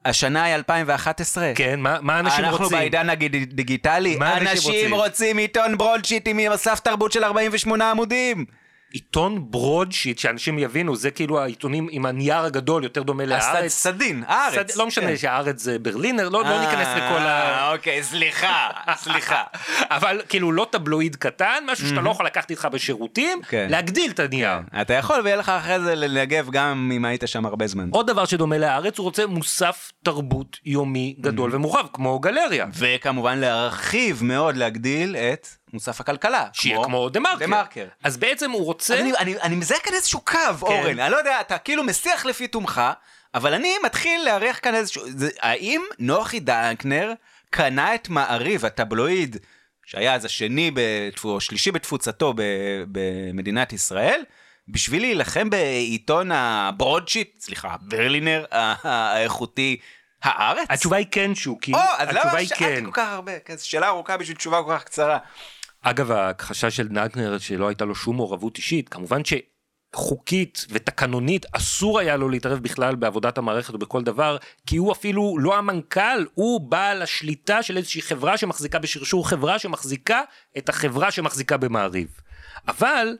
השנה 0.04 0.44
היא 0.44 0.54
2011. 0.54 1.52
כן, 1.54 1.80
מה 1.80 1.98
מה 2.02 2.20
אנשים 2.20 2.44
אנחנו 2.44 2.64
רוצים? 2.64 2.78
בעידן 2.78 3.10
הדיגיטלי, 3.10 4.16
מה 4.16 4.32
אנשים 4.32 4.48
אנשים 4.48 4.70
רוצים? 4.70 4.94
רוצים 4.94 5.38
עיתון 5.38 5.78
ברודשיט 5.78 6.28
עם 6.28 6.52
מוסף 6.52 6.80
תרבות 6.80 7.12
של 7.12 7.24
48 7.24 7.90
עמודים. 7.90 8.44
עיתון 8.92 9.50
ברודשיט, 9.50 10.18
שאנשים 10.18 10.58
יבינו, 10.58 10.96
זה 10.96 11.10
כאילו 11.10 11.40
העיתונים 11.40 11.88
עם 11.90 12.06
הנייר 12.06 12.38
הגדול, 12.44 12.84
יותר 12.84 13.02
דומה 13.02 13.24
לארץ. 13.26 13.72
סדין, 13.72 14.24
הארץ. 14.26 14.70
סד- 14.74 14.78
לא 14.78 14.86
משנה 14.86 15.06
כן. 15.06 15.16
שהארץ 15.16 15.62
זה 15.62 15.78
ברלינר, 15.78 16.28
לא 16.28 16.42
לא 16.44 16.60
ניכנס 16.60 16.88
לכל 16.96 17.02
ה... 17.18 17.42
אה, 17.58 17.72
אוקיי, 17.72 18.02
סליחה, 18.02 18.68
סליחה. 18.96 19.42
אבל 19.96 20.20
כאילו 20.28 20.52
לא 20.52 20.66
טבלואיד 20.70 21.16
קטן, 21.16 21.64
משהו 21.72 21.88
שאתה 21.88 22.00
לא 22.00 22.10
יכול 22.10 22.26
לקחת 22.26 22.50
איתך 22.50 22.68
בשירותים, 22.72 23.40
כן. 23.48 23.66
להגדיל 23.70 24.10
את 24.10 24.20
הנייר. 24.20 24.58
אתה 24.80 24.94
יכול 24.94 25.20
ויהיה 25.24 25.36
לך 25.36 25.48
אחרי 25.48 25.80
זה 25.80 25.94
לנגב 25.94 26.50
גם 26.50 26.90
אם 26.96 27.04
היית 27.04 27.22
שם 27.26 27.46
הרבה 27.46 27.66
זמן. 27.66 27.88
עוד 27.92 28.06
דבר 28.06 28.24
שדומה 28.24 28.58
לארץ, 28.58 28.98
הוא 28.98 29.04
רוצה 29.04 29.26
מוסף 29.26 29.92
תרבות 30.04 30.56
יומי 30.64 31.16
גדול 31.20 31.54
ומורחב, 31.54 31.86
כמו 31.92 32.18
גלריה. 32.18 32.66
וכמובן 32.78 33.38
להרחיב 33.38 34.24
מאוד, 34.24 34.56
להגדיל 34.56 35.16
את 35.16 35.46
מוסף 35.72 36.00
הכלכלה. 36.00 36.46
שיהיה 36.52 36.78
כמו 36.84 37.08
דה 37.08 37.20
מרקר. 37.20 37.38
דה 37.38 37.46
מרקר. 37.46 37.86
אז 38.04 38.16
בעצם 38.16 38.50
הוא 38.50 38.64
רוצה... 38.64 39.00
אני, 39.00 39.12
אני, 39.18 39.40
אני 39.40 39.56
מזהה 39.56 39.78
כאן 39.78 39.94
איזשהו 39.94 40.20
קו, 40.20 40.38
אורן, 40.62 40.98
אני 40.98 41.12
לא 41.12 41.16
יודע, 41.16 41.40
אתה 41.40 41.58
כאילו 41.58 41.84
מסיח 41.84 42.26
לפי 42.26 42.48
תומך, 42.48 42.82
אבל 43.34 43.54
אני 43.54 43.74
מתחיל 43.84 44.24
לארח 44.24 44.58
כאן 44.62 44.74
איזשהו... 44.74 45.02
זה, 45.10 45.30
האם 45.40 45.82
נוחי 45.98 46.40
דנקנר 46.40 47.12
קנה 47.50 47.94
את 47.94 48.08
מעריב, 48.08 48.64
הטבלואיד, 48.64 49.36
שהיה 49.86 50.14
אז 50.14 50.24
השני 50.24 50.70
בתפו, 50.74 51.28
או 51.28 51.40
שלישי 51.40 51.72
בתפוצתו 51.72 52.32
ב, 52.36 52.42
במדינת 52.92 53.72
ישראל, 53.72 54.22
בשביל 54.68 55.02
להילחם 55.02 55.50
בעיתון 55.50 56.32
הברודשיט, 56.32 57.40
סליחה, 57.40 57.76
ברלינר 57.80 58.44
האיכותי, 58.50 59.76
הארץ? 60.22 60.66
התשובה 60.70 60.96
היא 60.96 61.06
כן, 61.10 61.34
שוקי. 61.34 61.74
או, 61.74 61.78
אז 61.98 62.08
למה 62.08 62.30
שאלתי 62.30 62.54
כן. 62.54 62.84
כל 62.84 62.90
כך 62.92 63.08
הרבה? 63.08 63.32
זו 63.54 63.68
שאלה 63.68 63.88
ארוכה 63.88 64.16
בשביל 64.16 64.36
תשובה 64.36 64.62
כל 64.62 64.72
כך 64.76 64.84
קצרה. 64.84 65.18
אגב, 65.90 66.10
ההכחשה 66.10 66.70
של 66.70 66.88
דנקנר 66.88 67.38
שלא 67.38 67.68
הייתה 67.68 67.84
לו 67.84 67.94
שום 67.94 68.16
מעורבות 68.16 68.56
אישית, 68.56 68.88
כמובן 68.88 69.20
שחוקית 69.24 70.66
ותקנונית 70.70 71.46
אסור 71.52 71.98
היה 71.98 72.16
לו 72.16 72.28
להתערב 72.28 72.58
בכלל 72.58 72.94
בעבודת 72.94 73.38
המערכת 73.38 73.74
או 73.74 73.78
בכל 73.78 74.02
דבר, 74.02 74.36
כי 74.66 74.76
הוא 74.76 74.92
אפילו 74.92 75.38
לא 75.38 75.58
המנכ"ל, 75.58 76.24
הוא 76.34 76.60
בעל 76.60 77.02
השליטה 77.02 77.62
של 77.62 77.76
איזושהי 77.76 78.02
חברה 78.02 78.36
שמחזיקה 78.36 78.78
בשרשור 78.78 79.28
חברה 79.28 79.58
שמחזיקה 79.58 80.22
את 80.58 80.68
החברה 80.68 81.10
שמחזיקה 81.10 81.56
במעריב. 81.56 82.08
אבל 82.68 83.16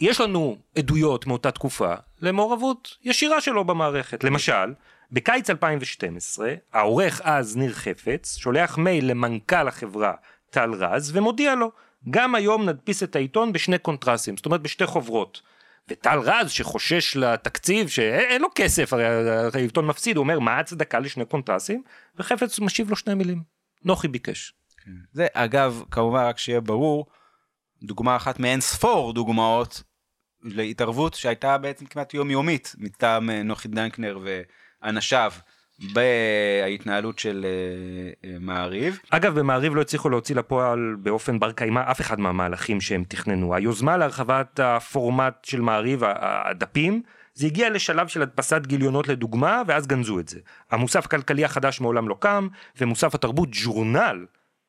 יש 0.00 0.20
לנו 0.20 0.56
עדויות 0.78 1.26
מאותה 1.26 1.50
תקופה 1.50 1.94
למעורבות 2.20 2.96
ישירה 3.04 3.40
שלו 3.40 3.64
במערכת. 3.64 4.24
למשל, 4.24 4.74
בקיץ 5.12 5.50
2012, 5.50 6.54
העורך 6.72 7.20
אז, 7.24 7.56
ניר 7.56 7.72
חפץ, 7.72 8.36
שולח 8.36 8.78
מייל 8.78 9.10
למנכ"ל 9.10 9.68
החברה 9.68 10.12
טל 10.50 10.72
רז 10.72 11.16
ומודיע 11.16 11.54
לו, 11.54 11.70
גם 12.10 12.34
היום 12.34 12.68
נדפיס 12.68 13.02
את 13.02 13.16
העיתון 13.16 13.52
בשני 13.52 13.78
קונטרסים, 13.78 14.36
זאת 14.36 14.46
אומרת 14.46 14.62
בשתי 14.62 14.86
חוברות. 14.86 15.42
וטל 15.90 16.18
רז 16.18 16.50
שחושש 16.50 17.16
לתקציב, 17.16 17.88
שאין 17.88 18.42
לו 18.42 18.48
כסף, 18.54 18.92
הרי 18.92 19.04
העיתון 19.54 19.86
מפסיד, 19.86 20.16
הוא 20.16 20.22
אומר, 20.22 20.38
מה 20.38 20.52
ההצדקה 20.52 20.98
לשני 20.98 21.24
קונטרסים? 21.24 21.82
וחפץ 22.16 22.58
משיב 22.58 22.90
לו 22.90 22.96
שני 22.96 23.14
מילים, 23.14 23.42
נוחי 23.84 24.08
ביקש. 24.08 24.52
זה 25.12 25.26
אגב, 25.32 25.82
כמובן 25.90 26.24
רק 26.24 26.38
שיהיה 26.38 26.60
ברור, 26.60 27.06
דוגמה 27.82 28.16
אחת 28.16 28.40
מאין 28.40 28.60
ספור 28.60 29.12
דוגמאות 29.12 29.82
להתערבות 30.42 31.14
שהייתה 31.14 31.58
בעצם 31.58 31.86
כמעט 31.86 32.14
יומיומית 32.14 32.74
מטעם 32.78 33.30
אה, 33.30 33.42
נוחי 33.42 33.68
דנקנר 33.68 34.18
ואנשיו 34.82 35.32
בהתנהלות 35.92 37.18
של 37.18 37.46
אה, 37.46 38.30
אה, 38.30 38.36
מעריב. 38.40 38.98
אגב, 39.10 39.38
במעריב 39.38 39.74
לא 39.74 39.80
הצליחו 39.80 40.08
להוציא 40.08 40.34
לפועל 40.34 40.96
באופן 40.98 41.38
בר 41.38 41.52
קיימא 41.52 41.90
אף 41.90 42.00
אחד 42.00 42.20
מהמהלכים 42.20 42.80
שהם 42.80 43.04
תכננו. 43.08 43.54
היוזמה 43.54 43.96
להרחבת 43.96 44.60
הפורמט 44.60 45.44
של 45.44 45.60
מעריב, 45.60 46.02
הדפים, 46.04 47.02
זה 47.34 47.46
הגיע 47.46 47.70
לשלב 47.70 48.08
של 48.08 48.22
הדפסת 48.22 48.66
גיליונות 48.66 49.08
לדוגמה, 49.08 49.62
ואז 49.66 49.86
גנזו 49.86 50.18
את 50.18 50.28
זה. 50.28 50.40
המוסף 50.70 51.06
הכלכלי 51.06 51.44
החדש 51.44 51.80
מעולם 51.80 52.08
לא 52.08 52.16
קם, 52.20 52.48
ומוסף 52.80 53.14
התרבות 53.14 53.48
ג'ורנל 53.52 54.26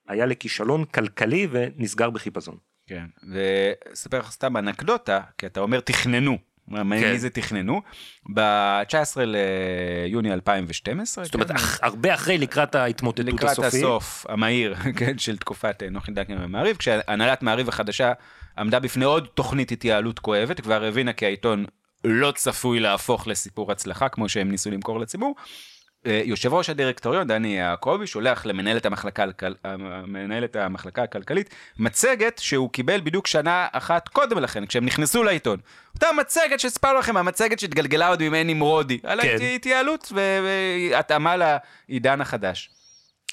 היה 0.07 0.25
לכישלון 0.25 0.85
כלכלי 0.85 1.47
ונסגר 1.51 2.09
בחיפזון. 2.09 2.57
כן. 2.87 3.05
ואספר 3.31 4.19
לך 4.19 4.31
סתם 4.31 4.57
אנקדוטה, 4.57 5.21
כי 5.37 5.45
אתה 5.45 5.59
אומר 5.59 5.79
תכננו. 5.79 6.37
מה- 6.69 6.83
מי 6.83 6.99
כן. 7.01 7.11
מי 7.11 7.19
זה 7.19 7.29
תכננו? 7.29 7.81
ב-19 8.33 9.17
ליוני 9.25 10.33
2012. 10.33 11.23
זאת 11.25 11.33
אומרת, 11.33 11.47
כן, 11.47 11.55
אח- 11.55 11.79
הרבה 11.83 12.13
אחרי 12.13 12.37
לקראת 12.37 12.75
ההתמוטטות 12.75 13.25
לקראת 13.25 13.51
הסופית. 13.51 13.73
הסוף 13.83 14.25
המהיר 14.29 14.75
כן, 14.99 15.17
של 15.17 15.37
תקופת 15.37 15.83
אה, 15.83 15.89
נוחי 15.89 16.11
דנקנר 16.11 16.37
ומעריב, 16.45 16.77
כשהנהלת 16.77 17.43
מעריב 17.43 17.69
החדשה 17.69 18.11
עמדה 18.57 18.79
בפני 18.79 19.05
עוד 19.05 19.27
תוכנית 19.33 19.71
התייעלות 19.71 20.19
כואבת, 20.19 20.61
כבר 20.61 20.83
הבינה 20.83 21.13
כי 21.13 21.25
העיתון 21.25 21.65
לא 22.03 22.31
צפוי 22.35 22.79
להפוך 22.79 23.27
לסיפור 23.27 23.71
הצלחה, 23.71 24.09
כמו 24.09 24.29
שהם 24.29 24.51
ניסו 24.51 24.71
למכור 24.71 24.99
לציבור. 24.99 25.35
אה, 26.05 26.21
יושב 26.25 26.53
ראש 26.53 26.69
הדירקטוריון, 26.69 27.27
דני 27.27 27.57
יעקבי, 27.57 28.07
שולח 28.07 28.45
למנהלת 28.45 28.85
המחלקה, 28.85 29.23
הכל- 29.23 29.53
מנהלת 30.07 30.55
המחלקה 30.55 31.03
הכלכלית 31.03 31.49
מצגת 31.79 32.37
שהוא 32.37 32.69
קיבל 32.69 33.01
בדיוק 33.01 33.27
שנה 33.27 33.67
אחת 33.71 34.07
קודם 34.07 34.39
לכן, 34.39 34.65
כשהם 34.65 34.85
נכנסו 34.85 35.23
לעיתון. 35.23 35.59
אותה 35.95 36.07
מצגת 36.19 36.59
שסיפרנו 36.59 36.99
לכם, 36.99 37.17
המצגת 37.17 37.59
שהתגלגלה 37.59 38.07
עוד 38.07 38.19
בימי 38.19 38.43
נמרודי, 38.43 38.99
על 39.03 39.21
כן. 39.21 39.37
ההתייעלות 39.41 40.11
ו- 40.15 40.39
והתאמה 40.91 41.35
לעידן 41.89 42.21
החדש. 42.21 42.69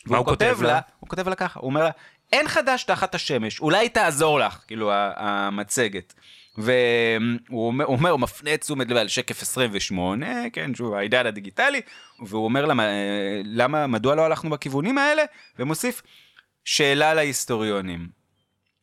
מה 0.06 0.18
הוא 0.18 0.26
כותב 0.26 0.58
לה? 0.62 0.80
הוא 1.00 1.08
כותב 1.08 1.28
לה 1.28 1.34
ככה, 1.34 1.60
הוא 1.60 1.68
אומר 1.70 1.84
לה, 1.84 1.90
אין 2.32 2.48
חדש 2.48 2.84
תחת 2.84 3.14
השמש, 3.14 3.60
אולי 3.60 3.88
תעזור 3.88 4.38
לך, 4.40 4.58
כאילו 4.66 4.90
המצגת. 4.94 6.14
והוא 6.58 6.76
אומר, 7.66 7.84
הוא 7.84 7.96
אומר, 7.96 8.10
הוא 8.10 8.20
מפנה 8.20 8.54
את 8.54 8.60
תשומת 8.60 8.88
לב 8.90 8.96
על 8.96 9.08
שקף 9.08 9.42
28, 9.42 10.26
כן, 10.52 10.74
שוב, 10.74 10.94
העידן 10.94 11.26
הדיגיטלי, 11.26 11.80
והוא 12.26 12.44
אומר 12.44 12.64
לה, 12.66 12.74
"אה, 12.84 12.86
למה, 13.44 13.86
מדוע 13.86 14.14
לא 14.14 14.22
הלכנו 14.22 14.50
בכיוונים 14.50 14.98
האלה? 14.98 15.22
ומוסיף, 15.58 16.02
שאלה 16.64 17.14
להיסטוריונים. 17.14 18.16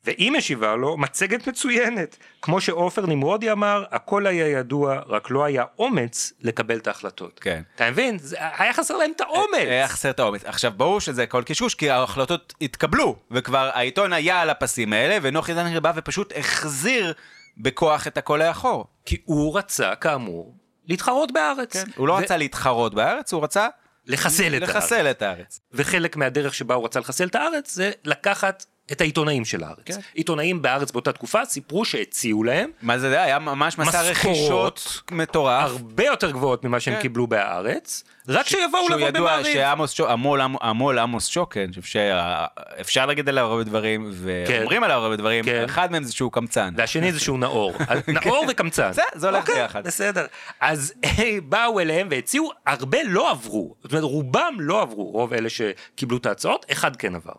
והיא 0.05 0.31
משיבה 0.31 0.75
לו 0.75 0.97
מצגת 0.97 1.47
מצוינת. 1.47 2.17
כמו 2.41 2.61
שעופר 2.61 3.05
נמרודי 3.05 3.51
אמר, 3.51 3.83
הכל 3.91 4.27
היה 4.27 4.47
ידוע, 4.47 4.99
רק 5.07 5.29
לא 5.31 5.43
היה 5.43 5.63
אומץ 5.79 6.33
לקבל 6.41 6.77
את 6.77 6.87
ההחלטות. 6.87 7.39
כן. 7.39 7.61
אתה 7.75 7.91
מבין? 7.91 8.17
זה- 8.19 8.35
היה 8.57 8.73
חסר 8.73 8.97
להם 8.97 9.11
את 9.15 9.21
האומץ. 9.21 9.59
היה 9.67 9.87
חסר 9.87 10.09
את 10.09 10.19
האומץ. 10.19 10.45
עכשיו, 10.45 10.71
ברור 10.77 10.99
שזה 11.01 11.23
הכל 11.23 11.43
קשקוש, 11.45 11.75
כי 11.75 11.89
ההחלטות 11.89 12.53
התקבלו, 12.61 13.15
וכבר 13.31 13.69
העיתון 13.73 14.13
היה 14.13 14.41
על 14.41 14.49
הפסים 14.49 14.93
האלה, 14.93 15.17
ונוחי 15.21 15.53
דנקר 15.53 15.79
בא 15.79 15.91
ופשוט 15.95 16.33
החזיר 16.35 17.13
בכוח 17.57 18.07
את 18.07 18.17
הכל 18.17 18.39
לאחור. 18.47 18.85
כי 19.05 19.21
הוא 19.25 19.57
רצה, 19.57 19.95
כאמור, 19.95 20.55
להתחרות 20.85 21.31
בארץ. 21.31 21.75
הוא 21.95 22.07
לא 22.07 22.13
ו- 22.13 22.15
רצה 22.15 22.37
להתחרות 22.37 22.93
בארץ, 22.93 23.33
הוא 23.33 23.43
רצה 23.43 23.67
לחסל 24.05 24.47
את 24.57 24.61
הארץ. 24.61 24.75
לחסל 24.75 25.11
את 25.11 25.21
הארץ. 25.21 25.59
וחלק 25.71 26.15
מהדרך 26.15 26.53
שבה 26.53 26.75
הוא 26.75 26.85
רצה 26.85 26.99
לחסל 26.99 27.27
את 27.27 27.35
הארץ 27.35 27.73
זה 27.73 27.91
לקחת 28.03 28.65
את 28.91 29.01
העיתונאים 29.01 29.45
של 29.45 29.63
הארץ. 29.63 29.77
כן. 29.85 29.99
עיתונאים 30.13 30.61
בארץ 30.61 30.91
באותה 30.91 31.11
תקופה 31.11 31.45
סיפרו 31.45 31.85
שהציעו 31.85 32.43
להם 32.43 32.69
מה 32.81 32.97
זה 32.99 33.07
היה? 33.07 33.23
היה 33.23 33.39
ממש 33.39 33.77
מסע 33.77 34.01
רכישות 34.01 35.01
מטורף. 35.11 35.69
הרבה 35.69 36.05
יותר 36.05 36.31
גבוהות 36.31 36.65
ממה 36.65 36.79
שהם 36.79 36.95
כן. 36.95 37.01
קיבלו 37.01 37.27
בהארץ, 37.27 38.03
רק 38.27 38.47
שיבואו 38.47 38.81
שהוא 38.87 38.89
לעבוד 38.89 39.15
ידוע 39.15 39.31
במעריב. 39.31 39.53
שעמוס 39.53 39.91
שוק, 39.91 40.09
המו"ל 40.09 40.41
עמ- 40.41 40.57
המו"ל 40.61 40.99
עמוס 40.99 41.25
שוקן, 41.27 41.65
שאפשר 41.73 43.05
להגיד 43.05 43.29
עליו 43.29 43.45
הרבה 43.45 43.63
דברים, 43.63 44.11
ואומרים 44.13 44.83
עליו 44.83 44.97
הרבה 45.03 45.15
דברים, 45.15 45.45
כן. 45.45 45.63
אחד 45.65 45.91
מהם 45.91 46.03
זה 46.03 46.13
שהוא 46.13 46.31
קמצן. 46.31 46.73
והשני 46.77 47.11
זה 47.11 47.19
שהוא 47.19 47.39
נאור. 47.39 47.73
אז 47.87 47.99
נאור 48.07 48.45
וקמצן. 48.49 48.91
זה- 48.93 49.01
זה 49.15 49.29
הולך 49.29 49.41
אוקיי, 49.49 49.61
ביחד. 49.61 49.87
בסדר. 49.87 50.25
אז 50.59 50.93
באו 51.49 51.79
אליהם 51.79 52.07
והציעו, 52.11 52.51
הרבה 52.67 52.97
לא 53.05 53.31
עברו. 53.31 53.75
זאת 53.83 53.91
אומרת, 53.91 54.03
רובם 54.03 54.53
לא 54.59 54.81
עברו, 54.81 55.03
רוב 55.11 55.33
אלה 55.33 55.49
שקיבלו 55.49 56.17
את 56.17 56.25
ההצעות, 56.25 56.65
אחד 56.71 56.95
כן 56.95 57.15
עבר. 57.15 57.33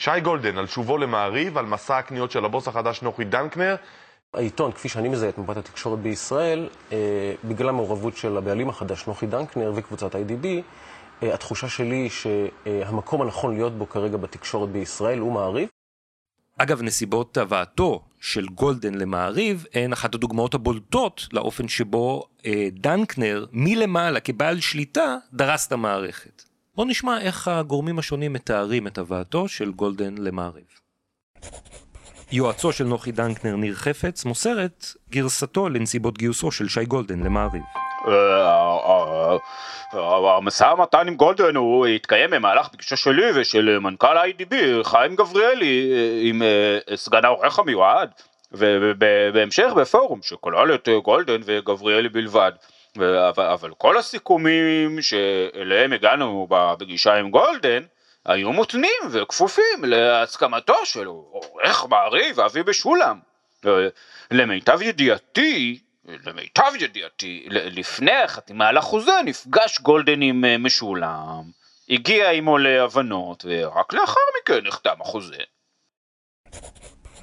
שי 0.00 0.20
גולדן, 0.22 0.58
על 0.58 0.66
שובו 0.66 0.98
למעריב, 0.98 1.58
על 1.58 1.66
מסע 1.66 1.98
הקניות 1.98 2.30
של 2.30 2.44
הבוס 2.44 2.68
החדש 2.68 3.02
נוחי 3.02 3.24
דנקנר, 3.24 3.76
העיתון, 4.34 4.72
כפי 4.72 4.88
שאני 4.88 5.08
מזהה 5.08 5.28
את 5.28 5.38
מפת 5.38 5.56
התקשורת 5.56 5.98
בישראל, 5.98 6.68
אה, 6.92 6.98
בגלל 7.44 7.68
המעורבות 7.68 8.16
של 8.16 8.36
הבעלים 8.36 8.68
החדש, 8.68 9.06
נוחי 9.06 9.26
דנקנר 9.26 9.72
וקבוצת 9.74 10.14
IDB, 10.14 10.46
אה, 11.22 11.34
התחושה 11.34 11.68
שלי 11.68 11.96
היא 11.96 12.10
שהמקום 12.10 13.22
הנכון 13.22 13.54
להיות 13.54 13.78
בו 13.78 13.88
כרגע 13.88 14.16
בתקשורת 14.16 14.68
בישראל 14.68 15.18
הוא 15.18 15.32
מעריב. 15.32 15.68
אגב, 16.58 16.82
נסיבות 16.82 17.36
הבאתו 17.36 18.04
של 18.20 18.46
גולדן 18.46 18.94
למעריב 18.94 19.66
הן 19.74 19.92
אחת 19.92 20.14
הדוגמאות 20.14 20.54
הבולטות 20.54 21.26
לאופן 21.32 21.68
שבו 21.68 22.22
אה, 22.46 22.68
דנקנר 22.72 23.46
מלמעלה 23.52 24.20
כבעל 24.20 24.60
שליטה 24.60 25.16
דרס 25.32 25.66
את 25.66 25.72
המערכת. 25.72 26.49
בואו 26.74 26.86
נשמע 26.86 27.20
איך 27.20 27.48
הגורמים 27.48 27.98
השונים 27.98 28.32
מתארים 28.32 28.86
את 28.86 28.98
הבאתו 28.98 29.48
של 29.48 29.72
גולדן 29.72 30.14
למעריב. 30.18 30.64
יועצו 32.32 32.72
של 32.72 32.84
נוחי 32.84 33.12
דנקנר 33.12 33.56
ניר 33.56 33.74
חפץ 33.74 34.24
מוסר 34.24 34.64
את 34.64 34.86
גרסתו 35.10 35.68
לנסיבות 35.68 36.18
גיוסו 36.18 36.50
של 36.50 36.68
שי 36.68 36.84
גולדן 36.84 37.20
למעריב. 37.20 37.62
המשא 40.36 40.64
ומתן 40.64 41.08
עם 41.08 41.16
גולדן 41.16 41.56
הוא 41.56 41.86
התקיים 41.86 42.30
במהלך 42.30 42.68
פגישה 42.68 42.96
שלי 42.96 43.40
ושל 43.40 43.78
מנכ"ל 43.78 44.16
IDB 44.16 44.54
חיים 44.82 45.16
גבריאלי 45.16 45.92
אה, 45.92 46.20
עם 46.22 46.42
אה, 46.42 46.96
סגן 46.96 47.24
העורך 47.24 47.58
המיועד 47.58 48.10
ובהמשך 48.52 49.72
בפורום 49.76 50.22
שכולל 50.22 50.74
את 50.74 50.88
אה, 50.88 50.98
גולדן 50.98 51.40
וגבריאלי 51.44 52.08
בלבד. 52.08 52.52
אבל, 52.96 53.44
אבל 53.44 53.74
כל 53.78 53.98
הסיכומים 53.98 55.02
שאליהם 55.02 55.92
הגענו 55.92 56.46
בפגישה 56.50 57.14
עם 57.14 57.30
גולדן 57.30 57.82
היו 58.24 58.52
מותנים 58.52 59.02
וכפופים 59.10 59.84
להסכמתו 59.84 60.86
של 60.86 61.06
עורך 61.06 61.86
מעריב 61.90 62.40
אבי 62.40 62.60
משולם. 62.68 63.18
למיטב 64.30 64.82
ידיעתי, 64.82 65.80
למיטב 66.04 66.72
ידיעתי, 66.80 67.46
לפני 67.50 68.12
החתימה 68.12 68.68
על 68.68 68.76
החוזה 68.76 69.12
נפגש 69.24 69.80
גולדן 69.80 70.22
עם 70.22 70.44
אה, 70.44 70.58
משולם, 70.58 71.42
הגיע 71.90 72.30
עמו 72.30 72.58
להבנות, 72.58 73.44
ורק 73.48 73.92
לאחר 73.92 74.20
מכן 74.42 74.66
נחתם 74.66 74.94
החוזה. 75.00 75.42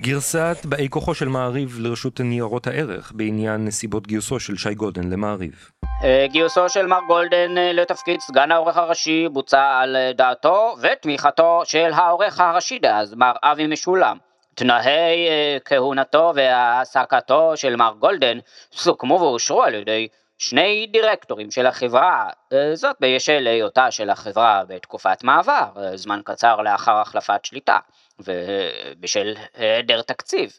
גרסת 0.01 0.57
באי 0.65 0.87
כוחו 0.89 1.15
של 1.15 1.27
מעריב 1.27 1.77
לרשות 1.79 2.19
ניירות 2.19 2.67
הערך 2.67 3.11
בעניין 3.15 3.65
נסיבות 3.65 4.07
גיוסו 4.07 4.39
של 4.39 4.57
שי 4.57 4.73
גולדן 4.73 5.09
למעריב. 5.09 5.71
אה, 6.03 6.25
גיוסו 6.29 6.69
של 6.69 6.85
מר 6.85 6.99
גולדן 7.07 7.57
אה, 7.57 7.73
לתפקיד 7.73 8.19
סגן 8.19 8.51
העורך 8.51 8.77
הראשי 8.77 9.27
בוצע 9.31 9.79
על 9.81 9.95
אה, 9.95 10.11
דעתו 10.13 10.75
ותמיכתו 10.81 11.61
של 11.65 11.91
העורך 11.93 12.39
הראשי 12.39 12.79
דאז, 12.79 13.13
מר 13.13 13.31
אבי 13.43 13.67
משולם. 13.67 14.17
תנאי 14.55 15.27
כהונתו 15.65 16.31
והעסקתו 16.35 17.51
של 17.55 17.75
מר 17.75 17.93
גולדן 17.99 18.37
סוכמו 18.71 19.13
ואושרו 19.13 19.63
על 19.63 19.73
ידי 19.73 20.07
שני 20.37 20.87
דירקטורים 20.91 21.51
של 21.51 21.65
החברה, 21.65 22.29
זאת 22.73 22.95
בשל 22.99 23.47
היותה 23.47 23.91
של 23.91 24.09
החברה 24.09 24.63
בתקופת 24.67 25.23
מעבר, 25.23 25.65
זמן 25.95 26.21
קצר 26.25 26.61
לאחר 26.61 26.95
החלפת 26.95 27.45
שליטה, 27.45 27.77
ובשל 28.19 29.35
היעדר 29.53 30.01
תקציב. 30.01 30.51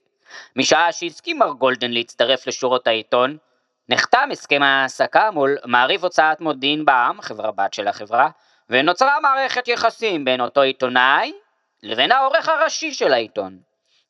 משעה 0.57 0.93
שהסכים 0.93 1.39
מר 1.39 1.51
גולדן 1.51 1.91
להצטרף 1.91 2.47
לשורות 2.47 2.87
העיתון, 2.87 3.37
נחתם 3.89 4.29
הסכם 4.33 4.63
העסקה 4.63 5.31
מול 5.31 5.57
מעריב 5.65 6.05
הוצאת 6.05 6.41
מודיעין 6.41 6.85
בע"מ, 6.85 7.21
חברה 7.23 7.53
בת 7.53 7.75
של 7.75 7.89
החברה, 7.89 8.29
ונוצרה 8.71 9.21
מערכת 9.21 9.69
יחסים 9.69 10.25
בין 10.25 10.41
אותו 10.41 10.61
עיתונאי 10.61 11.33
לבין 11.83 12.13
העורך 12.13 12.49
הראשי 12.49 12.93
של 12.93 13.13
העיתון. 13.13 13.59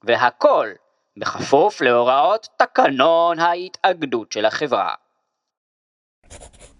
והכל 0.02 0.68
בכפוף 1.16 1.80
להוראות 1.80 2.48
תקנון 2.56 3.38
ההתאגדות 3.38 4.32
של 4.32 4.44
החברה. 4.44 4.94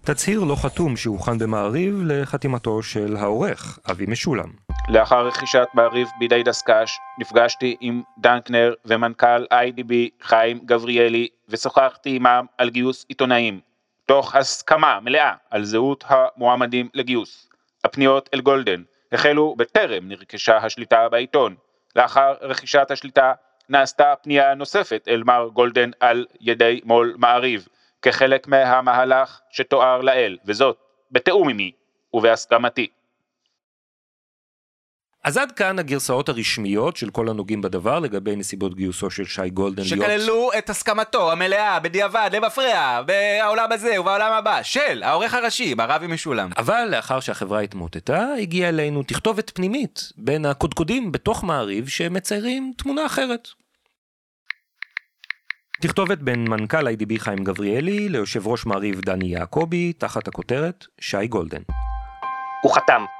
תצהיר 0.05 0.43
לא 0.43 0.55
חתום 0.55 0.97
שהוכן 0.97 1.37
במעריב 1.37 2.01
לחתימתו 2.05 2.83
של 2.83 3.15
העורך, 3.17 3.79
אבי 3.91 4.05
משולם. 4.07 4.68
לאחר 4.91 5.27
רכישת 5.27 5.67
מעריב 5.73 6.11
בידי 6.19 6.43
דסק"ש, 6.43 6.97
נפגשתי 7.19 7.77
עם 7.79 8.01
דנקנר 8.17 8.73
ומנכ"ל 8.85 9.43
IDB 9.43 9.93
חיים 10.21 10.59
גבריאלי 10.65 11.27
ושוחחתי 11.49 12.15
עמם 12.15 12.45
על 12.57 12.69
גיוס 12.69 13.05
עיתונאים, 13.09 13.59
תוך 14.05 14.35
הסכמה 14.35 14.99
מלאה 15.01 15.33
על 15.49 15.63
זהות 15.63 16.03
המועמדים 16.07 16.89
לגיוס. 16.93 17.49
הפניות 17.83 18.29
אל 18.33 18.41
גולדן 18.41 18.83
החלו 19.11 19.55
בטרם 19.57 20.07
נרכשה 20.07 20.57
השליטה 20.57 21.09
בעיתון. 21.09 21.55
לאחר 21.95 22.33
רכישת 22.41 22.91
השליטה 22.91 23.33
נעשתה 23.69 24.13
פנייה 24.23 24.55
נוספת 24.55 25.07
אל 25.07 25.23
מר 25.23 25.49
גולדן 25.53 25.89
על 25.99 26.25
ידי 26.41 26.81
מו"ל 26.83 27.15
מעריב, 27.17 27.67
כחלק 28.01 28.47
מהמהלך 28.47 29.39
שתואר 29.49 30.01
לעיל, 30.01 30.37
וזאת 30.45 30.77
בתיאום 31.11 31.49
עמי 31.49 31.71
ובהסכמתי. 32.13 32.87
אז 35.23 35.37
עד 35.37 35.51
כאן 35.51 35.79
הגרסאות 35.79 36.29
הרשמיות 36.29 36.97
של 36.97 37.09
כל 37.09 37.29
הנוגעים 37.29 37.61
בדבר 37.61 37.99
לגבי 37.99 38.35
נסיבות 38.35 38.75
גיוסו 38.75 39.09
של 39.09 39.25
שי 39.25 39.49
גולדן 39.49 39.83
להיות... 39.83 40.05
שכללו 40.05 40.49
את 40.57 40.69
הסכמתו 40.69 41.31
המלאה, 41.31 41.79
בדיעבד, 41.79 42.29
למפרע, 42.33 43.01
בעולם 43.01 43.71
הזה 43.71 44.01
ובעולם 44.01 44.31
הבא, 44.33 44.63
של 44.63 45.03
העורך 45.03 45.33
הראשי, 45.33 45.73
מר 45.73 45.95
אבי 45.95 46.07
משולם. 46.07 46.49
אבל 46.57 46.87
לאחר 46.91 47.19
שהחברה 47.19 47.59
התמוטטה, 47.59 48.27
הגיעה 48.41 48.69
אלינו 48.69 49.03
תכתובת 49.03 49.51
פנימית 49.55 50.11
בין 50.17 50.45
הקודקודים 50.45 51.11
בתוך 51.11 51.43
מעריב 51.43 51.87
שמציירים 51.87 52.73
תמונה 52.77 53.05
אחרת. 53.05 53.47
תכתובת 55.81 56.17
בין 56.17 56.49
מנכ"ל 56.49 56.87
IDB 56.87 57.13
חיים 57.17 57.43
גבריאלי 57.43 58.09
ליושב 58.09 58.47
ראש 58.47 58.65
מעריב 58.65 59.01
דני 59.01 59.25
יעקבי 59.25 59.93
תחת 59.93 60.27
הכותרת 60.27 60.85
שי 61.01 61.27
גולדן. 61.27 61.61
הוא 62.63 62.75
חתם. 62.75 63.18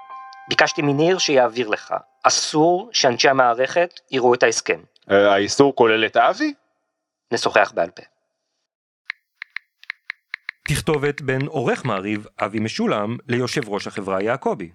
ביקשתי 0.50 0.82
מניר 0.82 1.18
שיעביר 1.18 1.68
לך. 1.68 1.94
אסור 2.24 2.90
שאנשי 2.94 3.30
המערכת 3.30 4.00
יראו 4.12 4.34
את 4.34 4.44
ההסכם. 4.44 4.80
אה, 5.12 5.34
האיסור 5.34 5.76
כולל 5.76 6.06
את 6.06 6.18
אבי? 6.18 6.54
נשוחח 7.32 7.72
בעל 7.76 7.90
פה. 7.90 8.04
תכתובת 10.68 11.22
בין 11.22 11.48
עורך 11.48 11.86
מעריב 11.86 12.28
אבי 12.40 12.60
משולם 12.60 13.18
ליושב 13.28 13.70
ראש 13.70 13.88
החברה 13.88 14.22
יעקבי. 14.22 14.70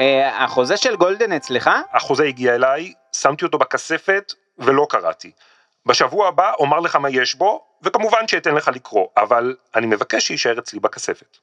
אה, 0.00 0.44
החוזה 0.44 0.76
של 0.76 0.96
גולדן 0.96 1.32
אצלך? 1.32 1.70
החוזה 1.92 2.24
הגיע 2.24 2.54
אליי, 2.54 2.92
שמתי 3.12 3.44
אותו 3.44 3.58
בכספת 3.58 4.32
ולא 4.58 4.86
קראתי. 4.90 5.30
בשבוע 5.86 6.28
הבא 6.28 6.52
אומר 6.58 6.80
לך 6.80 6.96
מה 6.96 7.10
יש 7.10 7.34
בו, 7.34 7.64
וכמובן 7.82 8.28
שאתן 8.28 8.54
לך 8.54 8.68
לקרוא, 8.68 9.06
אבל 9.16 9.56
אני 9.74 9.86
מבקש 9.86 10.26
שיישאר 10.26 10.58
אצלי 10.58 10.80
בכספת. 10.80 11.38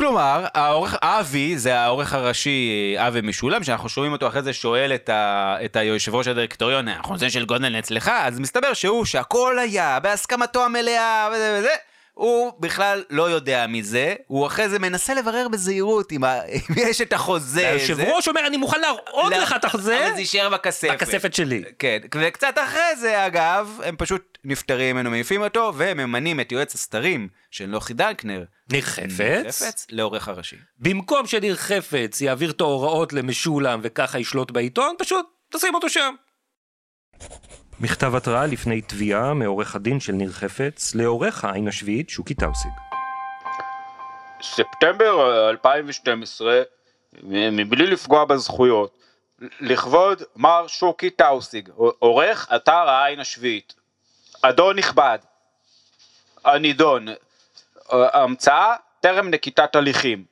כלומר, 0.00 0.46
העורך, 0.54 0.96
אבי, 1.02 1.58
זה 1.58 1.78
העורך 1.78 2.14
הראשי 2.14 2.94
אבי 2.98 3.20
משולם, 3.20 3.64
שאנחנו 3.64 3.88
שומעים 3.88 4.12
אותו 4.12 4.28
אחרי 4.28 4.42
זה 4.42 4.52
שואל 4.52 4.94
את, 4.94 5.08
ה, 5.08 5.56
את 5.64 5.76
היושב 5.76 6.14
ראש 6.14 6.28
הדירקטוריון, 6.28 6.88
החוזה 6.88 7.30
של 7.30 7.44
גולדן 7.44 7.74
אצלך, 7.74 8.10
אז 8.14 8.38
מסתבר 8.38 8.72
שהוא, 8.72 9.04
שהכל 9.04 9.58
היה 9.58 10.00
בהסכמתו 10.00 10.64
המלאה 10.64 11.28
וזה 11.32 11.56
וזה, 11.58 11.74
הוא 12.16 12.52
בכלל 12.60 13.04
לא 13.10 13.30
יודע 13.30 13.66
מזה, 13.68 14.14
הוא 14.26 14.46
אחרי 14.46 14.68
זה 14.68 14.78
מנסה 14.78 15.14
לברר 15.14 15.48
בזהירות 15.48 16.12
אם, 16.12 16.24
ה, 16.24 16.44
אם 16.44 16.74
יש 16.76 17.00
את 17.00 17.12
החוזה. 17.12 17.68
היושב. 17.68 18.00
ראש 18.00 18.28
אומר 18.28 18.46
אני 18.46 18.56
מוכן 18.56 18.80
להראות 18.80 19.32
לך 19.32 19.54
את 19.56 19.64
החוזה 19.64 20.06
אבל 20.06 20.14
זה 20.14 20.20
יישאר 20.20 20.48
בכספת. 20.48 20.90
בכספת 20.92 21.34
שלי. 21.34 21.62
כן, 21.78 21.98
וקצת 22.14 22.54
אחרי 22.64 22.96
זה, 23.00 23.26
אגב, 23.26 23.80
הם 23.84 23.96
פשוט 23.98 24.38
נפטרים 24.44 24.96
ממנו, 24.96 25.10
מעיפים 25.10 25.42
אותו, 25.42 25.72
וממנים 25.76 26.40
את 26.40 26.52
יועץ 26.52 26.74
הסתרים 26.74 27.28
של 27.50 27.66
נוחי 27.66 27.94
דנקנר, 27.94 28.44
ניר 28.70 28.82
חפץ, 28.82 29.62
חפץ, 29.62 29.86
לעורך 29.90 30.28
הראשי. 30.28 30.56
במקום 30.78 31.26
שניר 31.26 31.56
חפץ 31.56 32.20
יעביר 32.20 32.50
את 32.50 32.60
ההוראות 32.60 33.12
למשולם 33.12 33.80
וככה 33.82 34.18
ישלוט 34.18 34.50
בעיתון, 34.50 34.94
פשוט 34.98 35.26
תשים 35.50 35.74
אותו 35.74 35.88
שם. 35.90 36.14
מכתב 37.80 38.14
התראה 38.14 38.46
לפני 38.46 38.80
תביעה 38.80 39.34
מעורך 39.34 39.76
הדין 39.76 40.00
של 40.00 40.12
ניר 40.12 40.32
חפץ 40.32 40.94
לעורך 40.94 41.44
העין 41.44 41.68
השביעית 41.68 42.10
שוקי 42.10 42.34
טאוסיג. 42.34 42.70
בספטמבר 44.40 45.50
2012, 45.50 46.62
מבלי 47.22 47.86
לפגוע 47.86 48.24
בזכויות, 48.24 48.98
לכבוד 49.60 50.22
מר 50.36 50.66
שוקי 50.66 51.10
טאוסיג, 51.10 51.68
עורך 51.98 52.48
אתר 52.56 52.72
העין 52.72 53.20
השביעית. 53.20 53.74
אדון 54.42 54.78
נכבד, 54.78 55.18
הנידון, 56.44 57.06
המצאה 57.90 58.74
טרם 59.00 59.28
נקיטת 59.28 59.76
הליכים. 59.76 60.24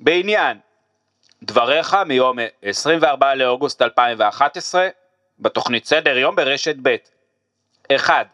בעניין, 0.00 0.58
דבריך 1.42 1.94
מיום 2.06 2.38
24 2.62 3.34
לאוגוסט 3.34 3.82
2011 3.82 4.88
בתוכנית 5.38 5.86
סדר 5.86 6.18
יום 6.18 6.36
ברשת 6.36 6.76
ב' 6.82 6.96
1. 7.96 8.26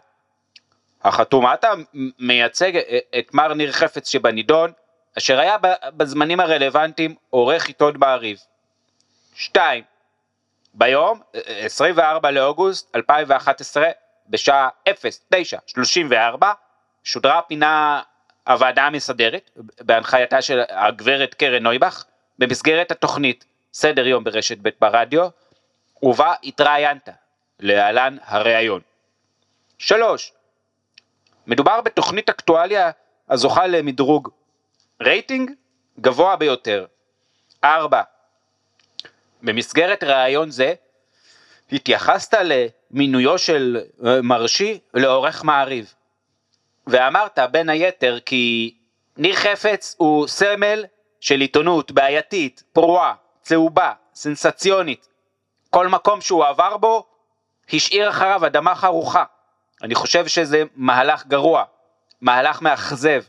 החתום, 1.03 1.47
אתה 1.47 1.73
מייצג 2.19 2.77
את 3.19 3.35
מר 3.35 3.55
ניר 3.55 3.73
חפץ 3.73 4.09
שבנידון, 4.09 4.73
אשר 5.19 5.39
היה 5.39 5.57
בזמנים 5.97 6.41
הרלוונטיים 6.41 7.15
עורך 7.31 7.67
עיתון 7.67 7.95
מעריב. 7.97 8.39
2. 9.35 9.85
ביום 10.75 11.21
24 11.47 12.31
לאוגוסט 12.31 12.97
2011 12.97 13.87
בשעה 14.29 14.69
09:34 14.89 16.45
שודרה 17.05 17.43
פינה 17.43 18.03
הוועדה 18.47 18.87
המסדרת 18.87 19.51
בהנחייתה 19.81 20.43
של 20.43 20.61
הגברת 20.69 21.35
קרן 21.35 21.63
נויבך 21.63 22.05
במסגרת 22.39 22.91
התוכנית 22.91 23.45
סדר 23.73 24.07
יום 24.07 24.25
ברשת 24.25 24.59
ב' 24.63 24.69
ברדיו 24.81 25.29
ובה 26.03 26.35
התראיינת 26.45 27.09
להלן 27.61 28.17
הראיון. 28.25 28.81
3. 29.79 30.33
מדובר 31.47 31.81
בתוכנית 31.81 32.31
אקטואליה 32.31 32.91
הזוכה 33.31 33.67
למדרוג 33.67 34.29
רייטינג 35.01 35.51
גבוה 36.01 36.37
ביותר. 36.37 36.87
4. 37.65 38.03
במסגרת 39.43 40.05
ראיון 40.05 40.51
זה 40.51 40.75
התייחסת 41.73 42.35
למינויו 42.45 43.39
של 43.39 43.81
אה, 44.07 44.23
מרשי 44.23 44.79
לעורך 44.95 45.45
מעריב 45.45 45.95
ואמרת 46.87 47.39
בין 47.51 47.69
היתר 47.69 48.19
כי 48.27 48.75
ניר 49.17 49.35
חפץ 49.35 49.95
הוא 49.99 50.27
סמל 50.27 50.85
של 51.21 51.41
עיתונות 51.41 51.93
בעייתית, 51.93 52.63
פרועה, 52.73 53.15
צהובה, 53.43 53.93
סנסציונית. 54.15 55.09
כל 55.71 55.89
מקום 55.89 56.21
שהוא 56.21 56.45
עבר 56.45 56.77
בו 56.77 57.07
השאיר 57.73 58.11
אחריו 58.11 58.47
אדמה 58.47 58.75
חרוכה. 58.75 59.25
אני 59.83 59.95
חושב 59.95 60.27
שזה 60.27 60.63
מהלך 60.75 61.27
גרוע, 61.27 61.65
מהלך 62.21 62.63
מאכזב. 62.63 63.23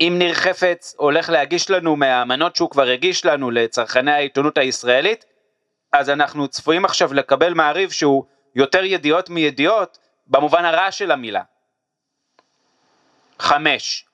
אם 0.00 0.14
ניר 0.18 0.34
חפץ 0.34 0.94
הולך 0.98 1.28
להגיש 1.28 1.70
לנו 1.70 1.96
מהאמנות 1.96 2.56
שהוא 2.56 2.70
כבר 2.70 2.86
הגיש 2.86 3.24
לנו 3.24 3.50
לצרכני 3.50 4.12
העיתונות 4.12 4.58
הישראלית, 4.58 5.24
אז 5.92 6.10
אנחנו 6.10 6.48
צפויים 6.48 6.84
עכשיו 6.84 7.14
לקבל 7.14 7.54
מעריב 7.54 7.90
שהוא 7.90 8.24
יותר 8.54 8.84
ידיעות 8.84 9.30
מידיעות 9.30 9.98
במובן 10.26 10.64
הרע 10.64 10.90
של 10.92 11.10
המילה. 11.10 11.42
חמש, 13.38 14.04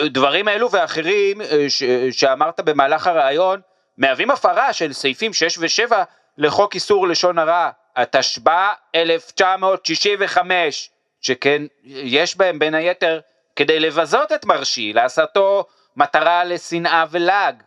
דברים 0.00 0.48
אלו 0.48 0.70
ואחרים 0.70 1.40
אה, 1.40 1.70
ש- 1.70 1.82
שאמרת 2.10 2.60
במהלך 2.60 3.06
הראיון 3.06 3.60
מהווים 3.98 4.30
הפרה 4.30 4.72
של 4.72 4.92
סעיפים 4.92 5.32
6 5.32 5.58
ו-7 5.58 5.94
לחוק 6.38 6.74
איסור 6.74 7.08
לשון 7.08 7.38
הרע, 7.38 7.70
התשב"א 7.96 8.72
1965, 8.94 10.90
שכן 11.20 11.62
יש 11.84 12.36
בהם 12.36 12.58
בין 12.58 12.74
היתר 12.74 13.20
כדי 13.56 13.80
לבזות 13.80 14.32
את 14.32 14.44
מרשי, 14.44 14.92
לעשותו 14.92 15.64
מטרה 15.96 16.44
לשנאה 16.44 17.04
ולעג, 17.10 17.62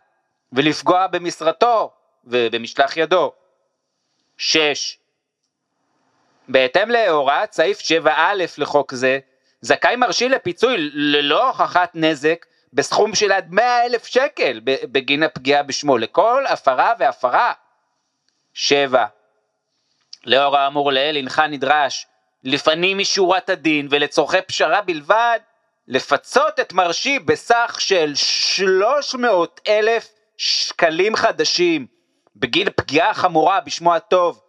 ולפגוע 0.52 1.06
במשרתו 1.06 1.90
ובמשלח 2.24 2.96
ידו. 2.96 3.32
6. 4.36 4.98
בהתאם 6.48 6.90
להוראת 6.90 7.52
סעיף 7.52 7.78
7א 7.80 8.10
לחוק 8.58 8.94
זה, 8.94 9.18
זכאי 9.60 9.96
מרשי 9.96 10.28
לפיצוי 10.28 10.76
ללא 10.78 11.48
הוכחת 11.48 11.90
נזק 11.94 12.46
בסכום 12.72 13.14
של 13.14 13.32
עד 13.32 13.46
100 13.50 13.84
אלף 13.84 14.06
שקל 14.06 14.60
בגין 14.64 15.22
הפגיעה 15.22 15.62
בשמו 15.62 15.98
לכל 15.98 16.44
הפרה 16.48 16.92
והפרה. 16.98 17.52
7. 18.52 19.06
לאור 20.24 20.56
האמור 20.56 20.92
לעיל 20.92 21.16
הנך 21.16 21.42
נדרש 21.48 22.06
לפנים 22.44 22.98
משורת 22.98 23.50
הדין 23.50 23.88
ולצורכי 23.90 24.42
פשרה 24.46 24.80
בלבד 24.80 25.38
לפצות 25.88 26.60
את 26.60 26.72
מרשי 26.72 27.18
בסך 27.18 27.76
של 27.80 28.14
300 28.14 29.60
אלף 29.68 30.08
שקלים 30.36 31.16
חדשים 31.16 31.86
בגין 32.36 32.68
פגיעה 32.76 33.14
חמורה 33.14 33.60
בשמו 33.60 33.94
הטוב 33.94 34.42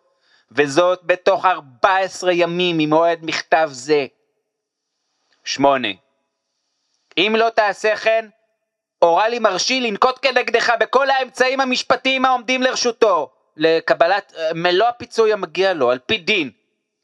וזאת 0.52 1.00
בתוך 1.04 1.46
14 1.46 2.34
ימים 2.34 2.78
ממועד 2.78 3.20
מכתב 3.22 3.70
זה. 3.72 4.06
8. 5.44 5.88
אם 7.18 7.36
לא 7.38 7.50
תעשה 7.50 7.96
כן, 7.96 8.26
הורה 9.00 9.30
לי 9.30 9.40
מרשי 9.40 9.82
לנקוט 9.82 10.20
כנגדך 10.22 10.74
בכל 10.80 11.10
האמצעים 11.10 11.60
המשפטיים 11.60 12.26
העומדים 12.26 12.64
לרשותו 12.64 13.32
לקבלת 13.58 14.34
אה, 14.38 14.54
מלוא 14.56 14.88
הפיצוי 14.88 15.34
המגיע 15.34 15.74
לו 15.74 15.92
על 15.92 16.00
פי 16.00 16.18
דין. 16.18 16.52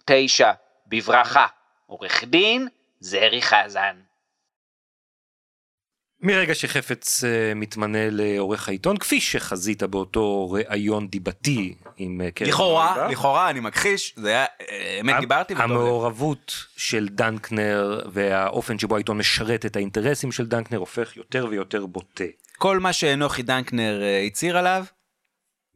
9. 0.06 0.51
בברכה, 0.88 1.47
עורך 1.88 2.24
דין 2.24 2.68
זרי 2.99 3.41
חזן. 3.41 4.05
מרגע 6.22 6.55
שחפץ 6.55 7.24
אה, 7.24 7.53
מתמנה 7.55 8.09
לעורך 8.09 8.68
העיתון, 8.68 8.97
כפי 8.97 9.22
שחזית 9.22 9.84
באותו 9.84 10.51
ראיון 10.51 11.07
דיבתי 11.07 11.76
עם 11.97 12.22
אה, 12.22 12.32
קרן 12.32 12.47
לכאורה, 12.47 13.07
לכאורה, 13.11 13.49
אני 13.49 13.59
מכחיש, 13.59 14.13
זה 14.18 14.30
היה, 14.30 14.45
אה, 14.72 14.97
אמת 15.01 15.16
דיברתי. 15.20 15.53
המעורבות 15.57 16.66
של 16.78 17.07
דנקנר 17.11 18.01
והאופן 18.11 18.80
שבו 18.80 18.95
העיתון 18.95 19.18
משרת 19.18 19.66
את 19.66 19.76
האינטרסים 19.76 20.32
של 20.32 20.45
דנקנר 20.45 20.78
הופך 20.78 21.18
יותר 21.18 21.47
ויותר 21.49 21.86
בוטה. 21.86 22.24
כל 22.57 22.80
מה 22.80 22.93
שנוחי 22.93 23.43
דנקנר 23.43 24.01
הצהיר 24.28 24.57
עליו, 24.57 24.86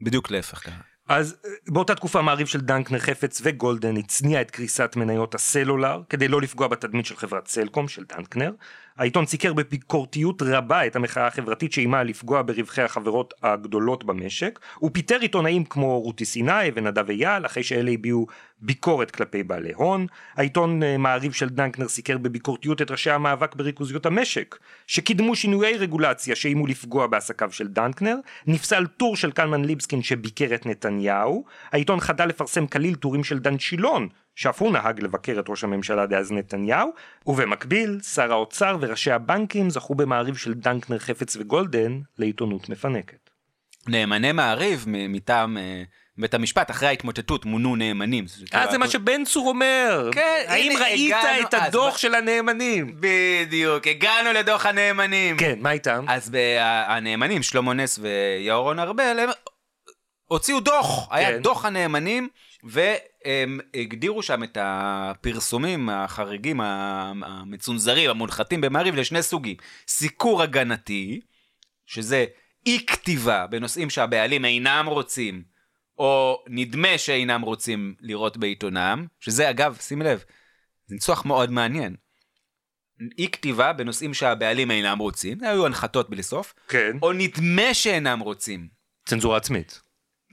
בדיוק 0.01 0.31
להפך 0.31 0.59
קרה. 0.59 0.89
אז 1.09 1.35
באותה 1.67 1.95
תקופה 1.95 2.21
מעריב 2.21 2.47
של 2.47 2.61
דנקנר 2.61 2.99
חפץ 2.99 3.41
וגולדן 3.43 3.97
הצניע 3.97 4.41
את 4.41 4.51
קריסת 4.51 4.95
מניות 4.95 5.35
הסלולר 5.35 6.01
כדי 6.09 6.27
לא 6.27 6.41
לפגוע 6.41 6.67
בתדמית 6.67 7.05
של 7.05 7.15
חברת 7.15 7.47
סלקום 7.47 7.87
של 7.87 8.03
דנקנר. 8.03 8.51
העיתון 8.99 9.25
סיקר 9.25 9.53
בביקורתיות 9.53 10.41
רבה 10.41 10.87
את 10.87 10.95
המחאה 10.95 11.27
החברתית 11.27 11.73
שאיימה 11.73 12.03
לפגוע 12.03 12.41
ברווחי 12.41 12.81
החברות 12.81 13.33
הגדולות 13.43 14.03
במשק. 14.03 14.59
הוא 14.75 14.91
פיטר 14.93 15.19
עיתונאים 15.19 15.65
כמו 15.65 15.99
רותי 15.99 16.25
סיני 16.25 16.71
ונדב 16.75 17.09
אייל 17.09 17.45
אחרי 17.45 17.63
שאלה 17.63 17.91
הביעו 17.91 18.27
ביקורת 18.61 19.11
כלפי 19.11 19.43
בעלי 19.43 19.73
הון. 19.73 20.07
העיתון 20.35 20.83
אה, 20.83 20.97
מעריב 20.97 21.31
של 21.31 21.49
דנקנר 21.49 21.87
סיקר 21.87 22.17
בביקורתיות 22.17 22.81
את 22.81 22.91
ראשי 22.91 23.11
המאבק 23.11 23.55
בריכוזיות 23.55 24.05
המשק 24.05 24.57
שקידמו 24.87 25.35
שינויי 25.35 25.77
רגולציה 25.77 26.35
שאיימו 26.35 26.67
לפגוע 26.67 27.07
בעסקיו 27.07 27.51
של 27.51 27.67
דנקנר. 27.67 28.15
נפסל 28.47 28.87
טור 28.87 29.15
של 29.15 29.31
קלמן 29.31 29.65
ליבסקין 29.65 30.03
שביקר 30.03 30.55
את 30.55 30.65
נתניהו. 30.65 31.45
העיתון 31.71 31.99
חדל 31.99 32.25
לפרסם 32.25 32.67
כליל 32.67 32.95
טורים 32.95 33.23
של 33.23 33.39
דן 33.39 33.59
שילון 33.59 34.07
שאף 34.39 34.61
הוא 34.61 34.71
נהג 34.71 35.03
לבקר 35.03 35.39
את 35.39 35.45
ראש 35.49 35.63
הממשלה 35.63 36.05
דאז 36.05 36.31
נתניהו, 36.31 36.93
ובמקביל, 37.25 37.99
שר 38.13 38.31
האוצר 38.31 38.77
וראשי 38.81 39.11
הבנקים 39.11 39.69
זכו 39.69 39.95
במעריב 39.95 40.37
של 40.37 40.53
דנקנר 40.53 40.99
חפץ 40.99 41.35
וגולדן 41.35 41.99
לעיתונות 42.17 42.69
מפנקת. 42.69 43.29
נאמני 43.87 44.31
מעריב 44.31 44.85
מטעם 44.87 45.57
אה, 45.57 45.83
בית 46.17 46.33
המשפט, 46.33 46.71
אחרי 46.71 46.87
ההתמוטטות 46.87 47.45
מונו 47.45 47.75
נאמנים. 47.75 48.25
אה, 48.53 48.71
זה 48.71 48.77
מה 48.77 48.89
שבן 48.89 49.25
צור 49.25 49.47
אומר. 49.49 50.09
כן, 50.11 50.45
האם 50.47 50.77
ראית 50.81 51.15
את 51.41 51.53
הדוח 51.53 51.97
של 51.97 52.15
הנאמנים? 52.15 52.95
בדיוק, 52.99 53.87
הגענו 53.87 54.33
לדוח 54.33 54.65
הנאמנים. 54.65 55.37
כן, 55.37 55.59
מה 55.61 55.71
איתם? 55.71 56.05
אז 56.07 56.31
הנאמנים, 56.87 57.43
שלמה 57.43 57.73
נס 57.73 57.99
ויהורון 58.01 58.79
ארבל, 58.79 59.19
הם 59.19 59.29
הוציאו 60.25 60.59
דוח, 60.59 61.07
היה 61.11 61.29
כן. 61.29 61.41
דוח 61.41 61.65
הנאמנים, 61.65 62.29
והם 62.63 63.59
הגדירו 63.73 64.23
שם 64.23 64.43
את 64.43 64.57
הפרסומים 64.61 65.89
החריגים, 65.89 66.61
המצונזרים, 66.61 68.09
המונחתים 68.09 68.61
במעריב 68.61 68.95
לשני 68.95 69.23
סוגים. 69.23 69.55
סיקור 69.87 70.41
הגנתי, 70.41 71.21
שזה 71.85 72.25
אי 72.65 72.85
כתיבה 72.87 73.47
בנושאים 73.47 73.89
שהבעלים 73.89 74.45
אינם 74.45 74.85
רוצים, 74.87 75.43
או 75.97 76.43
נדמה 76.47 76.97
שאינם 76.97 77.41
רוצים 77.41 77.95
לראות 77.99 78.37
בעיתונם, 78.37 79.05
שזה 79.19 79.49
אגב, 79.49 79.77
שים 79.81 80.01
לב, 80.01 80.23
זה 80.87 80.95
ניסוח 80.95 81.25
מאוד 81.25 81.51
מעניין. 81.51 81.95
אי 83.17 83.31
כתיבה 83.31 83.73
בנושאים 83.73 84.13
שהבעלים 84.13 84.71
אינם 84.71 84.99
רוצים, 84.99 85.37
היו 85.43 85.65
הנחתות 85.65 86.09
בלי 86.09 86.23
סוף, 86.23 86.53
כן. 86.67 86.97
או 87.01 87.13
נדמה 87.13 87.73
שאינם 87.73 88.19
רוצים. 88.19 88.67
צנזורה 89.05 89.37
עצמית. 89.37 89.81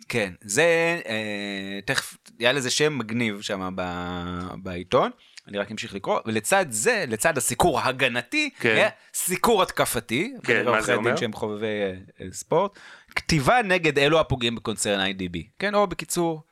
כן, 0.08 0.32
זה, 0.40 1.00
אה, 1.08 1.78
תכף, 1.84 2.16
היה 2.38 2.52
לזה 2.52 2.70
שם 2.70 2.98
מגניב 2.98 3.40
שם 3.40 3.72
ב- 3.74 4.48
בעיתון, 4.62 5.10
אני 5.48 5.58
רק 5.58 5.70
אמשיך 5.70 5.94
לקרוא, 5.94 6.20
ולצד 6.26 6.66
זה, 6.68 7.04
לצד 7.08 7.38
הסיקור 7.38 7.80
ההגנתי, 7.80 8.50
כן. 8.60 8.74
היה 8.76 8.88
סיקור 9.14 9.62
התקפתי, 9.62 10.34
כן, 10.42 10.64
מה 10.64 10.82
זה 10.82 10.94
אומר? 10.94 11.16
שהם 11.16 11.32
חובבי 11.32 11.66
אה, 11.66 11.92
אה, 12.20 12.26
ספורט, 12.32 12.78
כתיבה 13.16 13.62
נגד 13.64 13.98
אלו 13.98 14.20
הפוגעים 14.20 14.54
בקונצרן 14.54 15.10
IDB, 15.10 15.38
כן, 15.58 15.74
או 15.74 15.86
בקיצור, 15.86 16.42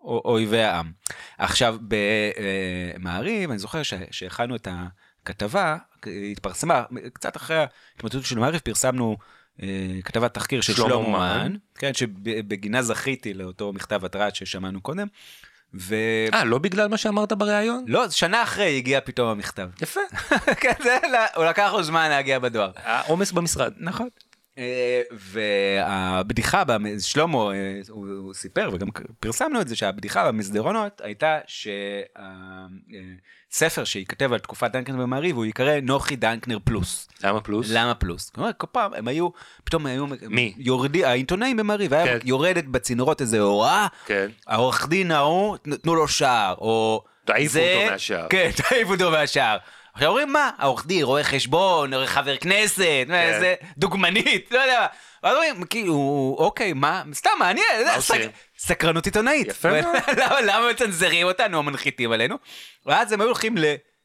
או- 0.00 0.22
אויבי 0.24 0.62
העם. 0.62 0.92
עכשיו, 1.38 1.76
במעריב, 2.98 3.50
אני 3.50 3.58
זוכר 3.58 3.82
שהכנו 4.10 4.56
את 4.56 4.68
הכתבה, 4.70 5.76
התפרסמה, 6.32 6.82
קצת 7.12 7.36
אחרי 7.36 7.56
ההתמודדות 7.56 8.24
של 8.24 8.38
מעריב, 8.38 8.60
פרסמנו 8.60 9.16
אה, 9.20 9.24
כתבת 10.04 10.34
תחקיר 10.34 10.60
של 10.60 10.74
שלמה. 10.74 11.44
מן, 11.48 11.56
כן, 11.74 11.94
שבגינה 11.94 12.82
זכיתי 12.82 13.34
לאותו 13.34 13.72
מכתב 13.72 14.04
התרעת 14.04 14.34
ששמענו 14.34 14.80
קודם, 14.80 15.06
ו... 15.74 15.94
אה, 16.34 16.44
לא 16.44 16.58
בגלל 16.58 16.88
מה 16.88 16.96
שאמרת 16.96 17.32
בריאיון? 17.32 17.84
לא, 17.88 18.10
שנה 18.10 18.42
אחרי 18.42 18.76
הגיע 18.76 19.00
פתאום 19.00 19.28
המכתב. 19.28 19.68
יפה. 19.82 20.00
כן, 20.60 20.72
זה, 20.82 20.98
הוא 21.36 21.44
לקח 21.44 21.70
לו 21.72 21.82
זמן 21.82 22.08
להגיע 22.08 22.38
בדואר. 22.38 22.70
העומס 22.76 23.32
במשרד. 23.32 23.72
נכון. 23.78 24.08
והבדיחה, 25.10 26.62
שלמה, 27.00 27.38
אה, 27.38 27.80
הוא 27.88 28.34
סיפר, 28.34 28.70
וגם 28.72 28.88
פרסמנו 29.20 29.60
את 29.60 29.68
זה, 29.68 29.76
שהבדיחה 29.76 30.28
במסדרונות 30.28 31.00
הייתה 31.04 31.38
שהספר 33.50 33.84
שייכתב 33.84 34.32
על 34.32 34.38
תקופת 34.38 34.70
דנקנר 34.70 34.96
במעריב, 34.96 35.36
הוא 35.36 35.44
ייקרא 35.44 35.80
נוחי 35.80 36.16
דנקנר 36.16 36.58
פלוס. 36.64 37.08
למה 37.24 37.40
פלוס? 37.40 37.66
למה 37.70 37.94
פלוס? 37.94 38.30
כלומר, 38.30 38.50
כל 38.56 38.66
פעם 38.72 38.94
הם 38.94 39.08
היו, 39.08 39.28
פתאום 39.64 39.86
היו... 39.86 40.06
מי? 40.28 40.54
יורדי, 40.56 41.04
העיתונאים 41.04 41.56
במעריב, 41.56 41.94
היה 41.94 42.04
כן. 42.04 42.18
יורדת 42.24 42.64
בצינורות 42.64 43.20
איזה 43.20 43.40
הוראה, 43.40 43.86
כן. 44.06 44.28
העורך 44.46 44.88
דין 44.88 45.10
ההוא, 45.10 45.56
תנו 45.56 45.94
לו 45.94 46.08
שער, 46.08 46.54
או... 46.58 47.04
תעיפו 47.24 47.58
אותו 47.58 47.90
מהשער. 47.90 48.26
כן, 48.30 48.50
תעיפו 48.68 48.92
אותו 48.92 49.10
מהשער. 49.10 49.58
עכשיו 49.98 50.08
אומרים 50.08 50.32
מה, 50.32 50.50
העורך 50.58 50.86
דין, 50.86 51.04
רואה 51.04 51.24
חשבון, 51.24 51.94
רואה 51.94 52.06
חבר 52.06 52.36
כנסת, 52.36 52.78
כן. 53.08 53.36
זה 53.40 53.54
דוגמנית, 53.78 54.48
לא 54.52 54.58
יודע. 54.58 54.86
ואז 55.22 55.34
אומרים, 55.36 55.64
כאילו, 55.64 55.94
אוקיי, 56.38 56.72
מה, 56.72 57.02
סתם 57.14 57.30
מעניין? 57.38 57.66
סק- 58.00 58.30
סקרנות 58.58 59.06
עיתונאית. 59.06 59.46
יפה 59.48 59.68
מאוד. 59.80 59.94
למה- 60.20 60.40
למה 60.40 60.70
מצנזרים 60.70 61.26
אותנו 61.26 61.58
או 61.58 61.62
מנחיתים 61.62 62.12
עלינו? 62.12 62.36
ואז 62.86 63.12
הם 63.12 63.20
היו 63.20 63.28
הולכים 63.28 63.54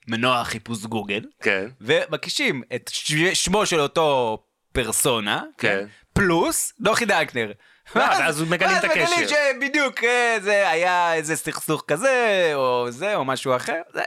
למנוע 0.08 0.44
חיפוש 0.44 0.84
גוגל, 0.84 1.22
כן. 1.42 1.66
ומקישים 1.82 2.62
את 2.76 2.90
ש- 2.94 3.14
שמו 3.34 3.66
של 3.66 3.80
אותו 3.80 4.38
פרסונה, 4.72 5.42
כן. 5.58 5.86
פלוס 6.14 6.74
נוחי 6.80 7.06
דנקנר. 7.06 7.52
ואז 7.96 8.42
מגלים 8.42 8.78
את 8.78 8.84
ואז 8.84 8.92
מגלים 8.92 9.08
הקשר. 9.20 9.36
שבדיוק 9.56 10.04
אה, 10.04 10.38
זה 10.42 10.70
היה 10.70 11.14
איזה 11.14 11.36
סכסוך 11.36 11.84
כזה, 11.88 12.52
או 12.56 12.88
זה, 12.90 13.16
או 13.16 13.26
משהו 13.26 13.56
אחר. 13.56 13.82
זה, 13.94 14.02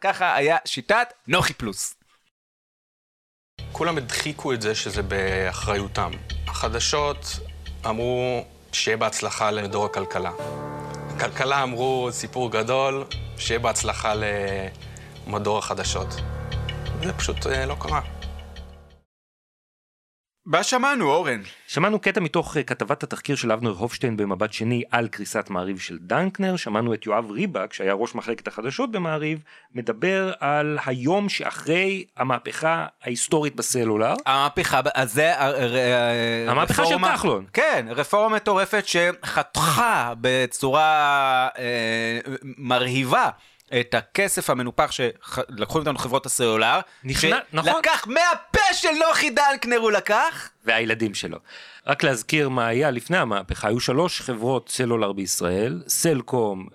ככה 0.00 0.34
היה 0.34 0.56
שיטת 0.64 1.12
נוחי 1.28 1.52
פלוס. 1.52 1.94
כולם 3.72 3.96
הדחיקו 3.96 4.52
את 4.52 4.62
זה 4.62 4.74
שזה 4.74 5.02
באחריותם. 5.02 6.10
החדשות 6.46 7.26
אמרו 7.86 8.44
שיהיה 8.72 8.96
בהצלחה 8.96 9.50
לדור 9.50 9.84
הכלכלה. 9.86 10.30
הכלכלה 11.16 11.62
אמרו 11.62 12.08
סיפור 12.12 12.50
גדול, 12.50 13.04
שיהיה 13.38 13.58
בהצלחה 13.58 14.14
למדור 15.26 15.58
החדשות. 15.58 16.08
זה 17.04 17.12
פשוט 17.12 17.46
אה, 17.46 17.66
לא 17.66 17.76
קרה. 17.80 18.13
מה 20.46 20.62
שמענו, 20.62 21.10
אורן? 21.12 21.40
שמענו 21.66 21.98
קטע 21.98 22.20
מתוך 22.20 22.56
אה, 22.56 22.62
כתבת 22.62 23.02
התחקיר 23.02 23.36
של 23.36 23.52
אבנר 23.52 23.70
הופשטיין 23.70 24.16
במבט 24.16 24.52
שני 24.52 24.82
על 24.90 25.08
קריסת 25.08 25.50
מעריב 25.50 25.78
של 25.78 25.98
דנקנר, 26.00 26.56
שמענו 26.56 26.94
את 26.94 27.06
יואב 27.06 27.30
ריבק 27.30 27.72
שהיה 27.72 27.92
ראש 27.94 28.14
מחלקת 28.14 28.48
החדשות 28.48 28.90
במעריב, 28.92 29.42
מדבר 29.74 30.32
על 30.40 30.78
היום 30.86 31.28
שאחרי 31.28 32.04
המהפכה 32.16 32.86
ההיסטורית 33.04 33.56
בסלולר. 33.56 34.14
המהפכה, 34.26 34.80
אז 34.94 35.12
זה... 35.12 35.32
אה, 35.32 35.50
אה, 35.76 36.50
המהפכה 36.50 36.84
של 36.86 36.94
רפורמה- 36.94 37.16
כחלון. 37.16 37.44
כן, 37.52 37.86
רפורמה 37.90 38.36
מטורפת 38.36 38.84
שחתכה 38.86 40.12
בצורה 40.20 41.48
אה, 41.58 42.18
מרהיבה. 42.58 43.28
את 43.80 43.94
הכסף 43.94 44.50
המנופח 44.50 44.90
שלקחו 44.90 45.78
מאיתנו 45.78 45.98
חברות 45.98 46.26
הסלולר, 46.26 46.80
נכנע- 47.04 47.38
נכון. 47.52 47.72
לקח 47.78 48.06
מהפה 48.06 48.72
של 48.74 48.88
נוחי 49.08 49.30
דנקנר 49.30 49.76
הוא 49.76 49.92
לקח, 49.92 50.48
והילדים 50.64 51.14
שלו. 51.14 51.38
רק 51.86 52.02
להזכיר 52.02 52.48
מה 52.48 52.66
היה 52.66 52.90
לפני 52.90 53.16
המהפכה, 53.18 53.68
היו 53.68 53.80
שלוש 53.80 54.20
חברות 54.20 54.68
סלולר 54.68 55.12
בישראל, 55.12 55.82
סלקום, 55.88 56.66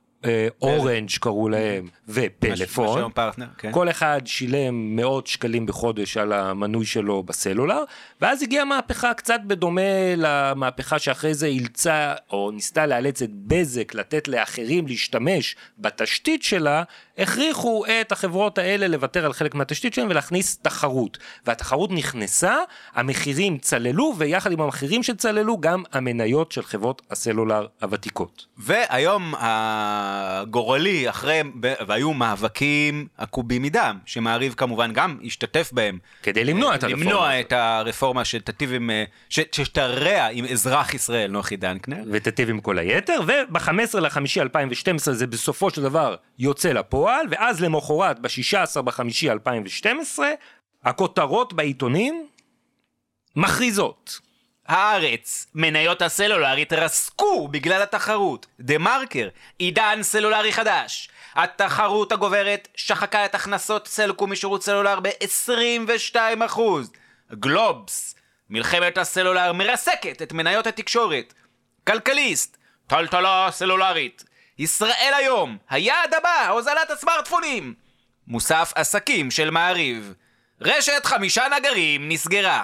אורנג' 0.62 1.10
קראו 1.20 1.50
להם, 1.50 1.88
ופלאפון. 2.10 3.12
כן. 3.58 3.72
כל 3.72 3.90
אחד 3.90 4.22
שילם 4.26 4.96
מאות 4.96 5.28
שקלים 5.28 5.66
בחודש 5.66 6.18
על 6.18 6.34
המנוי 6.34 6.86
שלו 6.86 7.24
בסלולר, 7.24 7.84
ואז 8.22 8.44
הגיעה 8.44 8.66
מהפכה 8.66 9.14
קצת 9.14 9.40
בדומה 9.48 9.82
למהפכה 10.18 11.00
שאחרי 11.00 11.34
זה 11.34 11.48
אילצה 11.48 12.14
או 12.32 12.52
ניסתה 12.52 12.86
לאלץ 12.86 13.22
את 13.22 13.30
בזק 13.34 13.94
לתת 13.94 14.28
לאחרים 14.28 14.88
להשתמש 14.88 15.56
בתשתית 15.78 16.44
שלה, 16.44 16.84
הכריחו 17.20 17.84
את 18.02 18.12
החברות 18.12 18.58
האלה 18.58 18.88
לוותר 18.88 19.26
על 19.26 19.34
חלק 19.34 19.56
מהתשתית 19.56 19.94
שלהם 19.94 20.08
ולהכניס 20.10 20.58
תחרות. 20.58 21.18
והתחרות 21.46 21.92
נכנסה, 21.92 22.56
המחירים 22.96 23.58
צללו, 23.58 24.14
ויחד 24.18 24.52
עם 24.52 24.62
המחירים 24.62 25.04
שצללו 25.04 25.58
גם 25.58 25.84
המניות 25.92 26.52
של 26.52 26.64
חברות 26.64 27.02
הסלולר 27.12 27.68
הוותיקות. 27.82 28.46
והיום 28.58 29.34
הגורלי, 29.38 31.10
אחרי, 31.10 31.42
והיו 31.88 32.14
מאבקים 32.14 33.08
עקובים 33.18 33.62
מדם, 33.62 33.98
שמעריב 34.06 34.54
כמובן 34.58 34.94
גם 34.94 35.18
השתתף 35.26 35.70
בהם. 35.74 35.98
כדי 36.24 36.44
למנוע 36.44 36.76
את 36.76 36.84
הרפורמה. 36.84 37.06
למנוע 37.06 37.40
את 37.40 37.54
הרפורמה 37.54 38.26
שתטיב 38.26 38.74
עם, 38.74 38.90
שתרע 39.30 40.28
עם 40.32 40.46
אזרח 40.46 40.94
ישראל, 40.94 41.32
נוחי 41.32 41.58
דנקנר. 41.58 42.04
ותיטיב 42.12 42.50
עם 42.50 42.60
כל 42.60 42.80
היתר, 42.80 43.20
וב-15 43.28 44.00
לחמישי 44.00 44.42
2012 44.42 45.14
זה 45.14 45.28
בסופו 45.28 45.70
של 45.70 45.82
דבר 45.82 46.16
יוצא 46.40 46.72
לפועל, 46.72 47.09
ואז 47.32 47.62
למחרת, 47.62 48.20
ב-16 48.20 48.82
בחמישי 48.82 49.32
2012, 49.32 50.30
הכותרות 50.84 51.54
בעיתונים 51.54 52.28
מכריזות. 53.36 54.20
הארץ, 54.68 55.48
מניות 55.56 56.02
הסלולר 56.02 56.54
התרסקו 56.54 57.48
בגלל 57.48 57.82
התחרות. 57.82 58.48
דה 58.60 58.78
מרקר, 58.78 59.28
עידן 59.60 60.00
סלולרי 60.02 60.54
חדש. 60.54 61.10
התחרות 61.36 62.12
הגוברת 62.12 62.68
שחקה 62.76 63.26
את 63.26 63.36
הכנסות 63.36 63.88
סלקום 63.88 64.32
משירות 64.32 64.64
סלולר 64.64 65.00
ב-22%. 65.00 66.60
גלובס, 67.32 68.16
מלחמת 68.50 68.98
הסלולר 68.98 69.54
מרסקת 69.54 70.22
את 70.22 70.34
מניות 70.34 70.68
התקשורת. 70.68 71.34
כלכליסט, 71.88 72.58
טלטלה 72.88 73.48
סלולרית. 73.52 74.24
ישראל 74.60 75.14
היום, 75.18 75.58
היעד 75.70 76.14
הבא, 76.14 76.50
הוזלת 76.50 76.92
הסמארטפונים. 76.92 77.74
מוסף 78.28 78.72
עסקים 78.76 79.32
של 79.32 79.50
מעריב. 79.50 80.14
רשת 80.62 81.06
חמישה 81.06 81.44
נגרים 81.58 82.10
נסגרה. 82.10 82.64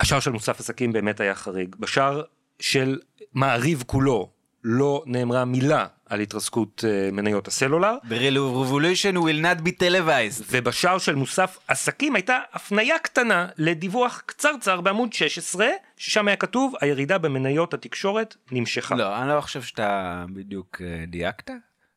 השער 0.00 0.20
של 0.20 0.30
מוסף 0.30 0.60
עסקים 0.60 0.92
באמת 0.92 1.20
היה 1.20 1.34
חריג. 1.34 1.76
בשער 1.76 2.22
של 2.60 3.00
מעריב 3.32 3.84
כולו 3.86 4.30
לא 4.68 5.02
נאמרה 5.06 5.44
מילה 5.44 5.86
על 6.06 6.20
התרסקות 6.20 6.84
אה, 6.88 7.10
מניות 7.12 7.48
הסלולר, 7.48 7.96
The 8.04 8.36
revolution 8.36 9.14
will 9.16 9.42
not 9.42 9.66
be 9.66 9.70
televised. 9.80 10.44
ובשער 10.50 10.98
של 10.98 11.14
מוסף 11.14 11.58
עסקים 11.68 12.14
הייתה 12.14 12.38
הפניה 12.52 12.98
קטנה 12.98 13.48
לדיווח 13.58 14.22
קצרצר 14.26 14.80
בעמוד 14.80 15.12
16, 15.12 15.66
ששם 15.96 16.28
היה 16.28 16.36
כתוב 16.36 16.74
הירידה 16.80 17.18
במניות 17.18 17.74
התקשורת 17.74 18.36
נמשכה. 18.52 18.94
לא, 18.94 19.22
אני 19.22 19.28
לא 19.28 19.40
חושב 19.40 19.62
שאתה 19.62 20.24
בדיוק 20.34 20.82
אה, 20.84 21.04
דייקת. 21.06 21.50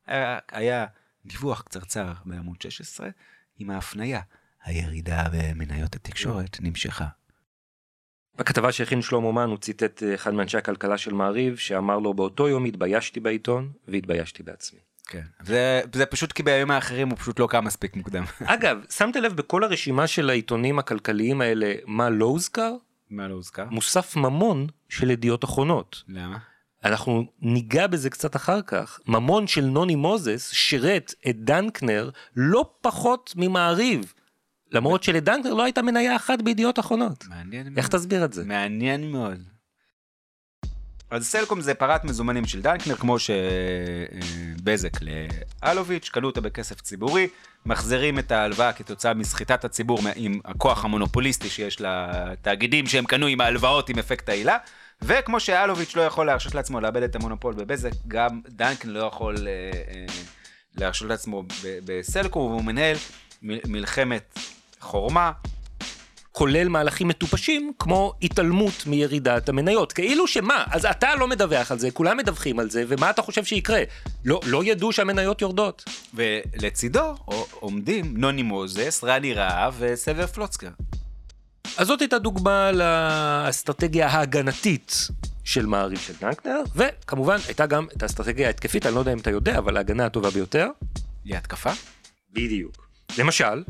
היה, 0.08 0.40
היה 0.52 0.86
דיווח 1.26 1.62
קצרצר 1.62 2.12
בעמוד 2.26 2.62
16 2.62 3.10
עם 3.60 3.70
ההפניה. 3.70 4.22
הירידה 4.64 5.24
במניות 5.32 5.96
התקשורת 5.96 6.58
נמשכה. 6.62 7.06
בכתבה 8.40 8.72
שהכין 8.72 9.02
שלמה 9.02 9.32
מן 9.32 9.50
הוא 9.50 9.58
ציטט 9.58 10.04
אה, 10.04 10.16
אחד 10.16 10.34
מאנשי 10.34 10.58
הכלכלה 10.58 10.98
של 10.98 11.14
מעריב 11.14 11.58
שאמר 11.58 12.00
לו 12.00 12.14
באותו 12.14 12.50
יום 12.50 12.66
התביישתי 12.66 13.20
בעיתון 13.20 13.72
והתביישתי 13.88 14.44
בעצמי. 14.44 14.80
כן. 15.08 15.22
זה, 15.44 15.82
זה 15.94 16.06
פשוט 16.06 16.32
כי 16.32 16.44
בימים 16.44 16.72
האחרים 16.72 17.10
הוא 17.10 17.18
פשוט 17.18 17.40
לא 17.40 17.48
קם 17.48 17.66
מספיק 17.66 17.96
מוקדם. 17.96 18.24
אגב, 18.46 18.78
שמת 18.90 19.16
לב 19.16 19.34
בכל 19.34 19.64
הרשימה 19.64 20.08
של 20.08 20.30
העיתונים 20.30 20.80
הכלכליים 20.80 21.42
האלה 21.42 21.74
מה 21.86 22.10
לא 22.10 22.26
הוזכר? 22.26 22.74
מה 23.10 23.28
לא 23.28 23.34
הוזכר? 23.34 23.66
מוסף 23.72 24.16
ממון 24.16 24.68
של 24.90 25.12
ידיעות 25.12 25.44
אחרונות. 25.44 26.04
למה? 26.08 26.38
אנחנו 26.84 27.26
ניגע 27.42 27.88
בזה 27.88 28.10
קצת 28.10 28.36
אחר 28.36 28.62
כך. 28.62 29.00
ממון 29.08 29.48
של 29.48 29.66
נוני 29.66 29.96
מוזס 29.96 30.52
שירת 30.52 31.14
את 31.30 31.36
דנקנר 31.40 32.10
לא 32.36 32.70
פחות 32.82 33.34
ממעריב. 33.38 34.14
למרות 34.72 35.04
שלדנקנר 35.04 35.54
לא 35.54 35.64
הייתה 35.64 35.82
מניה 35.82 36.16
אחת 36.16 36.42
בידיעות 36.42 36.80
אחרונות. 36.80 37.26
מעניין 37.30 37.66
מאוד. 37.68 37.78
איך 37.78 37.88
תסביר 37.88 38.26
את 38.26 38.34
זה? 38.34 38.46
מעניין 38.46 39.12
מאוד. 39.12 39.44
אז 41.12 41.28
סלקום 41.28 41.62
זה 41.62 41.74
פרת 41.74 42.04
מזומנים 42.04 42.46
של 42.46 42.62
דנקנר, 42.62 42.96
כמו 42.96 43.18
שבזק 43.20 44.98
לאלוביץ', 45.64 46.10
קנו 46.10 46.28
אותה 46.28 46.42
בכסף 46.42 46.82
ציבורי, 46.82 47.28
מחזירים 47.66 48.20
את 48.20 48.32
ההלוואה 48.32 48.74
כתוצאה 48.74 49.14
מסחיטת 49.14 49.66
הציבור 49.66 50.00
עם 50.16 50.40
הכוח 50.46 50.86
המונופוליסטי 50.86 51.50
שיש 51.50 51.82
לתאגידים 51.82 52.88
שהם 52.88 53.06
קנו 53.06 53.26
עם 53.28 53.42
ההלוואות 53.42 53.90
עם 53.90 54.00
אפקט 54.00 54.30
העילה, 54.30 54.58
וכמו 55.02 55.40
שאלוביץ' 55.40 55.96
לא 55.96 56.02
יכול 56.02 56.26
להרשות 56.26 56.56
לעצמו 56.56 56.80
לאבד 56.80 57.04
את 57.04 57.16
המונופול 57.16 57.54
בבזק, 57.54 57.92
גם 58.08 58.42
דנקנר 58.48 58.94
לא 58.94 59.06
יכול 59.06 59.36
אה, 59.38 59.72
אה, 59.88 60.06
להרשות 60.76 61.10
לעצמו 61.10 61.44
בסלקום, 61.86 62.52
והוא 62.52 62.64
מנהל 62.64 62.96
מלחמת 63.42 64.40
חורמה. 64.80 65.32
כולל 66.32 66.68
מהלכים 66.68 67.08
מטופשים 67.08 67.72
כמו 67.80 68.14
התעלמות 68.22 68.86
מירידת 68.86 69.50
המניות. 69.50 69.94
כאילו 69.94 70.28
שמה, 70.28 70.64
אז 70.72 70.86
אתה 70.86 71.16
לא 71.16 71.28
מדווח 71.28 71.72
על 71.72 71.80
זה, 71.80 71.92
כולם 71.92 72.18
מדווחים 72.18 72.60
על 72.60 72.70
זה, 72.70 72.84
ומה 72.88 73.10
אתה 73.10 73.22
חושב 73.22 73.44
שיקרה? 73.44 73.84
לא, 74.26 74.40
לא 74.46 74.64
ידעו 74.64 74.92
שהמניות 74.92 75.42
יורדות. 75.42 75.84
ולצידו 76.14 77.16
עומדים 77.52 78.18
נוני 78.18 78.44
מוזס, 78.44 79.04
רני 79.04 79.34
רהב 79.34 79.74
וסבר 79.80 80.28
פלוצקר. 80.28 80.70
אז 81.78 81.88
זאת 81.88 82.02
הייתה 82.02 82.20
דוגמה 82.20 82.72
לאסטרטגיה 82.72 84.08
ההגנתית 84.08 85.08
של 85.44 85.66
מעריב 85.66 86.00
של 86.00 86.14
דנקנר, 86.22 86.62
וכמובן 86.76 87.38
הייתה 87.48 87.66
גם 87.66 87.88
את 87.98 88.04
האסטרטגיה 88.04 88.48
ההתקפית, 88.48 88.86
אני 88.86 88.96
לא 88.96 89.00
יודע 89.00 89.14
אם 89.14 89.18
אתה 89.18 89.30
יודע, 89.30 89.58
אבל 89.58 89.78
ההגנה 89.78 90.06
הטובה 90.06 90.30
ביותר. 90.30 90.68
היא 91.26 91.36
התקפה? 91.36 91.72
בדיוק. 92.34 92.90
למשל, 93.18 93.64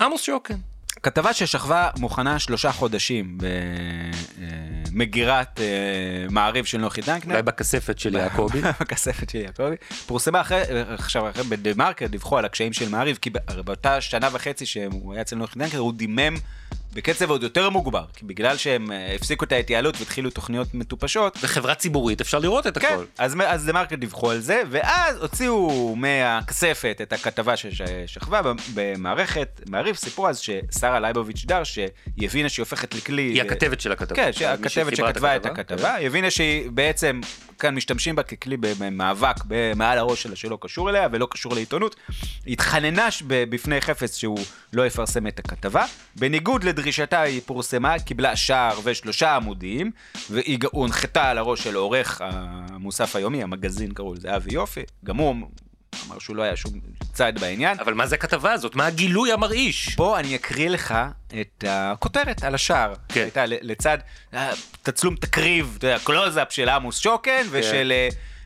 עמוס 0.00 0.22
שוקן. 0.22 0.54
כתבה 1.02 1.32
ששכבה 1.32 1.90
מוכנה 1.98 2.38
שלושה 2.38 2.72
חודשים 2.72 3.38
במגירת 4.92 5.60
אה, 5.60 5.66
מעריב 6.30 6.64
של 6.64 6.78
נוחי 6.78 7.00
דנקנר. 7.00 7.32
אולי 7.32 7.42
בכספת 7.42 7.98
של 7.98 8.14
יעקבי. 8.14 8.60
בכספת 8.80 9.30
של 9.30 9.38
יעקבי. 9.38 9.76
פורסמה 10.06 10.40
אחרי, 10.40 10.62
עכשיו 10.88 11.30
אחרי 11.30 11.42
בדה 11.44 11.70
מרקר 11.76 12.06
דיווחו 12.06 12.38
על 12.38 12.44
הקשיים 12.44 12.72
של 12.72 12.88
מעריב, 12.88 13.18
כי 13.22 13.30
באותה 13.64 14.00
שנה 14.00 14.28
וחצי 14.32 14.66
שהוא 14.66 15.12
היה 15.12 15.22
אצל 15.22 15.36
נוחי 15.36 15.58
דנקנר, 15.58 15.78
הוא 15.78 15.92
דימם 15.92 16.34
בקצב 16.94 17.30
עוד 17.30 17.42
יותר 17.42 17.70
מוגבר, 17.70 18.04
כי 18.16 18.24
בגלל 18.24 18.56
שהם 18.56 18.92
אה, 18.92 19.14
הפסיקו 19.14 19.44
את 19.44 19.52
ההתייעלות 19.52 19.94
והתחילו 19.98 20.30
תוכניות 20.30 20.74
מטופשות. 20.74 21.38
וחברה 21.42 21.74
ציבורית, 21.74 22.20
אפשר 22.20 22.38
לראות 22.38 22.66
את 22.66 22.78
כן, 22.78 22.86
הכל. 22.86 23.04
אז, 23.18 23.36
אז 23.46 23.66
דה 23.66 23.72
מרקר 23.72 23.96
דיווחו 23.96 24.30
על 24.30 24.40
זה, 24.40 24.62
ואז 24.70 25.16
הוציאו 25.16 25.94
מהכספת 25.96 26.98
את 27.02 27.12
הכתבה 27.12 27.54
ששכבה 27.56 28.40
במערכת, 28.74 29.60
מעריב, 29.68 29.96
סיפרו 29.96 30.28
אז 30.28 30.38
ששרה 30.38 31.00
לייבוביץ' 31.00 31.44
דר, 31.44 31.64
שהיא 31.64 31.88
הבינה 32.22 32.48
שהיא 32.48 32.62
הופכת 32.62 32.94
לכלי... 32.94 33.22
היא 33.22 33.42
הכתבת 33.42 33.80
של 33.80 33.92
הכתבה. 33.92 34.16
כן, 34.16 34.30
הכתבת 34.46 34.96
שכתבה 34.96 35.36
את 35.36 35.46
הכתבה, 35.46 35.94
היא 35.94 36.06
הבינה 36.06 36.30
שהיא 36.30 36.70
בעצם, 36.70 37.20
כאן 37.58 37.74
משתמשים 37.74 38.16
בה 38.16 38.22
ככלי 38.22 38.56
במאבק 38.56 39.36
מעל 39.76 39.98
הראש 39.98 40.22
שלה 40.22 40.36
שלא 40.36 40.58
קשור 40.60 40.90
אליה 40.90 41.08
ולא 41.12 41.28
קשור 41.30 41.54
לעיתונות. 41.54 41.96
התחננה 42.46 43.08
בפני 43.26 43.80
חפץ 43.80 44.16
שהוא 44.16 44.38
לא 44.72 44.86
יפרסם 44.86 45.26
את 45.26 45.38
הכתבה. 45.38 45.84
בניגוד 46.16 46.64
לדרישתה 46.84 47.20
היא 47.20 47.40
פורסמה, 47.46 47.98
קיבלה 47.98 48.36
שער 48.36 48.78
ושלושה 48.84 49.36
עמודים, 49.36 49.90
והיא 50.30 50.58
הונחתה 50.72 51.30
על 51.30 51.38
הראש 51.38 51.64
של 51.64 51.74
עורך 51.74 52.20
המוסף 52.24 53.16
היומי, 53.16 53.42
המגזין 53.42 53.92
קראו 53.94 54.14
לזה 54.14 54.36
אבי 54.36 54.54
יופי, 54.54 54.82
גם 55.04 55.16
הוא 55.16 55.34
אמר 56.06 56.18
שהוא 56.18 56.36
לא 56.36 56.42
היה 56.42 56.56
שום 56.56 56.72
צד 57.12 57.32
בעניין. 57.40 57.80
אבל 57.80 57.94
מה 57.94 58.06
זה 58.06 58.14
הכתבה 58.14 58.52
הזאת? 58.52 58.74
מה 58.74 58.86
הגילוי 58.86 59.32
המרעיש? 59.32 59.94
פה 59.94 60.18
אני 60.18 60.36
אקריא 60.36 60.68
לך 60.68 60.94
את 61.40 61.64
הכותרת 61.68 62.44
על 62.44 62.54
השער. 62.54 62.94
כן. 63.08 63.20
הייתה 63.20 63.44
לצד 63.46 63.98
תצלום 64.82 65.16
תקריב, 65.16 65.74
אתה 65.78 65.86
יודע, 65.86 65.98
קלוזאפ 66.04 66.52
של 66.52 66.68
עמוס 66.68 66.98
שוקן 66.98 67.42
כן. 67.52 67.52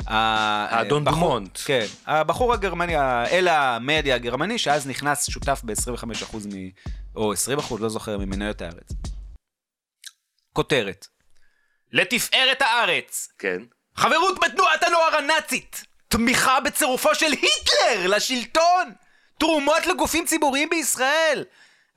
האדון 0.08 1.04
דומונט. 1.04 1.58
כן, 1.64 1.86
הבחור 2.06 2.52
הגרמני, 2.52 2.96
איל 3.30 3.48
המדיה 3.48 4.14
הגרמני, 4.14 4.58
שאז 4.58 4.86
נכנס 4.86 5.30
שותף 5.30 5.60
ב-25% 5.64 6.36
מ... 6.36 6.68
או 7.16 7.32
20%, 7.32 7.36
לא 7.80 7.88
זוכר, 7.88 8.18
ממניות 8.18 8.62
הארץ. 8.62 8.92
כותרת. 10.52 11.06
לתפארת 11.92 12.62
הארץ. 12.62 13.28
כן. 13.38 13.62
חברות 13.96 14.38
בתנועת 14.44 14.82
הנוער 14.82 15.16
הנאצית. 15.16 15.84
תמיכה 16.08 16.60
בצירופו 16.60 17.14
של 17.14 17.26
היטלר 17.26 18.06
לשלטון. 18.06 18.92
תרומות 19.38 19.86
לגופים 19.86 20.26
ציבוריים 20.26 20.70
בישראל. 20.70 21.44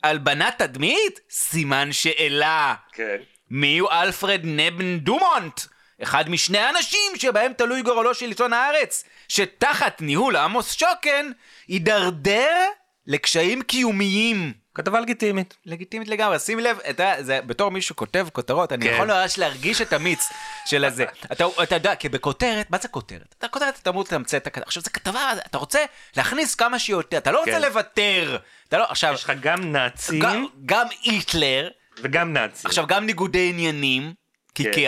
הלבנת 0.03 0.53
תדמית? 0.57 1.19
סימן 1.29 1.91
שאלה. 1.91 2.75
כן. 2.91 3.17
מי 3.49 3.77
הוא 3.77 3.89
אלפרד 3.91 4.41
נבן 4.43 4.99
דומונט? 4.99 5.61
אחד 6.03 6.29
משני 6.29 6.57
האנשים 6.57 7.11
שבהם 7.15 7.53
תלוי 7.53 7.81
גורלו 7.81 8.13
של 8.13 8.29
עיתון 8.29 8.53
הארץ, 8.53 9.03
שתחת 9.27 10.01
ניהול 10.01 10.35
עמוס 10.35 10.71
שוקן, 10.71 11.31
הידרדר 11.67 12.67
לקשיים 13.07 13.61
קיומיים. 13.61 14.53
כתבה 14.75 14.99
לגיטימית. 14.99 15.57
לגיטימית 15.65 16.07
לגמרי, 16.07 16.39
שים 16.39 16.59
לב, 16.59 16.79
אתה, 16.89 17.13
זה, 17.19 17.39
בתור 17.41 17.71
מישהו 17.71 17.95
כותב 17.95 18.27
כותרות, 18.33 18.71
אני 18.71 18.85
כן. 18.85 18.93
יכול 18.93 19.07
ממש 19.07 19.37
להרגיש 19.37 19.81
את 19.81 19.93
המיץ 19.93 20.29
של 20.65 20.85
הזה. 20.85 21.05
אתה, 21.31 21.45
אתה 21.63 21.75
יודע, 21.75 21.95
כי 21.95 22.09
בכותרת, 22.09 22.69
מה 22.69 22.77
זה 22.77 22.87
כותרת? 22.87 23.35
אתה 23.37 23.47
כותרת, 23.47 23.79
אתה 23.81 23.89
אמור 23.89 24.03
לתמצת 24.03 24.41
את 24.41 24.47
הכתבה. 24.47 24.65
עכשיו, 24.65 24.83
זו 24.83 24.89
כתבה, 24.93 25.31
אתה 25.45 25.57
רוצה 25.57 25.85
להכניס 26.17 26.55
כמה 26.55 26.79
שיותר, 26.79 27.17
אתה 27.17 27.31
לא 27.31 27.39
רוצה 27.39 27.51
כן. 27.51 27.61
לוותר. 27.61 28.37
אתה 28.67 28.77
לא, 28.77 28.85
עכשיו... 28.89 29.13
יש 29.13 29.23
לך 29.23 29.31
גם 29.41 29.71
נאצים. 29.71 30.19
גם, 30.19 30.45
גם 30.65 30.87
היטלר. 31.01 31.69
וגם 32.03 32.33
נאצים. 32.33 32.67
עכשיו, 32.67 32.87
גם 32.87 33.05
ניגודי 33.05 33.49
עניינים. 33.49 34.13
כי, 34.55 34.63
כן. 34.63 34.71
כי 34.71 34.85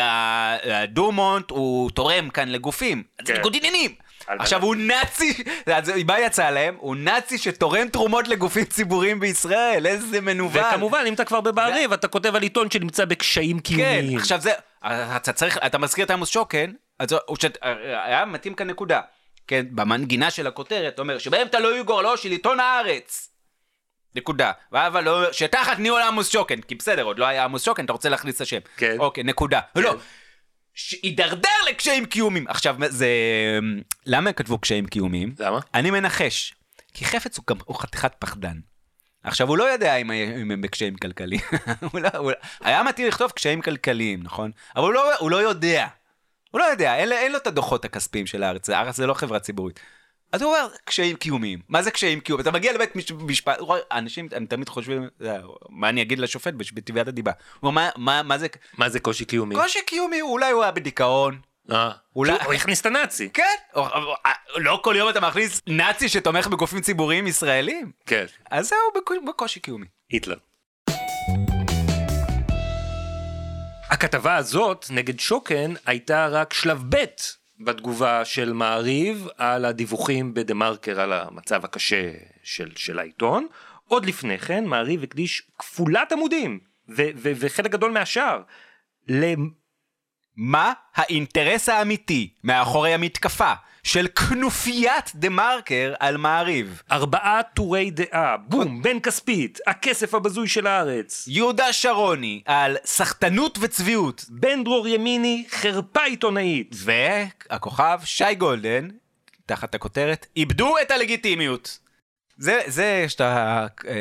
הדומונט 0.73 1.49
הוא 1.51 1.91
תורם 1.91 2.29
כאן 2.29 2.49
לגופים, 2.49 3.03
כן. 3.25 3.33
ניגוד 3.33 3.55
עניינים. 3.55 3.95
עכשיו 4.27 4.63
הוא 4.63 4.75
נאצי, 4.75 5.43
מה 6.07 6.19
יצא 6.19 6.49
להם? 6.49 6.75
הוא 6.79 6.95
נאצי 6.95 7.37
שתורם 7.37 7.87
תרומות 7.87 8.27
לגופים 8.27 8.65
ציבוריים 8.65 9.19
בישראל, 9.19 9.85
איזה 9.87 10.21
מנוול. 10.21 10.61
וכמובן, 10.69 11.03
אם 11.07 11.13
אתה 11.13 11.25
כבר 11.25 11.41
בבעריב, 11.41 11.93
אתה 11.93 12.07
כותב 12.07 12.35
על 12.35 12.41
עיתון 12.41 12.71
שנמצא 12.71 13.05
בקשיים 13.05 13.59
כן, 13.59 13.63
קיומיים. 13.75 14.17
עכשיו 14.17 14.41
זה, 14.41 14.51
אתה 14.85 15.33
צריך, 15.33 15.57
אתה 15.65 15.77
מזכיר 15.77 16.05
את 16.05 16.11
עמוס 16.11 16.29
שוקן, 16.29 16.71
אז 16.99 17.15
הוא 17.25 17.37
שת- 17.41 17.57
היה 18.05 18.25
מתאים 18.25 18.53
כאן 18.53 18.67
נקודה. 18.67 19.01
כן, 19.47 19.65
במנגינה 19.71 20.31
של 20.31 20.47
הכותרת, 20.47 20.99
אומר, 20.99 21.17
שבהם 21.17 21.47
תלוי 21.47 21.83
גורלו 21.83 22.17
של 22.17 22.31
עיתון 22.31 22.59
הארץ. 22.59 23.29
נקודה. 24.15 24.51
אבל 24.71 25.03
לא, 25.03 25.33
שתחת 25.33 25.79
ניהול 25.79 26.01
עמוס 26.01 26.29
שוקן, 26.29 26.61
כי 26.61 26.75
בסדר, 26.75 27.03
עוד 27.03 27.19
לא 27.19 27.25
היה 27.25 27.43
עמוס 27.43 27.63
שוקן, 27.63 27.85
אתה 27.85 27.93
רוצה 27.93 28.09
להכניס 28.09 28.35
את 28.35 28.41
השם. 28.41 28.59
כן. 28.77 28.95
אוקיי, 28.99 29.23
נקודה. 29.23 29.59
לא. 29.75 29.95
הידרדר 31.03 31.49
לקשיים 31.69 32.05
קיומיים. 32.05 32.47
עכשיו, 32.47 32.75
זה... 32.89 33.07
למה 34.05 34.29
הם 34.29 34.33
כתבו 34.33 34.57
קשיים 34.57 34.85
קיומיים? 34.85 35.35
למה? 35.39 35.59
אני 35.73 35.91
מנחש. 35.91 36.53
כי 36.93 37.05
חפץ 37.05 37.37
הוא, 37.37 37.45
גם, 37.49 37.57
הוא 37.65 37.75
חתיכת 37.75 38.11
פחדן. 38.19 38.57
עכשיו, 39.23 39.47
הוא 39.47 39.57
לא 39.57 39.63
יודע 39.63 39.95
אם, 39.95 40.11
אם 40.11 40.51
הם 40.51 40.61
בקשיים 40.61 40.95
כלכליים. 40.95 41.41
הוא 41.91 42.01
לא, 42.01 42.09
הוא, 42.17 42.31
היה 42.61 42.83
מתאים 42.83 43.07
לכתוב 43.07 43.31
קשיים 43.31 43.61
כלכליים, 43.61 44.23
נכון? 44.23 44.51
אבל 44.75 44.83
הוא 44.83 44.93
לא, 44.93 45.17
הוא 45.19 45.31
לא 45.31 45.37
יודע. 45.37 45.87
הוא 46.51 46.59
לא 46.59 46.65
יודע, 46.65 46.95
אין, 46.95 47.11
אין 47.11 47.31
לו 47.31 47.37
את 47.37 47.47
הדוחות 47.47 47.85
הכספיים 47.85 48.27
של 48.27 48.43
הארץ, 48.43 48.69
הארץ 48.69 48.95
זה 48.95 49.07
לא 49.07 49.13
חברה 49.13 49.39
ציבורית. 49.39 49.79
אז 50.33 50.41
הוא 50.41 50.55
אומר, 50.55 50.67
קשיים 50.85 51.15
קיומיים. 51.15 51.59
מה 51.69 51.81
זה 51.83 51.91
קשיים 51.91 52.19
קיומיים? 52.19 52.41
אתה 52.41 52.51
מגיע 52.51 52.73
לבית 52.73 52.95
מש- 52.95 53.11
משפט, 53.11 53.57
אנשים, 53.91 54.27
הם 54.35 54.45
תמיד 54.45 54.69
חושבים, 54.69 55.07
"אה, 55.25 55.37
מה 55.69 55.89
אני 55.89 56.01
אגיד 56.01 56.19
לשופט 56.19 56.53
בתביעת 56.73 57.07
הדיבה? 57.07 57.31
הוא 57.59 57.67
אומר, 57.69 57.81
מה, 57.95 58.21
מה, 58.21 58.23
מה 58.23 58.37
זה, 58.37 58.47
מה 58.77 58.89
זה 58.89 58.99
קושי 58.99 59.25
קיומי? 59.25 59.55
קושי 59.55 59.79
קיומי, 59.85 60.21
אולי 60.21 60.51
הוא 60.51 60.63
היה 60.63 60.71
בדיכאון. 60.71 61.39
אה. 61.71 61.91
אולי- 62.15 62.43
הוא 62.45 62.53
הכניס 62.53 62.81
את 62.81 62.85
הנאצי. 62.85 63.29
כן, 63.29 63.79
לא 64.55 64.79
כל 64.83 64.95
יום 64.97 65.09
אתה 65.09 65.19
מכניס 65.19 65.61
נאצי 65.67 66.09
שתומך 66.09 66.47
בגופים 66.47 66.81
ציבוריים 66.81 67.27
ישראלים. 67.27 67.91
כן. 68.05 68.25
אז 68.51 68.69
זהו, 68.69 68.77
בקו- 68.97 69.25
בקושי 69.27 69.59
קיומי. 69.59 69.85
היטלר. 70.09 70.37
הכתבה 73.89 74.35
הזאת 74.35 74.85
נגד 74.89 75.19
שוקן 75.19 75.73
הייתה 75.85 76.27
רק 76.27 76.53
שלב 76.53 76.83
ב' 76.89 77.05
בתגובה 77.59 78.25
של 78.25 78.53
מעריב 78.53 79.27
על 79.37 79.65
הדיווחים 79.65 80.33
בדה 80.33 80.53
מרקר 80.53 81.01
על 81.01 81.13
המצב 81.13 81.65
הקשה 81.65 82.11
של, 82.43 82.69
של 82.75 82.99
העיתון. 82.99 83.47
עוד 83.87 84.05
לפני 84.05 84.39
כן 84.39 84.65
מעריב 84.65 85.03
הקדיש 85.03 85.47
כפולת 85.59 86.11
עמודים 86.11 86.59
ו- 86.89 87.09
ו- 87.15 87.31
וחלק 87.35 87.71
גדול 87.71 87.91
מהשאר 87.91 88.41
מה 90.35 90.73
האינטרס 90.95 91.69
האמיתי 91.69 92.33
מאחורי 92.43 92.93
המתקפה 92.93 93.53
של 93.83 94.07
כנופיית 94.07 95.11
דה 95.15 95.29
מרקר 95.29 95.93
על 95.99 96.17
מעריב? 96.17 96.81
ארבעה 96.91 97.41
טורי 97.53 97.91
דעה, 97.91 98.37
בום, 98.37 98.81
בן 98.81 98.99
כספית, 98.99 99.59
הכסף 99.67 100.13
הבזוי 100.13 100.47
של 100.47 100.67
הארץ. 100.67 101.25
יהודה 101.27 101.73
שרוני 101.73 102.41
על 102.45 102.77
סחטנות 102.85 103.57
וצביעות. 103.61 104.25
בן 104.29 104.63
דרור 104.63 104.87
ימיני, 104.87 105.45
חרפה 105.49 106.03
עיתונאית. 106.03 106.75
והכוכב 106.75 107.99
שי 108.05 108.35
גולדן, 108.35 108.87
תחת 109.45 109.75
הכותרת, 109.75 110.25
איבדו 110.35 110.75
את 110.81 110.91
הלגיטימיות. 110.91 111.79
זה, 112.37 112.59
זה 112.67 113.05
שאתה, 113.07 113.65
אה, 113.87 113.93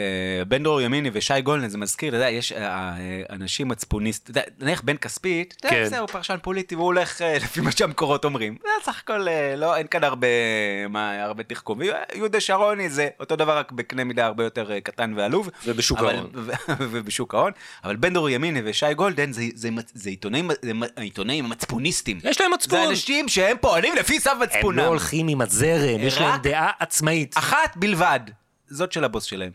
בן 0.48 0.62
דרור 0.62 0.80
ימיני 0.80 1.10
ושי 1.12 1.40
גולדן, 1.40 1.68
זה 1.68 1.78
מזכיר, 1.78 2.08
אתה 2.08 2.16
יודע, 2.16 2.30
יש 2.30 2.52
אה, 2.52 2.58
אה, 2.66 2.92
אנשים 3.30 3.68
מצפוניסט, 3.68 4.22
אתה 4.22 4.40
יודע, 4.40 4.42
נניח 4.60 4.80
בן 4.84 4.96
כספית, 4.96 5.54
אתה 5.60 5.68
יודע, 5.74 5.90
כן. 5.90 5.96
הוא 5.98 6.06
פרשן 6.08 6.36
פוליטי 6.42 6.74
והוא 6.74 6.86
הולך 6.86 7.20
לפי 7.36 7.60
מה 7.60 7.72
שהמקורות 7.72 8.24
אומרים. 8.24 8.56
זה 8.62 8.84
סך 8.84 9.00
הכל, 9.04 9.26
לא, 9.56 9.76
אין 9.76 9.86
כאן 9.86 10.04
הרבה, 10.04 10.26
מה, 10.88 11.22
הרבה 11.24 11.42
תחכום. 11.42 11.78
יהודה 12.14 12.40
שרוני 12.40 12.90
זה 12.90 13.08
אותו 13.20 13.36
דבר, 13.36 13.58
רק 13.58 13.72
בקנה 13.72 14.04
מידה 14.04 14.26
הרבה 14.26 14.44
יותר 14.44 14.80
קטן 14.82 15.12
ועלוב. 15.16 15.50
ובשוק 15.66 15.98
אבל- 15.98 16.14
ההון. 16.16 16.30
ובשוק 16.90 17.34
ההון. 17.34 17.52
אבל 17.84 17.96
בן 17.96 18.12
דרור 18.14 18.30
ימיני 18.30 18.60
ושי 18.64 18.94
גולדן 18.94 19.32
זה, 19.32 19.42
זה, 19.54 19.68
זה 19.94 20.10
עיתונאים, 20.10 20.50
זה 20.62 20.74
מ- 20.74 20.82
העיתונאים 20.96 21.44
המצפוניסטים. 21.44 22.18
יש 22.24 22.40
להם 22.40 22.50
מצפון. 22.54 22.78
זה 22.78 22.88
אנשים 22.88 23.28
שהם 23.28 23.56
פועלים 23.60 23.94
לפי 23.96 24.20
צו 24.20 24.40
מצפונם. 24.42 24.78
לא 24.78 24.86
הולכים 24.86 25.28
עם 25.28 25.40
הזרם, 25.40 26.00
יש 26.00 26.18
להם 26.18 26.40
דעה 26.42 26.70
עצמאית. 26.78 27.38
אחת 27.38 27.76
בלבד. 27.76 28.20
זאת 28.72 28.92
של 28.92 29.04
הבוס 29.04 29.24
שלהם. 29.24 29.52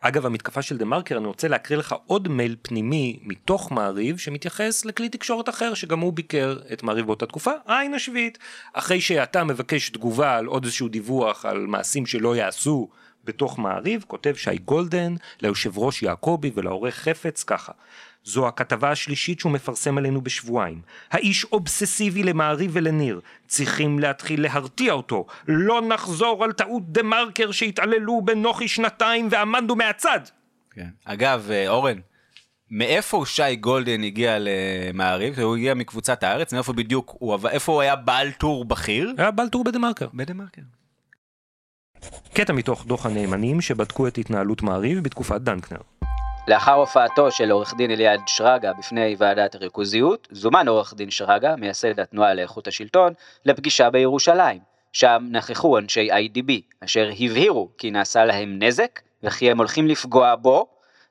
אגב, 0.00 0.26
המתקפה 0.26 0.62
של 0.62 0.76
דה 0.76 0.84
מרקר, 0.84 1.18
אני 1.18 1.26
רוצה 1.26 1.48
להקריא 1.48 1.78
לך 1.78 1.94
עוד 2.06 2.28
מייל 2.28 2.56
פנימי 2.62 3.18
מתוך 3.22 3.72
מעריב, 3.72 4.18
שמתייחס 4.18 4.84
לכלי 4.84 5.08
תקשורת 5.08 5.48
אחר, 5.48 5.74
שגם 5.74 6.00
הוא 6.00 6.12
ביקר 6.12 6.58
את 6.72 6.82
מעריב 6.82 7.06
באותה 7.06 7.26
תקופה, 7.26 7.50
העין 7.66 7.94
השביעית. 7.94 8.38
אחרי 8.72 9.00
שאתה 9.00 9.44
מבקש 9.44 9.90
תגובה 9.90 10.36
על 10.36 10.46
עוד 10.46 10.64
איזשהו 10.64 10.88
דיווח 10.88 11.44
על 11.44 11.66
מעשים 11.66 12.06
שלא 12.06 12.36
יעשו 12.36 12.88
בתוך 13.24 13.58
מעריב, 13.58 14.04
כותב 14.06 14.34
שי 14.36 14.58
גולדן 14.58 15.14
ליושב 15.42 15.78
ראש 15.78 16.02
יעקבי 16.02 16.50
ולעורך 16.54 16.94
חפץ 16.94 17.44
ככה. 17.44 17.72
זו 18.24 18.48
הכתבה 18.48 18.90
השלישית 18.90 19.40
שהוא 19.40 19.52
מפרסם 19.52 19.98
עלינו 19.98 20.20
בשבועיים. 20.20 20.80
האיש 21.10 21.44
אובססיבי 21.44 22.22
למעריב 22.22 22.70
ולניר. 22.74 23.20
צריכים 23.46 23.98
להתחיל 23.98 24.42
להרתיע 24.42 24.92
אותו. 24.92 25.26
לא 25.48 25.82
נחזור 25.88 26.44
על 26.44 26.52
טעות 26.52 26.92
דה 26.92 27.02
מרקר 27.02 27.50
שהתעללו 27.50 28.22
בנוחי 28.24 28.68
שנתיים 28.68 29.28
ועמדנו 29.30 29.76
מהצד. 29.76 30.20
כן. 30.70 30.88
אגב, 31.04 31.50
אה, 31.50 31.68
אורן, 31.68 31.98
מאיפה 32.70 33.22
שי 33.26 33.56
גולדן 33.56 34.04
הגיע 34.04 34.36
למעריב? 34.40 35.40
הוא 35.40 35.56
הגיע 35.56 35.74
מקבוצת 35.74 36.22
הארץ, 36.22 36.52
מאיפה 36.52 36.72
בדיוק 36.72 37.16
הוא 37.18 37.38
איפה 37.48 37.72
הוא 37.72 37.80
היה 37.80 37.96
בעל 37.96 38.30
טור 38.30 38.64
בכיר? 38.64 39.14
היה 39.18 39.30
בעל 39.30 39.48
טור 39.48 39.64
בדה 39.64 39.78
מרקר. 39.78 40.06
בדה 40.14 40.34
מרקר. 40.34 40.62
קטע 42.34 42.52
מתוך 42.52 42.86
דוח 42.86 43.06
הנאמנים 43.06 43.60
שבדקו 43.60 44.08
את 44.08 44.18
התנהלות 44.18 44.62
מעריב 44.62 45.04
בתקופת 45.04 45.40
דנקנר. 45.40 45.80
לאחר 46.48 46.72
הופעתו 46.72 47.30
של 47.30 47.50
עורך 47.50 47.74
דין 47.74 47.90
אליעד 47.90 48.20
שרגא 48.26 48.72
בפני 48.72 49.14
ועדת 49.18 49.54
הריכוזיות, 49.54 50.28
זומן 50.30 50.68
עורך 50.68 50.94
דין 50.94 51.10
שרגא, 51.10 51.54
מייסד 51.58 52.00
התנועה 52.00 52.34
לאיכות 52.34 52.66
השלטון, 52.66 53.12
לפגישה 53.44 53.90
בירושלים. 53.90 54.58
שם 54.92 55.26
נכחו 55.30 55.78
אנשי 55.78 56.08
IDB, 56.10 56.52
אשר 56.84 57.10
הבהירו 57.20 57.68
כי 57.78 57.90
נעשה 57.90 58.24
להם 58.24 58.62
נזק, 58.62 59.00
וכי 59.22 59.50
הם 59.50 59.58
הולכים 59.58 59.86
לפגוע 59.86 60.34
בו, 60.34 60.66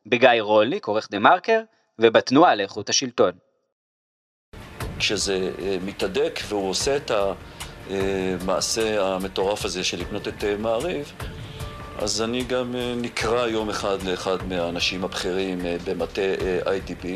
בגיא 0.06 0.42
רולניק, 0.42 0.86
עורך 0.86 1.08
דה 1.12 1.20
מרקר, 1.20 1.62
ובתנועה 2.00 2.56
לאיכות 2.56 2.90
השלטון. 2.90 3.32
כשזה 5.00 5.52
אה, 5.62 5.78
מתהדק 5.86 6.40
והוא 6.48 6.70
עושה 6.70 6.98
את 6.98 7.12
המעשה 7.90 9.08
המטורף 9.08 9.66
הזה 9.66 9.84
של 9.84 10.00
לקנות 10.00 10.28
את 10.28 10.44
אה, 10.44 10.58
מעריב, 10.58 11.14
אז 12.02 12.22
אני 12.22 12.44
גם 12.44 12.76
אה, 12.76 12.94
נקרא 12.98 13.48
יום 13.48 13.70
אחד 13.70 14.04
לאחד 14.04 14.38
מהאנשים 14.48 15.04
הבכירים 15.04 15.66
אה, 15.66 15.78
במטה 15.86 16.22
אה, 16.22 16.60
IDP, 16.78 17.08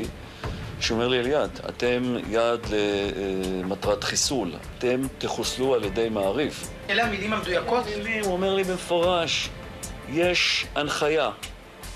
שאומר 0.79 1.07
לי, 1.07 1.19
אליעד, 1.19 1.59
אתם 1.69 2.15
יעד 2.29 2.59
למטרת 2.69 4.03
חיסול, 4.03 4.51
אתם 4.77 5.01
תחוסלו 5.17 5.73
על 5.73 5.83
ידי 5.83 6.09
מעריב. 6.09 6.69
אלה 6.89 7.03
המילים 7.05 7.33
המדויקות? 7.33 7.83
הוא 8.23 8.33
אומר 8.33 8.55
לי 8.55 8.63
במפורש, 8.63 9.49
יש 10.09 10.65
הנחיה 10.75 11.29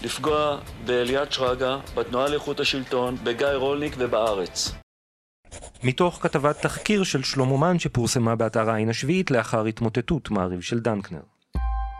לפגוע 0.03 0.57
באליעד 0.85 1.31
שרגא, 1.31 1.77
בתנועה 1.95 2.29
לאיכות 2.29 2.59
השלטון, 2.59 3.15
בגיא 3.23 3.47
רולניק 3.47 3.95
ובארץ. 3.97 4.71
מתוך 5.83 6.19
כתבת 6.21 6.61
תחקיר 6.61 7.03
של 7.03 7.23
שלמה 7.23 7.57
מן 7.57 7.79
שפורסמה 7.79 8.35
באתר 8.35 8.69
העין 8.69 8.89
השביעית 8.89 9.31
לאחר 9.31 9.65
התמוטטות 9.65 10.31
מעריב 10.31 10.61
של 10.61 10.79
דנקנר. 10.79 11.36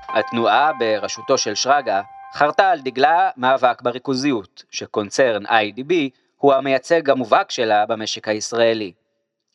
התנועה 0.10 0.72
בראשותו 0.74 1.38
של 1.38 1.56
שרגא 1.56 2.02
חרתה 2.34 2.70
על 2.70 2.80
דגלה 2.82 3.30
מאבק 3.38 3.82
בריכוזיות, 3.82 4.64
שקונצרן 4.72 5.46
IDB 5.46 5.94
הוא 6.38 6.54
המייצג 6.54 7.10
המובהק 7.10 7.52
שלה 7.52 7.86
במשק 7.86 8.28
הישראלי. 8.28 8.94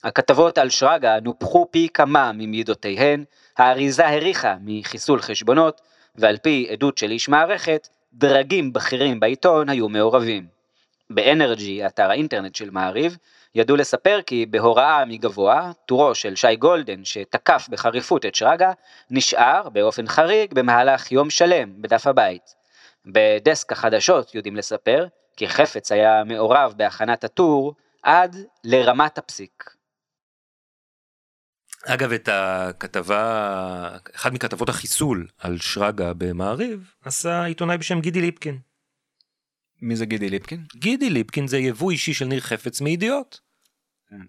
הכתבות 0.05 0.59
על 0.59 0.71
שרגא 0.71 1.19
נופחו 1.23 1.67
פי 1.71 1.89
כמה 1.95 2.33
ממידותיהן, 2.33 3.25
האריזה 3.59 4.09
הריחה 4.09 4.55
מחיסול 4.61 5.23
חשבונות, 5.23 5.81
ועל 6.17 6.37
פי 6.37 6.69
עדות 6.71 6.99
של 6.99 7.11
איש 7.11 7.29
מערכת, 7.29 7.89
דרגים 8.13 8.73
בכירים 8.73 9.21
בעיתון 9.21 9.69
היו 9.69 9.89
מעורבים. 9.89 10.47
באנרג'י, 11.11 11.87
אתר 11.87 12.11
האינטרנט 12.11 12.55
של 12.55 12.71
מעריב, 12.71 13.19
ידעו 13.55 13.77
לספר 13.77 14.21
כי 14.27 14.47
בהוראה 14.47 15.05
מגבוה, 15.05 15.71
טורו 15.87 16.15
של 16.15 16.37
שי 16.37 16.57
גולדן 16.57 17.05
שתקף 17.05 17.67
בחריפות 17.71 18.27
את 18.27 18.35
שרגא, 18.35 18.73
נשאר 19.11 19.69
באופן 19.69 20.07
חריג 20.07 20.55
במהלך 20.55 21.13
יום 21.13 21.31
שלם 21.31 21.83
בדף 21.83 22.07
הבית. 22.07 22.55
בדסק 23.07 23.73
החדשות 23.73 24.35
יודעים 24.35 24.57
לספר 24.57 25.07
כי 25.37 25.49
חפץ 25.49 25.93
היה 25.93 26.25
מעורב 26.25 26.75
בהכנת 26.77 27.25
הטור 27.25 27.75
עד 28.03 28.37
לרמת 28.65 29.19
הפסיק. 29.19 29.71
אגב, 31.87 32.13
את 32.13 32.29
הכתבה, 32.33 33.97
אחד 34.15 34.35
מכתבות 34.35 34.69
החיסול 34.69 35.27
על 35.39 35.59
שרגא 35.59 36.13
במעריב, 36.13 36.95
עשה 37.05 37.45
עיתונאי 37.45 37.79
בשם 37.79 38.01
גידי 38.01 38.21
ליפקין. 38.21 38.72
מי 39.83 39.97
זה 39.97 40.07
גידי 40.07 40.31
ליפקין? 40.31 40.65
גידי 40.77 41.11
ליפקין 41.11 41.47
זה 41.47 41.59
יבוא 41.59 41.91
אישי 41.91 42.15
של 42.15 42.25
ניר 42.25 42.41
חפץ 42.41 42.81
מידיעות. 42.81 43.41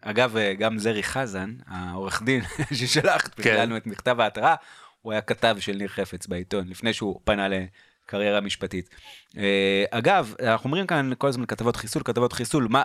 אגב, 0.01 0.37
אה, 0.37 0.53
גם 0.53 0.79
זרי 0.79 1.03
חזן, 1.03 1.55
העורך 1.67 2.21
דין 2.23 2.41
ששלח 2.77 3.27
כן. 3.27 3.61
לנו 3.61 3.77
את 3.77 3.87
מכתב 3.87 4.19
ההתראה, 4.19 4.55
הוא 5.01 5.11
היה 5.11 5.21
כתב 5.21 5.57
של 5.59 5.75
ניר 5.75 5.87
חפץ 5.87 6.27
בעיתון, 6.27 6.67
לפני 6.67 6.93
שהוא 6.93 7.19
פנה 7.23 7.47
לקריירה 7.47 8.41
משפטית. 8.41 8.89
אה, 9.37 9.83
אגב, 9.91 10.35
אנחנו 10.39 10.67
אומרים 10.67 10.87
כאן 10.87 11.11
כל 11.17 11.27
הזמן 11.27 11.45
כתבות 11.45 11.75
חיסול, 11.75 12.03
כתבות 12.05 12.33
חיסול, 12.33 12.67
מה, 12.69 12.83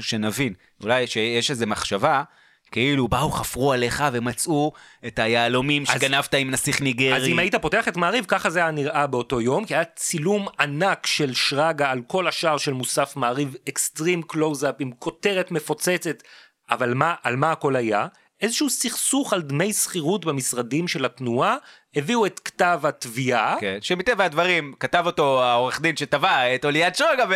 שנבין, 0.00 0.54
אולי 0.82 1.06
שיש 1.06 1.50
איזו 1.50 1.66
מחשבה, 1.66 2.22
כאילו 2.70 3.08
באו, 3.08 3.30
חפרו 3.30 3.72
עליך 3.72 4.04
ומצאו 4.12 4.72
את 5.06 5.18
היהלומים 5.18 5.86
שגנבת 5.86 6.34
עם 6.34 6.50
נסיך 6.50 6.80
ניגרי. 6.80 7.16
אז 7.16 7.26
אם 7.26 7.38
היית 7.38 7.54
פותח 7.54 7.88
את 7.88 7.96
מעריב, 7.96 8.24
ככה 8.28 8.50
זה 8.50 8.58
היה 8.58 8.70
נראה 8.70 9.06
באותו 9.06 9.40
יום, 9.40 9.64
כי 9.64 9.74
היה 9.74 9.84
צילום 9.84 10.46
ענק 10.60 11.06
של 11.06 11.34
שרגא 11.34 11.90
על 11.90 12.00
כל 12.06 12.28
השער 12.28 12.56
של 12.56 12.72
מוסף 12.72 13.16
מעריב, 13.16 13.56
extreme 13.68 14.22
close-up 14.22 14.74
עם 14.78 14.90
כותרת 14.98 15.50
מפוצצת, 15.50 16.22
אבל 16.70 16.94
מה, 16.94 17.14
על 17.22 17.36
מה 17.36 17.52
הכל 17.52 17.76
היה? 17.76 18.06
איזשהו 18.40 18.70
סכסוך 18.70 19.32
על 19.32 19.42
דמי 19.42 19.72
שכירות 19.72 20.24
במשרדים 20.24 20.88
של 20.88 21.04
התנועה, 21.04 21.56
הביאו 21.96 22.26
את 22.26 22.40
כתב 22.40 22.80
התביעה, 22.84 23.56
כן, 23.60 23.78
שמטבע 23.80 24.24
הדברים 24.24 24.72
כתב 24.80 25.02
אותו 25.06 25.42
העורך 25.44 25.80
דין 25.80 25.96
שטבע 25.96 26.54
את 26.54 26.64
אוליעד 26.64 26.94
שרגא 26.94 27.24
ו... 27.30 27.34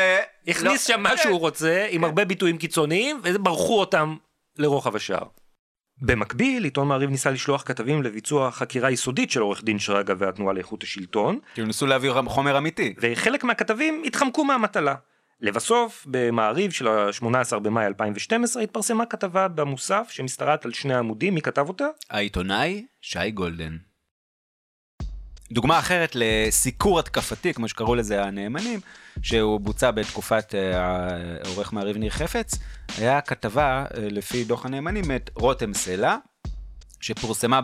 הכניס 0.48 0.90
לא- 0.90 0.96
שם 0.96 1.02
מה 1.02 1.16
שהוא 1.16 1.40
רוצה, 1.40 1.86
עם 1.90 2.04
הרבה 2.04 2.24
ביטויים 2.24 2.58
קיצוניים, 2.58 3.20
ומרחו 3.24 3.80
אותם 3.80 4.16
לרוחב 4.60 4.96
השער. 4.96 5.24
במקביל, 6.02 6.64
עיתון 6.64 6.88
מעריב 6.88 7.10
ניסה 7.10 7.30
לשלוח 7.30 7.62
כתבים 7.62 8.02
לביצוע 8.02 8.50
חקירה 8.50 8.90
יסודית 8.90 9.30
של 9.30 9.40
עורך 9.40 9.64
דין 9.64 9.78
שרגא 9.78 10.14
והתנועה 10.18 10.54
לאיכות 10.54 10.82
השלטון, 10.82 11.38
כאילו 11.54 11.66
ניסו 11.66 11.86
להביא 11.86 12.10
חומר 12.26 12.58
אמיתי. 12.58 12.94
וחלק 13.00 13.44
מהכתבים 13.44 14.02
התחמקו 14.06 14.44
מהמטלה. 14.44 14.94
לבסוף, 15.40 16.06
במעריב 16.10 16.70
של 16.70 16.88
ה-18 16.88 17.58
במאי 17.58 17.86
2012 17.86 18.62
התפרסמה 18.62 19.06
כתבה 19.06 19.48
במוסף 19.48 20.08
שמשתרעת 20.10 20.64
על 20.64 20.72
שני 20.72 20.94
עמודים, 20.94 21.34
מי 21.34 21.42
כתב 21.42 21.68
אותה? 21.68 21.86
העיתונאי 22.10 22.86
שי 23.00 23.30
גולדן. 23.30 23.76
דוגמה 25.52 25.78
אחרת 25.78 26.12
לסיקור 26.14 26.98
התקפתי, 26.98 27.54
כמו 27.54 27.68
שקראו 27.68 27.94
לזה 27.94 28.24
הנאמנים, 28.24 28.80
שהוא 29.22 29.60
בוצע 29.60 29.90
בתקופת 29.90 30.54
אה, 30.54 30.80
העורך 31.44 31.72
מעריב 31.72 31.96
ניר 31.96 32.10
חפץ, 32.10 32.58
היה 32.98 33.20
כתבה, 33.20 33.84
אה, 33.96 34.08
לפי 34.10 34.44
דוח 34.44 34.66
הנאמנים, 34.66 35.04
את 35.16 35.30
רותם 35.34 35.74
סלע, 35.74 36.16
שפורסמה 37.00 37.60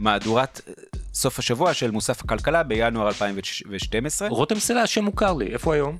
במהדורת 0.00 0.60
אה, 0.68 0.72
סוף 1.14 1.38
השבוע 1.38 1.74
של 1.74 1.90
מוסף 1.90 2.24
הכלכלה 2.24 2.62
בינואר 2.62 3.08
2012. 3.08 4.28
רותם 4.28 4.58
סלע, 4.58 4.82
השם 4.82 5.04
מוכר 5.04 5.32
לי, 5.32 5.46
איפה 5.52 5.74
היום? 5.74 5.96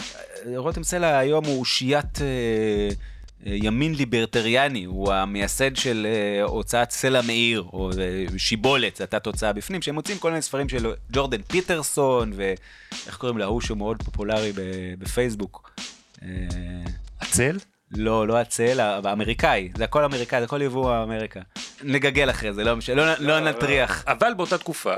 רותם 0.56 0.82
סלע 0.82 1.18
היום 1.18 1.44
הוא 1.44 1.60
אושיית 1.60 2.18
ימין 3.46 3.94
ליברטריאני, 3.94 4.84
הוא 4.84 5.12
המייסד 5.12 5.76
של 5.76 6.06
אה, 6.10 6.42
הוצאת 6.42 6.90
סלע 6.90 7.20
מאיר, 7.22 7.64
או 7.72 7.90
אה, 7.90 8.38
שיבולת, 8.38 8.96
זו 8.96 9.04
הייתה 9.04 9.18
תוצאה 9.18 9.52
בפנים, 9.52 9.82
שהם 9.82 9.94
מוצאים 9.94 10.18
כל 10.18 10.30
מיני 10.30 10.42
ספרים 10.42 10.68
של 10.68 10.92
ג'ורדן 11.12 11.42
פיטרסון, 11.42 12.32
ואיך 12.34 13.16
קוראים 13.16 13.38
להוא 13.38 13.60
שהוא 13.60 13.78
מאוד 13.78 14.02
פופולרי 14.02 14.52
בפייסבוק. 14.98 15.70
אה, 16.22 16.28
הצל? 17.20 17.58
לא, 17.90 18.28
לא 18.28 18.38
הצל, 18.38 18.80
האמריקאי, 18.80 19.68
זה 19.76 19.84
הכל 19.84 20.04
אמריקאי, 20.04 20.38
זה 20.40 20.44
הכל 20.44 20.62
יבוא 20.62 21.02
אמריקה. 21.02 21.40
נגגל 21.82 22.30
אחרי 22.30 22.52
זה, 22.52 22.64
לא 22.64 22.76
משנה, 22.76 22.96
לא, 22.96 23.14
לא 23.18 23.40
נטריח. 23.40 24.04
אבל 24.06 24.34
באותה 24.36 24.58
תקופה, 24.58 24.94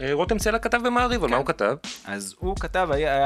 אה, 0.00 0.12
רותם 0.12 0.38
סלע 0.38 0.58
כתב 0.58 0.80
במעריב, 0.84 1.24
על 1.24 1.30
מה 1.30 1.36
הוא 1.36 1.46
כתב? 1.46 1.76
אז 2.04 2.34
הוא 2.38 2.56
כתב, 2.56 2.88
היה, 2.92 3.16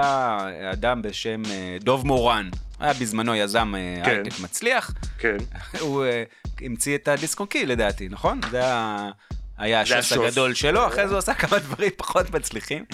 היה 0.46 0.72
אדם 0.72 1.02
בשם 1.02 1.42
אה, 1.50 1.76
דוב 1.80 2.06
מורן, 2.06 2.50
היה 2.80 2.92
בזמנו 2.92 3.34
יזם 3.34 3.74
אה, 3.74 4.04
כן. 4.04 4.10
הייטק 4.10 4.40
מצליח, 4.40 4.94
כן. 5.18 5.36
הוא 5.80 6.04
אה, 6.04 6.22
המציא 6.60 6.94
את 6.94 7.08
הדיסק 7.08 7.40
און 7.40 7.48
קי 7.48 7.66
לדעתי, 7.66 8.08
נכון? 8.08 8.40
זה 8.50 8.58
היה... 8.58 9.10
היה 9.58 9.80
השס. 9.80 10.12
הגדול 10.12 10.54
שלו, 10.54 10.86
אחרי 10.86 11.08
זה 11.08 11.14
הוא 11.14 11.18
עשה 11.18 11.34
כמה 11.34 11.58
דברים 11.58 11.90
פחות 11.96 12.30
מצליחים. 12.30 12.84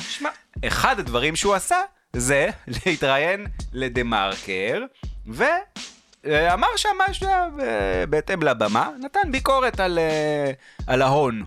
אחד 0.65 1.01
הדברים 1.01 1.37
שהוא 1.37 1.55
עשה 1.55 1.79
זה 2.13 2.51
להתראיין 2.87 3.47
לדה 3.73 4.03
מרקר, 4.03 4.83
ואמר 5.27 6.69
שם 6.77 6.89
משהו 7.09 7.29
אה, 7.29 8.07
בהתאם 8.09 8.43
לבמה, 8.43 8.91
נתן 9.01 9.33
ביקורת 9.33 9.81
על, 9.81 9.99
אה, 9.99 10.51
על 10.87 11.03
ההון. 11.03 11.45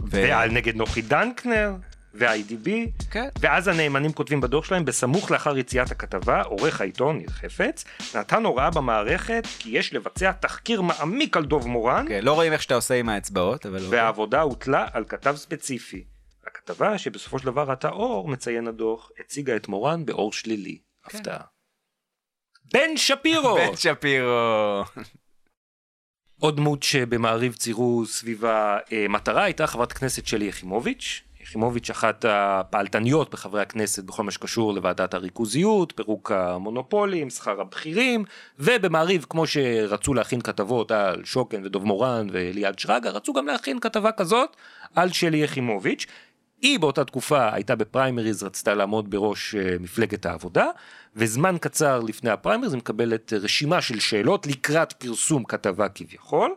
ו- 0.00 0.06
ועל 0.10 0.50
נגד 0.50 0.76
נוחי 0.76 1.02
דנקנר, 1.02 1.72
ו-IDB, 2.14 2.68
כן. 3.10 3.28
ואז 3.40 3.68
הנאמנים 3.68 4.12
כותבים 4.12 4.40
בדוח 4.40 4.64
שלהם, 4.64 4.84
בסמוך 4.84 5.30
לאחר 5.30 5.58
יציאת 5.58 5.90
הכתבה, 5.90 6.42
עורך 6.42 6.80
העיתון, 6.80 7.16
ניר 7.18 7.30
חפץ, 7.30 7.84
נתן 8.14 8.44
הוראה 8.44 8.70
במערכת 8.70 9.46
כי 9.58 9.70
יש 9.70 9.94
לבצע 9.94 10.32
תחקיר 10.32 10.82
מעמיק 10.82 11.36
על 11.36 11.44
דוב 11.44 11.68
מורן, 11.68 12.04
כן, 12.08 12.24
לא 12.24 12.32
רואים 12.32 12.52
איך 12.52 12.62
שאתה 12.62 12.74
עושה 12.74 12.94
עם 12.94 13.08
האצבעות, 13.08 13.66
אבל... 13.66 13.84
אוקיי. 13.84 13.98
והעבודה 13.98 14.40
הוטלה 14.40 14.86
על 14.92 15.04
כתב 15.04 15.34
ספציפי. 15.36 16.04
הכתבה 16.46 16.98
שבסופו 16.98 17.38
של 17.38 17.46
דבר 17.46 17.70
ראתה 17.70 17.88
אור, 17.88 18.28
מציין 18.28 18.68
הדוח, 18.68 19.10
הציגה 19.18 19.56
את 19.56 19.68
מורן 19.68 20.06
באור 20.06 20.32
שלילי. 20.32 20.78
הפתעה. 21.04 21.40
בן 22.72 22.96
שפירו! 22.96 23.54
בן 23.60 23.76
שפירו. 23.76 24.84
עוד 26.40 26.56
דמות 26.56 26.82
שבמעריב 26.82 27.54
ציירו 27.54 28.06
סביבה 28.06 28.78
אה, 28.92 29.06
מטרה 29.08 29.44
הייתה 29.44 29.66
חברת 29.66 29.92
הכנסת 29.92 30.26
שלי 30.26 30.44
יחימוביץ'. 30.44 31.22
יחימוביץ' 31.42 31.90
אחת 31.90 32.24
הפעלתניות 32.28 33.30
בחברי 33.30 33.62
הכנסת 33.62 34.04
בכל 34.04 34.22
מה 34.22 34.30
שקשור 34.30 34.74
לוועדת 34.74 35.14
הריכוזיות, 35.14 35.92
פירוק 35.96 36.32
המונופולים, 36.32 37.30
שכר 37.30 37.60
הבכירים, 37.60 38.24
ובמעריב 38.58 39.26
כמו 39.28 39.46
שרצו 39.46 40.14
להכין 40.14 40.40
כתבות 40.40 40.90
על 40.90 41.24
שוקן 41.24 41.64
ודוב 41.64 41.84
מורן 41.84 42.26
וליעד 42.32 42.78
שרגא, 42.78 43.10
רצו 43.10 43.32
גם 43.32 43.46
להכין 43.46 43.80
כתבה 43.80 44.12
כזאת 44.12 44.56
על 44.94 45.08
שלי 45.12 45.38
יחימוביץ'. 45.38 46.06
היא 46.62 46.80
באותה 46.80 47.04
תקופה 47.04 47.54
הייתה 47.54 47.76
בפריימריז, 47.76 48.42
רצתה 48.42 48.74
לעמוד 48.74 49.10
בראש 49.10 49.54
אה, 49.54 49.76
מפלגת 49.80 50.26
העבודה, 50.26 50.66
וזמן 51.16 51.56
קצר 51.60 52.00
לפני 52.00 52.30
הפריימריז 52.30 52.72
היא 52.72 52.78
מקבלת 52.78 53.32
רשימה 53.32 53.82
של 53.82 54.00
שאלות 54.00 54.46
לקראת 54.46 54.92
פרסום 54.92 55.44
כתבה 55.44 55.88
כביכול, 55.88 56.54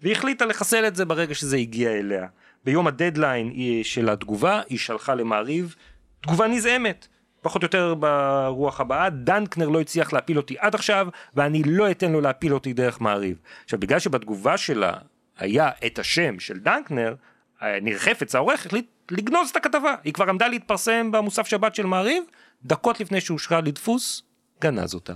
והיא 0.00 0.12
החליטה 0.12 0.44
לחסל 0.44 0.86
את 0.86 0.96
זה 0.96 1.04
ברגע 1.04 1.34
שזה 1.34 1.56
הגיע 1.56 1.90
אליה. 1.90 2.26
ביום 2.64 2.86
הדדליין 2.86 3.52
של 3.82 4.08
התגובה, 4.08 4.60
היא 4.68 4.78
שלחה 4.78 5.14
למעריב 5.14 5.74
תגובה 6.20 6.46
נזעמת. 6.46 7.08
פחות 7.42 7.62
או 7.62 7.66
יותר 7.66 7.94
ברוח 7.94 8.80
הבאה, 8.80 9.10
דנקנר 9.10 9.68
לא 9.68 9.80
הצליח 9.80 10.12
להפיל 10.12 10.36
אותי 10.36 10.56
עד 10.58 10.74
עכשיו, 10.74 11.08
ואני 11.34 11.62
לא 11.66 11.90
אתן 11.90 12.12
לו 12.12 12.20
להפיל 12.20 12.54
אותי 12.54 12.72
דרך 12.72 13.00
מעריב. 13.00 13.36
עכשיו, 13.64 13.80
בגלל 13.80 13.98
שבתגובה 13.98 14.56
שלה 14.56 14.92
היה 15.38 15.70
את 15.86 15.98
השם 15.98 16.40
של 16.40 16.58
דנקנר, 16.58 17.14
אה, 17.62 17.80
ניר 17.80 17.98
חפץ 17.98 18.34
העורך 18.34 18.66
החליט 18.66 18.86
לגנוז 19.10 19.48
את 19.50 19.56
הכתבה. 19.56 19.94
היא 20.04 20.12
כבר 20.12 20.28
עמדה 20.28 20.48
להתפרסם 20.48 21.12
במוסף 21.12 21.46
שבת 21.46 21.74
של 21.74 21.86
מעריב, 21.86 22.24
דקות 22.64 23.00
לפני 23.00 23.20
שאושרה 23.20 23.60
לדפוס, 23.60 24.22
גנז 24.60 24.94
אותה. 24.94 25.12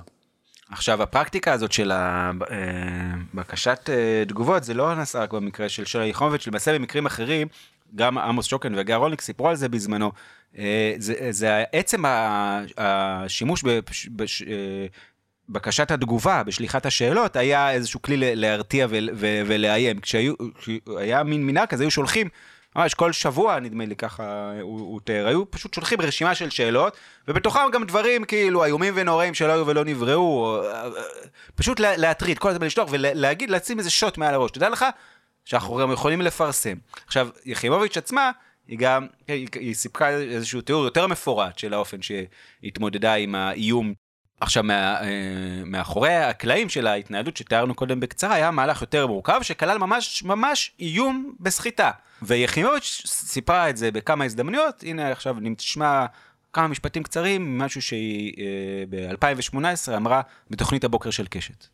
עכשיו, 0.71 1.03
הפרקטיקה 1.03 1.53
הזאת 1.53 1.73
של 1.73 1.91
ה- 1.91 2.31
אה, 2.51 2.57
אה, 3.89 4.23
תגובות, 4.29 4.65
זה 4.65 4.75
לא 4.75 4.95
נעשה 4.95 5.19
רק 5.19 5.33
במקרה 5.33 5.69
של 5.69 5.85
שלי 5.85 6.07
יחימוביץ', 6.07 6.47
למעשה 6.47 6.75
במקרים 6.79 7.07
אחרים, 7.07 7.49
גם 7.95 8.19
עמוס 8.19 8.47
שוקן 8.47 8.73
וגיא 8.77 8.95
רולניק 8.95 9.21
סיפרו 9.21 9.49
על 9.49 9.57
זה 9.57 9.69
בזמנו. 9.69 10.13
אה, 10.59 10.95
זה, 10.99 11.15
זה 11.31 11.65
עצם 11.73 12.03
השימוש 12.79 13.63
בש- 13.63 14.09
בש- 14.17 14.43
אה, 14.43 14.87
בקשת 15.49 15.91
התגובה, 15.91 16.43
בשליחת 16.43 16.87
השאלות, 16.87 17.37
היה 17.37 17.71
איזשהו 17.73 18.03
כלי 18.03 18.17
להרתיע 18.37 18.87
ולאיים. 19.47 20.01
כשהיה 20.01 21.23
מין 21.25 21.47
מנהג 21.47 21.69
כזה, 21.69 21.85
היו 21.85 21.91
שולחים, 21.91 22.29
ממש 22.77 22.95
כל 22.95 23.13
שבוע, 23.13 23.61
נדמה 23.61 23.85
לי 23.87 23.97
ככה, 23.97 24.53
הוא, 24.63 24.81
הוא 24.81 25.01
תיאר, 25.05 25.27
היו 25.27 25.51
פשוט 25.51 25.75
שולחים 25.75 26.01
רשימה 26.01 26.35
של 26.35 26.51
שאלות, 26.51 26.97
ובתוכם 27.29 27.61
גם 27.73 27.85
דברים 27.85 28.25
כאילו 28.25 28.65
איומים 28.65 28.95
ונוראים 28.97 29.35
שלא 29.35 29.53
היו 29.53 29.67
ולא 29.67 29.85
נבראו, 29.85 30.21
או, 30.45 30.63
אה, 30.65 30.85
אה, 30.85 30.91
פשוט 31.55 31.81
לה- 31.81 31.97
להטריד, 31.97 32.39
כל 32.39 32.49
הזמן 32.51 32.67
לשלוח 32.67 32.89
ולהגיד, 32.93 33.51
לשים 33.51 33.79
איזה 33.79 33.91
שוט 33.91 34.19
מעל 34.19 34.35
הראש. 34.35 34.51
תדע 34.51 34.69
לך 34.69 34.85
שאנחנו 35.45 35.77
גם 35.77 35.93
יכולים 35.93 36.21
לפרסם. 36.21 36.77
עכשיו, 37.07 37.29
יחימוביץ' 37.45 37.97
עצמה, 37.97 38.31
היא 38.69 38.79
גם, 38.79 39.07
היא, 39.29 39.49
היא 39.55 39.75
סיפקה 39.75 40.09
איזשהו 40.11 40.61
תיאור 40.61 40.85
יותר 40.85 41.07
מפורט 41.07 41.59
של 41.59 41.75
האופן 41.75 42.03
שהיא 42.03 42.27
התמודדה 42.65 43.15
עם 43.15 43.35
האיום. 43.35 44.06
עכשיו, 44.41 44.63
מה, 44.63 45.01
אה, 45.03 45.07
מאחורי 45.65 46.15
הקלעים 46.15 46.69
של 46.69 46.87
ההתנהלות 46.87 47.37
שתיארנו 47.37 47.75
קודם 47.75 48.01
בקצרה, 48.01 48.35
היה 48.35 48.51
מהלך 48.51 48.81
יותר 48.81 49.07
מורכב, 49.07 49.39
שכלל 49.43 49.79
ממש 49.79 50.23
ממש 50.23 50.73
איום 50.81 51.35
בסחיטה. 51.41 51.91
ויחימוביץ' 52.23 53.03
סיפרה 53.07 53.71
את 53.71 53.77
זה 53.77 53.91
בכמה 53.91 54.25
הזדמנויות, 54.25 54.83
הנה 54.87 55.13
עכשיו 55.13 55.37
נשמע 55.41 56.07
כמה 56.53 56.69
משפטים 56.69 57.03
קצרים, 57.03 57.59
משהו 57.59 57.83
שהיא 57.83 58.33
אה, 58.39 58.85
ב-2018 58.91 59.97
אמרה 59.97 60.21
בתוכנית 60.51 60.85
הבוקר 60.85 61.11
של 61.11 61.27
קשת. 61.27 61.67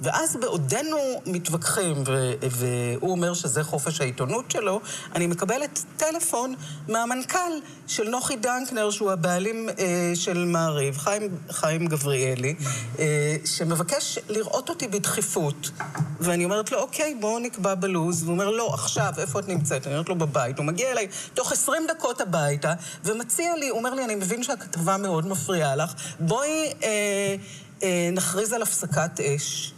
ואז 0.00 0.36
בעודנו 0.36 0.96
מתווכחים, 1.26 2.02
ו- 2.06 2.32
והוא 2.50 3.10
אומר 3.10 3.34
שזה 3.34 3.64
חופש 3.64 4.00
העיתונות 4.00 4.50
שלו, 4.50 4.80
אני 5.14 5.26
מקבלת 5.26 5.84
טלפון 5.96 6.54
מהמנכ"ל 6.88 7.52
של 7.86 8.08
נוחי 8.08 8.36
דנקנר, 8.36 8.90
שהוא 8.90 9.10
הבעלים 9.10 9.68
אה, 9.68 10.12
של 10.14 10.44
מעריב, 10.44 10.98
חיים, 10.98 11.36
חיים 11.50 11.86
גבריאלי, 11.86 12.54
אה, 12.98 13.36
שמבקש 13.44 14.18
לראות 14.28 14.68
אותי 14.68 14.88
בדחיפות. 14.88 15.70
ואני 16.20 16.44
אומרת 16.44 16.72
לו, 16.72 16.78
אוקיי, 16.78 17.14
בואו 17.20 17.38
נקבע 17.38 17.74
בלוז. 17.74 18.22
והוא 18.22 18.32
אומר, 18.32 18.50
לא, 18.50 18.74
עכשיו, 18.74 19.12
איפה 19.18 19.38
את 19.38 19.48
נמצאת? 19.48 19.86
אני 19.86 19.94
אומרת 19.94 20.08
לו, 20.08 20.14
בבית. 20.14 20.58
הוא 20.58 20.66
מגיע 20.66 20.90
אליי 20.90 21.08
תוך 21.34 21.52
20 21.52 21.82
דקות 21.88 22.20
הביתה, 22.20 22.72
ומציע 23.04 23.56
לי, 23.56 23.68
הוא 23.68 23.78
אומר 23.78 23.94
לי, 23.94 24.04
אני 24.04 24.14
מבין 24.14 24.42
שהכתבה 24.42 24.96
מאוד 24.96 25.26
מפריעה 25.26 25.76
לך, 25.76 25.94
בואי 26.20 26.72
אה, 26.82 27.36
אה, 27.82 28.10
נכריז 28.12 28.52
על 28.52 28.62
הפסקת 28.62 29.20
אש. 29.20 29.72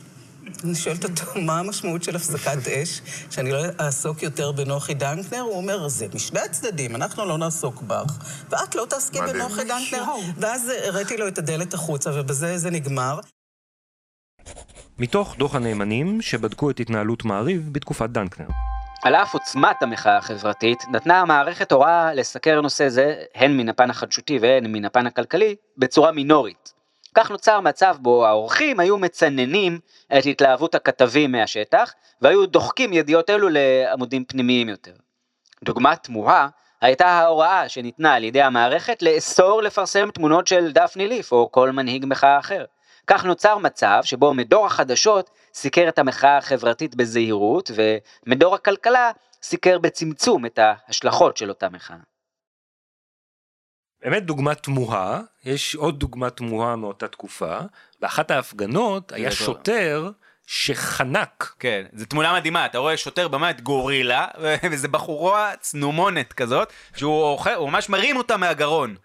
אני 0.65 0.75
שואלת 0.75 1.05
אותו, 1.05 1.41
מה 1.41 1.59
המשמעות 1.59 2.03
של 2.03 2.17
הפסקת 2.17 2.69
אש? 2.69 3.01
שאני 3.31 3.53
לא 3.53 3.59
אעסוק 3.81 4.23
יותר 4.23 4.53
בנוחי 4.53 4.95
דנקנר? 4.95 5.41
הוא 5.41 5.57
אומר, 5.57 5.89
זה 5.89 6.07
משני 6.15 6.41
הצדדים, 6.41 6.97
אנחנו 6.97 7.25
לא 7.25 7.39
נעסוק 7.39 7.83
בך, 7.83 8.19
ואת 8.51 8.75
לא 8.75 8.87
תעסקי. 8.89 9.19
בנוחי 9.21 9.65
דנקנר. 9.65 10.05
ואז 10.37 10.73
הראיתי 10.85 11.17
לו 11.17 11.29
את 11.29 11.39
הדלת 11.39 11.75
החוצה, 11.75 12.11
ובזה 12.15 12.59
זה 12.59 12.71
נגמר. 12.71 13.21
מתוך 14.99 15.37
דוח 15.39 15.55
הנאמנים 15.55 16.23
שבדקו 16.23 16.71
את 16.71 16.81
התנהלות 16.81 17.25
מעריב 17.25 17.69
בתקופת 17.73 18.11
דנקנר. 18.11 18.47
על 19.03 19.15
אף 19.15 19.35
עוצמת 19.35 19.83
המחאה 19.83 20.17
החברתית, 20.17 20.79
נתנה 20.93 21.21
המערכת 21.21 21.73
הוראה 21.73 22.15
לסקר 22.15 22.61
נושא 22.61 22.89
זה, 22.89 23.15
הן 23.35 23.57
מן 23.57 23.69
הפן 23.69 23.91
החדשותי 23.91 24.39
והן 24.43 24.67
מן 24.67 24.85
הפן 24.85 25.07
הכלכלי, 25.07 25.57
בצורה 25.79 26.13
מינורית. 26.13 26.72
כך 27.15 27.31
נוצר 27.31 27.61
מצב 27.61 27.97
בו 28.01 28.27
העורכים 28.27 28.81
היו 28.81 28.99
מצננים 28.99 29.79
את 30.19 30.27
התלהבות 30.27 30.75
הכתבים 30.75 31.33
מהשטח, 31.33 31.95
והיו 32.21 32.47
דוחקים 32.47 32.93
ידיעות 32.93 33.31
אלו 33.31 33.49
לעמודים 33.51 34.25
פנימיים 34.25 34.69
יותר. 34.69 34.93
דוגמה 35.65 35.97
תמוהה 35.97 36.49
הייתה 36.81 37.07
ההוראה 37.07 37.69
שניתנה 37.69 38.15
על 38.15 38.25
ידי 38.25 38.43
המערכת 38.43 39.03
לאסור 39.03 39.63
לפרסם 39.63 40.11
תמונות 40.11 40.47
של 40.47 40.73
דפני 40.73 41.09
ליף 41.09 41.33
או 41.33 41.49
כל 41.53 41.71
מנהיג 41.71 42.05
מחאה 42.07 42.39
אחר. 42.39 42.65
כך 43.07 43.25
נוצר 43.25 43.59
מצב 43.59 44.01
שבו 44.05 44.35
מדור 44.35 44.67
החדשות 44.67 45.31
סיקר 45.55 45.89
את 45.89 45.99
המחאה 45.99 46.37
החברתית 46.37 46.95
בזהירות, 46.95 47.71
ומדור 47.75 48.55
הכלכלה 48.55 49.11
סיקר 49.43 49.79
בצמצום 49.79 50.47
את 50.47 50.59
ההשלכות 50.59 51.37
של 51.37 51.49
אותה 51.49 51.69
מחאה. 51.69 51.97
באמת 54.03 54.27
דוגמה 54.27 54.55
תמוהה, 54.55 55.21
יש 55.45 55.75
עוד 55.75 56.01
דוגמה 56.01 56.31
תמוהה 56.31 56.77
מאותה 56.77 57.09
תקופה, 57.09 57.59
באחת 58.01 58.31
ההפגנות 58.31 59.13
היה 59.13 59.31
טוב. 59.31 59.39
שוטר 59.39 60.11
שחנק. 60.47 61.55
כן, 61.59 61.85
זו 61.93 62.05
תמונה 62.05 62.35
מדהימה, 62.35 62.67
אתה 62.67 62.79
רואה 62.79 62.97
שוטר 62.97 63.29
באמת 63.29 63.61
גורילה, 63.61 64.27
וזה 64.71 64.89
בחורה 64.89 65.53
צנומונת 65.61 66.33
כזאת, 66.33 66.73
שהוא 66.97 67.23
אוכל, 67.23 67.55
הוא 67.55 67.71
ממש 67.71 67.89
מרים 67.89 68.17
אותה 68.17 68.37
מהגרון. 68.37 68.97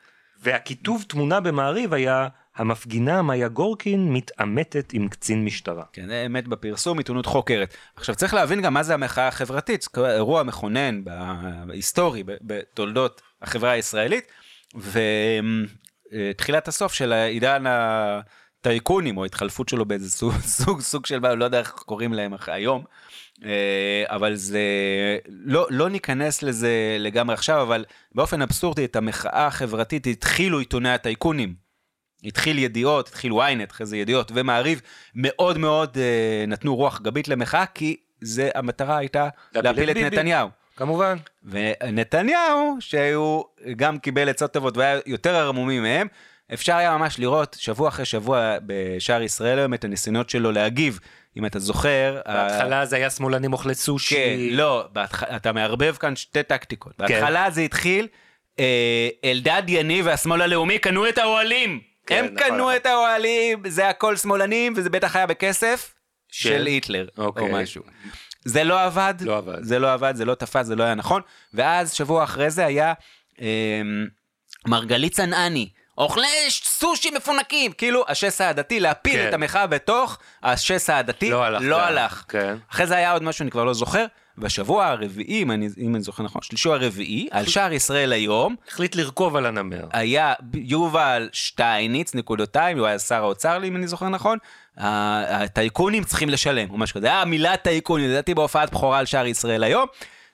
והכיתוב 0.41 1.05
תמונה 1.07 1.39
במעריב 1.39 1.93
היה 1.93 2.27
המפגינה 2.55 3.21
מאיה 3.21 3.47
גורקין 3.47 4.13
מתעמתת 4.13 4.93
עם 4.93 5.07
קצין 5.07 5.45
משטרה. 5.45 5.83
כן, 5.93 6.07
זה 6.07 6.23
אמת 6.25 6.47
בפרסום, 6.47 6.97
עיתונות 6.97 7.25
חוקרת. 7.25 7.73
עכשיו 7.95 8.15
צריך 8.15 8.33
להבין 8.33 8.61
גם 8.61 8.73
מה 8.73 8.83
זה 8.83 8.93
המחאה 8.93 9.27
החברתית, 9.27 9.87
אירוע 9.97 10.43
מכונן, 10.43 11.01
היסטורי, 11.69 12.23
בתולדות 12.25 13.21
החברה 13.41 13.71
הישראלית, 13.71 14.31
ותחילת 14.75 16.67
הסוף 16.67 16.93
של 16.93 17.13
העידן 17.13 17.63
הטייקונים, 17.67 19.17
או 19.17 19.25
התחלפות 19.25 19.69
שלו 19.69 19.85
באיזה 19.85 20.09
סוג, 20.09 20.33
סוג, 20.63 20.81
סוג 20.81 21.05
של, 21.05 21.33
לא 21.33 21.45
יודע 21.45 21.59
איך 21.59 21.69
קוראים 21.69 22.13
להם 22.13 22.33
אח- 22.33 22.49
היום, 22.49 22.83
אה, 23.45 24.03
אבל 24.07 24.35
זה, 24.35 24.59
לא, 25.27 25.67
לא 25.69 25.89
ניכנס 25.89 26.43
לזה 26.43 26.97
לגמרי 26.99 27.33
עכשיו, 27.33 27.61
אבל 27.61 27.85
באופן 28.15 28.41
אבסורדי, 28.41 28.85
את 28.85 28.95
המחאה 28.95 29.47
החברתית 29.47 30.07
התחילו 30.07 30.59
עיתוני 30.59 30.89
הטייקונים. 30.89 31.67
התחיל 32.23 32.57
ידיעות, 32.59 33.07
התחיל 33.07 33.31
ynet, 33.31 33.71
אחרי 33.71 33.85
זה 33.85 33.97
ידיעות 33.97 34.31
ומעריב, 34.35 34.81
מאוד 35.15 35.57
מאוד 35.57 35.97
אה, 35.97 36.45
נתנו 36.47 36.75
רוח 36.75 37.01
גבית 37.01 37.27
למחאה, 37.27 37.65
כי 37.65 37.95
זה, 38.21 38.49
המטרה 38.55 38.97
הייתה 38.97 39.29
להפיל 39.55 39.89
את 39.89 39.95
ביבי. 39.95 40.09
נתניהו. 40.09 40.49
כמובן. 40.77 41.17
ונתניהו, 41.43 42.77
שהוא 42.79 43.43
גם 43.75 43.99
קיבל 43.99 44.29
עצות 44.29 44.53
טובות 44.53 44.77
והיה 44.77 44.99
יותר 45.05 45.35
ערמומי 45.35 45.79
מהם, 45.79 46.07
אפשר 46.53 46.75
היה 46.75 46.97
ממש 46.97 47.19
לראות 47.19 47.55
שבוע 47.59 47.89
אחרי 47.89 48.05
שבוע 48.05 48.57
בשער 48.65 49.21
ישראל 49.21 49.59
היום 49.59 49.73
את 49.73 49.83
הניסיונות 49.83 50.29
שלו 50.29 50.51
להגיב. 50.51 50.99
אם 51.37 51.45
אתה 51.45 51.59
זוכר... 51.59 52.21
בהתחלה 52.25 52.85
זה 52.85 52.95
היה 52.95 53.09
שמאלנים 53.09 53.53
אוכלי 53.53 53.75
סושי. 53.75 54.15
כן, 54.15 54.55
לא, 54.55 54.85
בהתח... 54.93 55.23
אתה 55.23 55.51
מערבב 55.51 55.95
כאן 55.99 56.15
שתי 56.15 56.43
טקטיקות. 56.43 56.93
בהתחלה 56.97 57.49
זה 57.49 57.61
התחיל, 57.61 58.07
אה, 58.59 59.09
אלדד 59.25 59.63
יניב 59.67 60.05
והשמאל 60.05 60.41
הלאומי 60.41 60.79
קנו 60.79 61.09
את 61.09 61.17
האוהלים. 61.17 61.79
כן, 62.07 62.17
הם 62.17 62.25
נכון, 62.25 62.37
קנו 62.37 62.57
נכון. 62.57 62.75
את 62.75 62.85
האוהלים, 62.85 63.63
זה 63.67 63.89
הכל 63.89 64.15
שמאלנים, 64.15 64.73
וזה 64.75 64.89
בטח 64.89 65.15
היה 65.15 65.25
בכסף 65.25 65.93
של? 66.31 66.49
של 66.49 66.65
היטלר, 66.65 67.07
או 67.17 67.25
אוקיי. 67.25 67.49
משהו. 67.53 67.83
זה 68.47 68.63
לא 68.63 68.83
עבד, 68.83 69.13
לא 69.21 69.37
עבד. 69.37 69.63
זה 69.63 69.79
לא 69.79 69.93
עבד, 69.93 70.15
זה 70.15 70.25
לא 70.25 70.35
תפס, 70.35 70.65
זה 70.65 70.75
לא 70.75 70.83
היה 70.83 70.95
נכון. 70.95 71.21
ואז 71.53 71.93
שבוע 71.93 72.23
אחרי 72.23 72.49
זה 72.49 72.65
היה 72.65 72.93
אה, 73.41 73.81
מרגלית 74.67 75.13
צנעני. 75.13 75.69
אוכלי 75.97 76.27
סושי 76.49 77.11
מפונקים, 77.11 77.71
כאילו 77.71 78.05
השסע 78.07 78.45
העדתי, 78.45 78.79
להפיל 78.79 79.15
כן. 79.15 79.29
את 79.29 79.33
המחאה 79.33 79.67
בתוך 79.67 80.17
השסע 80.43 80.95
העדתי, 80.95 81.29
לא 81.29 81.43
הלך. 81.43 81.61
לא 81.65 81.77
גם. 81.77 81.83
הלך. 81.83 82.23
כן. 82.27 82.55
אחרי 82.71 82.87
זה 82.87 82.95
היה 82.95 83.11
עוד 83.11 83.23
משהו, 83.23 83.43
אני 83.43 83.51
כבר 83.51 83.63
לא 83.63 83.73
זוכר. 83.73 84.05
בשבוע 84.37 84.85
הרביעי, 84.85 85.43
אם 85.43 85.51
אני, 85.51 85.69
אם 85.77 85.95
אני 85.95 86.03
זוכר 86.03 86.23
נכון, 86.23 86.41
שלישו 86.41 86.73
הרביעי, 86.73 87.27
על 87.31 87.45
שער 87.45 87.73
ישראל 87.73 88.13
היום, 88.13 88.55
החליט 88.67 88.95
לרכוב 88.95 89.35
על 89.35 89.45
הנמר. 89.45 89.85
היה 89.93 90.33
יובל 90.53 91.29
שטייניץ, 91.31 92.15
נקודותיים, 92.15 92.77
הוא 92.77 92.87
היה 92.87 92.99
שר 92.99 93.23
האוצר, 93.23 93.63
אם 93.63 93.75
אני 93.75 93.87
זוכר 93.87 94.09
נכון, 94.09 94.37
הטייקונים 94.77 96.03
צריכים 96.03 96.29
לשלם, 96.29 96.69
או 96.71 96.77
משהו 96.77 96.95
כזה. 96.97 97.07
היה 97.07 97.21
המילה 97.21 97.57
טייקונים, 97.57 98.09
לדעתי 98.09 98.33
בהופעת 98.33 98.71
בכורה 98.71 98.99
על 98.99 99.05
שער 99.05 99.25
ישראל 99.27 99.63
היום, 99.63 99.87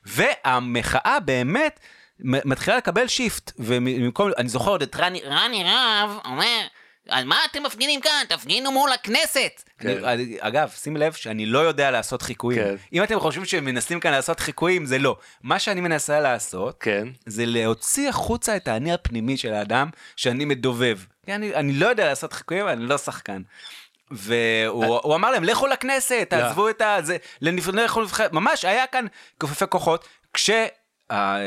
והמחאה 0.05 1.19
באמת 1.19 1.79
מתחילה 2.19 2.77
לקבל 2.77 3.07
שיפט, 3.07 3.51
ובמקום, 3.59 4.31
אני 4.37 4.49
זוכר 4.49 4.71
עוד 4.71 4.81
את 4.81 4.95
רני, 4.95 5.21
רני 5.25 5.63
רהב 5.63 6.09
אומר, 6.25 6.61
על 7.09 7.25
מה 7.25 7.37
אתם 7.51 7.63
מפגינים 7.63 8.01
כאן? 8.01 8.23
תפגינו 8.29 8.71
מול 8.71 8.91
הכנסת. 8.91 9.63
כן. 9.79 10.05
אני- 10.05 10.37
אגב, 10.39 10.69
שים 10.75 10.97
לב 10.97 11.13
שאני 11.13 11.45
לא 11.45 11.59
יודע 11.59 11.91
לעשות 11.91 12.21
חיקויים. 12.21 12.61
כן. 12.63 12.75
אם 12.93 13.03
אתם 13.03 13.19
חושבים 13.19 13.45
שמנסים 13.45 13.99
כאן 13.99 14.11
לעשות 14.11 14.39
חיקויים, 14.39 14.85
זה 14.85 14.97
לא. 14.97 15.17
מה 15.43 15.59
שאני 15.59 15.81
מנסה 15.81 16.19
לעשות, 16.19 16.77
כן. 16.79 17.07
זה 17.25 17.43
להוציא 17.45 18.09
החוצה 18.09 18.55
את 18.55 18.67
האני 18.67 18.93
הפנימי 18.93 19.37
של 19.37 19.53
האדם 19.53 19.89
שאני 20.15 20.45
מדובב. 20.45 20.99
אני, 21.27 21.55
אני 21.55 21.73
לא 21.73 21.87
יודע 21.87 22.05
לעשות 22.05 22.33
חיקויים, 22.33 22.67
אני 22.67 22.85
לא 22.85 22.97
שחקן. 22.97 23.41
והוא 24.13 24.99
הוא 25.03 25.15
אמר 25.15 25.31
להם, 25.31 25.43
לכו 25.43 25.67
לכנסת, 25.67 26.27
לא. 26.31 26.39
תעזבו 26.39 26.69
את 26.69 26.81
ה... 26.81 26.97
זה, 27.01 27.17
לכו 27.41 27.99
לנבחרת, 27.99 28.33
ממש 28.33 28.65
היה 28.65 28.87
כאן 28.87 29.05
כופפי 29.37 29.65
כוחות, 29.69 30.07
כש... 30.33 30.49
אה, 31.11 31.39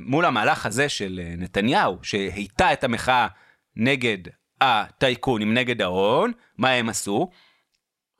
מול 0.00 0.24
המהלך 0.24 0.66
הזה 0.66 0.88
של 0.88 1.20
אה, 1.22 1.34
נתניהו, 1.38 1.98
שהיטה 2.02 2.72
את 2.72 2.84
המחאה 2.84 3.26
נגד 3.76 4.18
הטייקונים, 4.60 5.54
נגד 5.54 5.82
ההון, 5.82 6.32
מה 6.58 6.70
הם 6.70 6.88
עשו? 6.88 7.30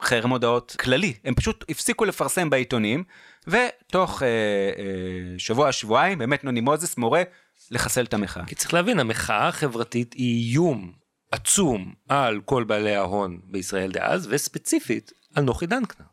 חרם 0.03 0.31
הודעות 0.31 0.77
כללי. 0.81 1.15
הם 1.25 1.35
פשוט 1.35 1.65
הפסיקו 1.69 2.05
לפרסם 2.05 2.51
בעיתונים, 2.51 3.05
ותוך 3.47 4.23
אה, 4.23 4.29
אה, 4.29 5.39
שבוע-שבועיים, 5.39 6.19
באמת 6.19 6.45
נוני 6.45 6.61
מוזס 6.61 6.97
מורה 6.97 7.23
לחסל 7.71 8.05
את 8.05 8.15
המחאה. 8.15 8.45
כי 8.47 8.55
צריך 8.55 8.75
להבין, 8.75 8.99
המחאה 8.99 9.49
החברתית 9.49 10.13
היא 10.13 10.51
איום 10.51 10.93
עצום 11.31 11.95
על 12.09 12.41
כל 12.45 12.65
בעלי 12.65 12.95
ההון 12.95 13.41
בישראל 13.45 13.93
דאז, 13.93 14.29
וספציפית 14.31 15.13
על 15.35 15.45
נוחי 15.45 15.67
דנקנר. 15.67 16.07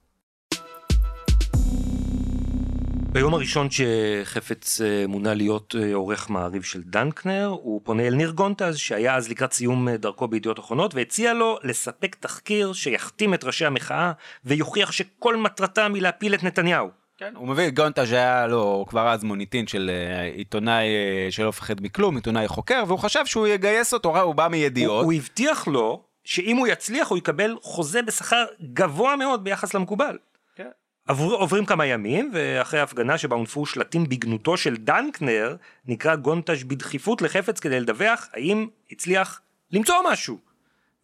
ביום 3.12 3.34
הראשון 3.34 3.68
שחפץ 3.72 4.82
אה, 4.82 5.08
מונה 5.08 5.34
להיות 5.34 5.76
אה, 5.80 5.94
עורך 5.94 6.30
מעריב 6.30 6.64
של 6.64 6.82
דנקנר, 6.84 7.48
הוא 7.48 7.82
פונה 7.84 8.04
אל 8.08 8.16
ניר 8.16 8.32
גונטז, 8.32 8.78
שהיה 8.78 9.16
אז 9.16 9.30
לקראת 9.30 9.54
סיום 9.54 9.88
אה, 9.88 9.98
דרכו 9.98 10.28
בידיעות 10.28 10.60
אחרונות, 10.60 10.96
והציע 10.96 11.34
לו 11.34 11.58
לספק 11.64 12.16
תחקיר 12.20 12.74
שיחתים 12.74 13.34
את 13.34 13.44
ראשי 13.44 13.66
המחאה, 13.66 14.12
ויוכיח 14.46 14.92
שכל 14.92 15.38
מטרתם 15.38 15.94
היא 15.94 16.02
להפיל 16.02 16.34
את 16.34 16.44
נתניהו. 16.44 17.03
כן, 17.24 17.36
הוא 17.36 17.48
מביא 17.48 17.68
את 17.68 17.76
גונטה 17.76 18.06
שהיה 18.06 18.48
לו 18.48 18.86
כבר 18.90 19.10
אז 19.10 19.24
מוניטין 19.24 19.68
של 19.68 19.92
אה, 19.94 20.24
עיתונאי 20.24 20.86
אה, 20.86 21.32
שלא 21.32 21.50
מפחד 21.50 21.82
מכלום, 21.82 22.16
עיתונאי 22.16 22.48
חוקר, 22.48 22.84
והוא 22.88 23.00
חשב 23.00 23.26
שהוא 23.26 23.48
יגייס 23.48 23.94
אותו, 23.94 24.22
הוא 24.22 24.36
בא 24.36 24.48
מידיעות. 24.48 25.04
הוא, 25.04 25.12
הוא 25.12 25.14
הבטיח 25.14 25.68
לו 25.68 26.04
שאם 26.24 26.58
הוא 26.58 26.68
יצליח 26.68 27.08
הוא 27.08 27.18
יקבל 27.18 27.56
חוזה 27.62 28.02
בשכר 28.02 28.46
גבוה 28.74 29.16
מאוד 29.16 29.44
ביחס 29.44 29.74
למקובל. 29.74 30.18
כן. 30.56 30.70
עבור, 31.08 31.34
עוברים 31.34 31.66
כמה 31.66 31.86
ימים, 31.86 32.32
ואחרי 32.34 32.80
הפגנה 32.80 33.18
שבה 33.18 33.36
הונפו 33.36 33.66
שלטים 33.66 34.10
בגנותו 34.10 34.58
של 34.58 34.76
דנקנר, 34.76 35.56
נקרא 35.86 36.16
גונטש 36.16 36.64
בדחיפות 36.64 37.22
לחפץ 37.22 37.60
כדי 37.60 37.80
לדווח 37.80 38.30
האם 38.34 38.68
הצליח 38.92 39.42
למצוא 39.72 39.96
משהו. 40.12 40.38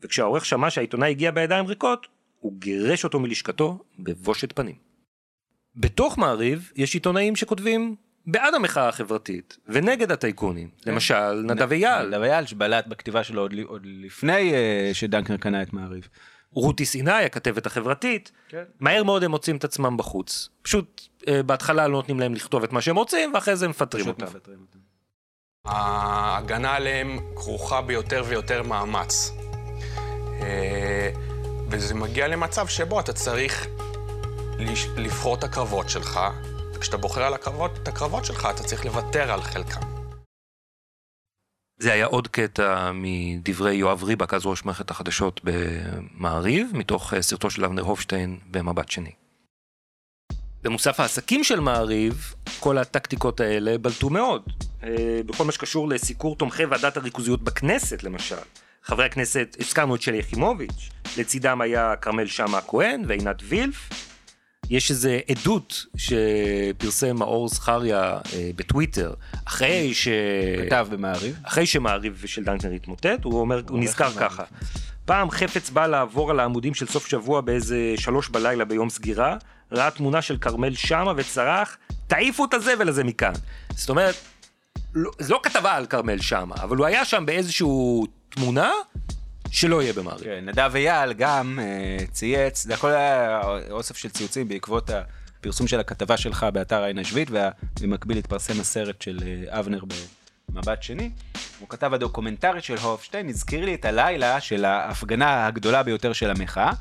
וכשהעורך 0.02 0.46
שמע 0.46 0.70
שהעיתונאי 0.70 1.10
הגיע 1.10 1.32
בידיים 1.32 1.66
ריקות, 1.66 2.08
הוא 2.40 2.54
גירש 2.60 3.04
אותו 3.04 3.20
מלשכתו 3.20 3.80
בבושת 4.00 4.54
פנים. 4.56 4.89
בתוך 5.80 6.18
מעריב 6.18 6.72
יש 6.76 6.94
עיתונאים 6.94 7.36
שכותבים 7.36 7.96
בעד 8.28 8.54
המחאה 8.54 8.88
החברתית 8.88 9.58
ונגד 9.68 10.12
הטייקונים. 10.12 10.70
למשל, 10.86 11.34
נדב 11.34 11.72
אייל. 11.72 12.08
נדב 12.08 12.22
אייל 12.22 12.46
שבלט 12.46 12.88
בכתיבה 12.88 13.24
שלו 13.24 13.42
עוד, 13.42 13.54
עוד 13.66 13.82
לפני 13.86 14.54
אה, 14.54 14.90
שדנקנר 14.94 15.38
קנה 15.38 15.62
את 15.62 15.74
מעריב. 15.74 16.08
רותי 16.52 16.86
סיני, 16.86 17.12
הכתבת 17.12 17.66
החברתית, 17.66 18.32
כן. 18.50 18.64
מהר 18.80 19.04
מאוד 19.04 19.24
הם 19.24 19.32
מוצאים 19.32 19.56
את 19.56 19.64
עצמם 19.64 19.98
בחוץ. 19.98 20.50
פשוט 20.62 21.02
אה, 21.28 21.44
בהתחלה 21.44 21.88
לא 21.88 21.94
נותנים 21.94 22.20
להם 22.20 22.34
לכתוב 22.34 22.64
את 22.64 22.74
מה 22.74 22.82
שהם 22.82 22.96
רוצים, 22.96 23.34
ואחרי 23.34 23.56
זה 23.56 23.68
מפטרים 23.68 24.08
אותם. 24.08 24.26
מפטרים 24.26 24.60
אותם. 24.62 24.80
ההגנה 25.66 26.76
עליהם 26.76 27.20
כרוכה 27.36 27.82
ביותר 27.82 28.24
ויותר 28.28 28.64
מאמץ. 28.64 29.32
אה, 30.42 31.12
וזה 31.70 31.94
מגיע 31.94 32.28
למצב 32.28 32.68
שבו 32.68 33.00
אתה 33.00 33.14
צריך 33.14 33.68
לבחור 34.98 35.36
את 35.36 35.44
הקרבות 35.44 35.90
שלך, 35.90 36.20
וכשאתה 36.74 36.98
בוחר 36.98 37.24
על 37.24 37.34
הקרבות, 37.34 37.72
את 37.84 37.88
הקרבות 37.88 38.26
שלך, 38.26 38.48
אתה 38.56 38.64
צריך 38.64 38.86
לוותר 38.86 39.32
על 39.32 39.42
חלקם. 39.42 39.82
זה 41.78 41.94
היה 41.94 42.06
עוד 42.06 42.28
קטע 42.28 42.92
מדברי 42.94 43.76
יואב 43.76 44.04
ריבק, 44.04 44.34
אז 44.34 44.46
ראש 44.46 44.66
מערכת 44.66 44.92
החדשות 44.92 45.42
במעריב, 45.44 46.72
מתוך 46.74 47.14
אה, 47.14 47.22
סרטו 47.22 47.50
של 47.50 47.66
אבנר 47.66 47.82
הופשטיין 47.82 48.40
במבט 48.52 48.92
שני. 48.92 49.12
במוסף 50.64 51.00
העסקים 51.00 51.44
של 51.44 51.60
מעריב, 51.60 52.34
כל 52.60 52.78
הטקטיקות 52.78 53.40
האלה 53.40 53.78
בלטו 53.78 54.10
מאוד. 54.10 54.44
אה, 54.84 55.22
בכל 55.26 55.44
מה 55.44 55.52
שקשור 55.52 55.88
לסיקור 55.88 56.36
תומכי 56.36 56.66
ועדת 56.66 56.98
הריכוזיות 56.98 57.44
בכנסת, 57.44 58.04
למשל. 58.04 58.36
חברי 58.84 59.06
הכנסת, 59.06 59.58
הזכרנו 59.60 59.96
את 59.96 60.02
שלי 60.02 60.18
יחימוביץ', 60.18 60.90
לצידם 61.18 61.62
היה 61.62 61.96
כרמל 61.96 62.26
שאמה 62.26 62.58
הכהן 62.58 63.04
ועינת 63.08 63.38
וילף. 63.44 64.09
יש 64.70 64.92
איזה 64.92 65.20
עדות 65.30 65.86
שפרסם 65.98 67.16
מאור 67.16 67.50
זכריה 67.50 68.20
אה, 68.34 68.50
בטוויטר, 68.56 69.14
אחרי 69.46 69.94
ש... 69.94 70.08
כתב 70.66 70.88
במעריב. 70.92 71.40
אחרי 71.44 71.66
שמעריב 71.66 72.24
של 72.26 72.44
דנקנר 72.44 72.72
התמוטט, 72.72 73.24
הוא 73.24 73.40
אומר, 73.40 73.62
הוא 73.70 73.80
נזכר 73.80 74.06
המעריב. 74.06 74.30
ככה. 74.30 74.44
פעם 75.06 75.32
חפץ 75.32 75.70
בא 75.70 75.88
לעבור 75.88 76.32
על 76.32 76.40
העמודים 76.40 76.74
של 76.74 76.88
סוף 76.88 77.08
שבוע 77.08 77.42
באיזה 77.42 77.94
שלוש 77.98 78.30
בלילה 78.30 78.66
ביום 78.66 78.90
סגירה, 78.90 79.38
ראה 79.72 79.92
תמונה 79.92 80.22
של 80.22 80.38
כרמל 80.38 80.76
שאמה 80.76 81.14
וצרח, 81.18 81.78
תעיפו 82.08 82.46
את 82.46 82.54
הזבל 82.54 82.90
הזה 82.90 83.04
מכאן. 83.04 83.34
זאת 83.76 83.90
אומרת, 83.90 84.16
לא, 84.94 85.12
זו 85.20 85.34
לא 85.34 85.40
כתבה 85.44 85.76
על 85.76 85.86
כרמל 85.86 86.22
שאמה, 86.22 86.56
אבל 86.64 86.78
הוא 86.78 86.86
היה 86.86 87.06
שם 87.06 87.26
באיזשהו 87.26 88.06
תמונה 88.30 88.72
שלא 89.52 89.82
יהיה 89.82 89.94
במעריב. 89.94 90.24
כן, 90.24 90.46
נדב 90.46 90.72
אייל 90.76 91.14
גם 91.14 91.60
אה, 91.62 92.06
צייץ, 92.12 92.64
זה 92.64 92.74
הכל 92.74 92.92
היה 92.92 93.42
אוסף 93.72 93.98
של 93.98 94.10
ציוצים 94.10 94.48
בעקבות 94.48 94.90
הפרסום 94.90 95.68
של 95.68 95.80
הכתבה 95.80 96.18
שלך 96.18 96.46
באתר 96.54 96.84
עין 96.84 97.00
השביעית, 97.00 97.30
ובמקביל 97.32 98.18
התפרסם 98.18 98.60
הסרט 98.60 99.02
של 99.02 99.20
אה, 99.26 99.60
אבנר 99.60 99.84
במבט 100.50 100.84
שני. 100.84 101.10
הוא 101.60 101.70
כתב 101.70 101.94
הדוקומנטרית 101.94 102.64
של 102.64 102.78
הופשטיין, 102.78 103.30
הזכיר 103.30 103.66
לי 103.66 103.76
את 103.76 103.86
הלילה 103.86 104.42
של 104.42 104.66
ההפגנה 104.66 105.48
הגדולה 105.48 105.84
ביותר 105.84 106.14
של 106.14 106.30
המחאה. 106.30 106.72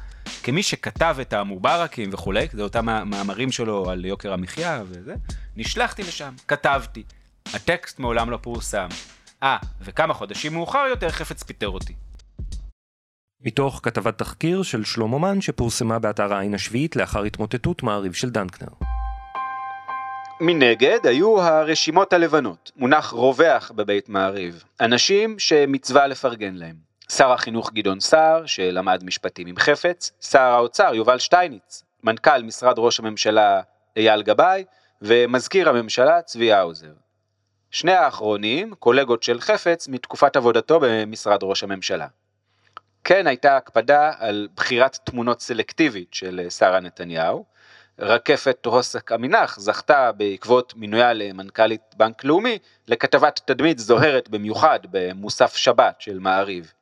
כמי 0.43 0.63
שכתב 0.63 1.17
את 1.21 1.33
המובארקים 1.33 2.11
וכולי, 2.13 2.47
זה 2.53 2.63
אותם 2.63 2.87
מאמרים 2.87 3.53
שלו 3.53 3.91
על 3.91 4.05
יוקר 4.05 4.33
המחיה 4.33 4.83
וזה, 4.89 5.15
נשלחתי 5.57 6.03
לשם, 6.03 6.35
כתבתי. 6.49 7.03
הטקסט 7.55 7.99
מעולם 7.99 8.31
לא 8.31 8.39
פורסם. 8.43 8.89
אה, 9.43 9.57
וכמה 9.81 10.15
חודשים 10.15 10.53
מאוחר 10.53 10.87
יותר 10.91 11.11
חפץ 11.11 11.43
פיטר 11.43 11.69
אותי. 11.69 11.95
מתוך 13.45 13.81
כתבת 13.83 14.19
תחקיר 14.19 14.63
של 14.63 14.85
שלמה 14.85 15.19
מן 15.19 15.41
שפורסמה 15.41 15.99
באתר 15.99 16.35
העין 16.35 16.55
השביעית 16.55 16.97
לאחר 16.97 17.23
התמוטטות 17.23 17.83
מעריב 17.83 18.13
של 18.13 18.31
דנקנר. 18.31 18.69
מנגד 20.41 21.07
היו 21.07 21.41
הרשימות 21.43 22.13
הלבנות, 22.13 22.73
מונח 22.77 23.11
רווח 23.11 23.71
בבית 23.71 24.09
מעריב, 24.09 24.65
אנשים 24.81 25.39
שמצווה 25.39 26.07
לפרגן 26.07 26.55
להם. 26.55 26.77
שר 27.09 27.33
החינוך 27.33 27.73
גדעון 27.73 28.01
סער, 28.01 28.47
שלמד 28.47 29.05
משפטים 29.05 29.47
עם 29.47 29.57
חפץ, 29.57 30.13
שר 30.21 30.41
האוצר 30.41 30.95
יובל 30.95 31.19
שטייניץ, 31.19 31.85
מנכ"ל 32.05 32.43
משרד 32.43 32.75
ראש 32.79 33.01
הממשלה 33.01 33.61
אייל 33.97 34.23
גבאי, 34.23 34.65
ומזכיר 35.03 35.69
הממשלה 35.69 36.23
צבי 36.23 36.53
האוזר. 36.53 36.93
שני 37.71 37.93
האחרונים 37.93 38.75
קולגות 38.75 39.23
של 39.23 39.41
חפץ 39.41 39.89
מתקופת 39.89 40.37
עבודתו 40.37 40.81
במשרד 40.83 41.39
ראש 41.43 41.63
הממשלה. 41.63 42.07
כן 43.09 43.27
הייתה 43.27 43.57
הקפדה 43.57 44.13
על 44.19 44.49
בחירת 44.57 44.99
תמונות 45.05 45.41
סלקטיבית 45.41 46.15
של 46.15 46.47
שרה 46.51 46.81
נתניהו, 46.81 47.45
רקפת 47.99 48.67
רוסק 48.67 49.13
עמינח 49.13 49.59
זכתה 49.61 50.13
בעקבות 50.13 50.75
מינויה 50.77 51.13
למנכ"לית 51.13 51.81
בנק 51.97 52.25
לאומי 52.25 52.59
לכתבת 52.89 53.41
תדמית 53.45 53.79
זוהרת 53.79 54.29
במיוחד 54.29 54.81
במוסף 54.91 55.57
שבת 55.57 56.01
של 56.01 56.19
מעריב. 56.19 56.73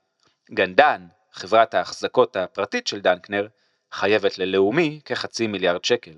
גנדן, 0.50 1.06
חברת 1.32 1.74
ההחזקות 1.74 2.36
הפרטית 2.36 2.86
של 2.86 3.00
דנקנר, 3.00 3.46
חייבת 3.92 4.38
ללאומי 4.38 5.00
כחצי 5.04 5.46
מיליארד 5.46 5.84
שקל. 5.84 6.14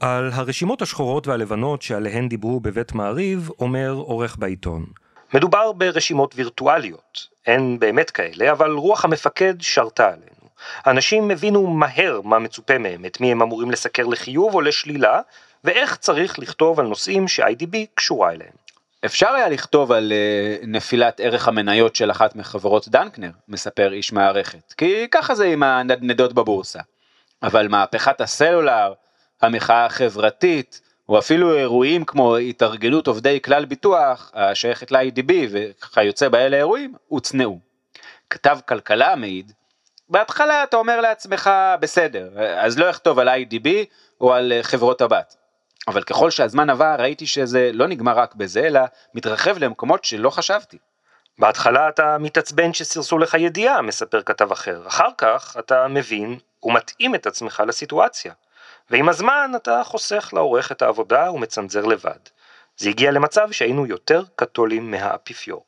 על 0.00 0.30
הרשימות 0.32 0.82
השחורות 0.82 1.26
והלבנות 1.26 1.82
שעליהן 1.82 2.28
דיברו 2.28 2.60
בבית 2.60 2.92
מעריב, 2.92 3.50
אומר 3.58 3.90
עורך 3.90 4.36
בעיתון. 4.38 4.86
מדובר 5.34 5.72
ברשימות 5.72 6.34
וירטואליות, 6.36 7.26
אין 7.46 7.78
באמת 7.78 8.10
כאלה, 8.10 8.52
אבל 8.52 8.70
רוח 8.70 9.04
המפקד 9.04 9.54
שרתה 9.60 10.06
עלינו. 10.06 10.48
אנשים 10.86 11.30
הבינו 11.30 11.66
מהר 11.66 12.20
מה 12.24 12.38
מצופה 12.38 12.78
מהם, 12.78 13.04
את 13.04 13.20
מי 13.20 13.32
הם 13.32 13.42
אמורים 13.42 13.70
לסקר 13.70 14.06
לחיוב 14.06 14.54
או 14.54 14.60
לשלילה, 14.60 15.20
ואיך 15.64 15.96
צריך 15.96 16.38
לכתוב 16.38 16.80
על 16.80 16.86
נושאים 16.86 17.28
ש-IDB 17.28 17.76
קשורה 17.94 18.32
אליהם. 18.32 18.52
אפשר 19.04 19.28
היה 19.28 19.48
לכתוב 19.48 19.92
על 19.92 20.12
uh, 20.12 20.66
נפילת 20.66 21.20
ערך 21.20 21.48
המניות 21.48 21.96
של 21.96 22.10
אחת 22.10 22.36
מחברות 22.36 22.88
דנקנר, 22.88 23.30
מספר 23.48 23.92
איש 23.92 24.12
מערכת, 24.12 24.72
כי 24.72 25.08
ככה 25.10 25.34
זה 25.34 25.46
עם 25.46 25.62
הנדנדות 25.62 26.32
בבורסה. 26.32 26.80
אבל 27.42 27.68
מהפכת 27.68 28.20
הסלולר, 28.20 28.92
המחאה 29.42 29.86
החברתית, 29.86 30.80
או 31.08 31.18
אפילו 31.18 31.58
אירועים 31.58 32.04
כמו 32.04 32.36
התארגנות 32.36 33.06
עובדי 33.06 33.40
כלל 33.42 33.64
ביטוח, 33.64 34.32
השייכת 34.34 34.90
ל-IDB 34.90 35.32
וכיוצא 35.50 36.28
באלה 36.28 36.56
אירועים, 36.56 36.94
הוצנעו. 37.08 37.58
כתב 38.30 38.58
כלכלה 38.68 39.16
מעיד, 39.16 39.52
בהתחלה 40.08 40.62
אתה 40.62 40.76
אומר 40.76 41.00
לעצמך, 41.00 41.50
בסדר, 41.80 42.28
אז 42.58 42.78
לא 42.78 42.90
אכתוב 42.90 43.18
על 43.18 43.28
IDB 43.28 43.68
או 44.20 44.34
על 44.34 44.52
חברות 44.62 45.00
הבת. 45.00 45.36
אבל 45.88 46.02
ככל 46.02 46.30
שהזמן 46.30 46.70
עבר 46.70 46.96
ראיתי 46.98 47.26
שזה 47.26 47.70
לא 47.72 47.86
נגמר 47.86 48.18
רק 48.18 48.34
בזה, 48.34 48.60
אלא 48.60 48.80
מתרחב 49.14 49.58
למקומות 49.58 50.04
שלא 50.04 50.30
חשבתי. 50.30 50.78
בהתחלה 51.38 51.88
אתה 51.88 52.18
מתעצבן 52.18 52.72
שסירסו 52.72 53.18
לך 53.18 53.34
ידיעה, 53.34 53.82
מספר 53.82 54.22
כתב 54.22 54.52
אחר. 54.52 54.82
אחר 54.86 55.08
כך 55.18 55.56
אתה 55.58 55.88
מבין 55.88 56.38
ומתאים 56.62 57.14
את 57.14 57.26
עצמך 57.26 57.62
לסיטואציה. 57.66 58.32
ועם 58.90 59.08
הזמן 59.08 59.50
אתה 59.56 59.82
חוסך 59.84 60.30
לעורך 60.32 60.72
את 60.72 60.82
העבודה 60.82 61.32
ומצנזר 61.32 61.86
לבד. 61.86 62.18
זה 62.76 62.88
הגיע 62.88 63.10
למצב 63.10 63.52
שהיינו 63.52 63.86
יותר 63.86 64.24
קתולים 64.36 64.90
מהאפיפיור. 64.90 65.64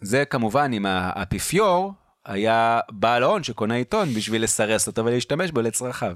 זה 0.00 0.24
כמובן 0.24 0.70
אם 0.74 0.86
האפיפיור 0.86 1.92
היה 2.24 2.80
בעל 2.88 3.22
הון 3.22 3.42
שקונה 3.42 3.74
עיתון 3.74 4.08
בשביל 4.08 4.42
לסרס 4.42 4.86
אותו 4.86 5.04
ולהשתמש 5.04 5.50
בו 5.50 5.60
לצרכיו. 5.60 6.14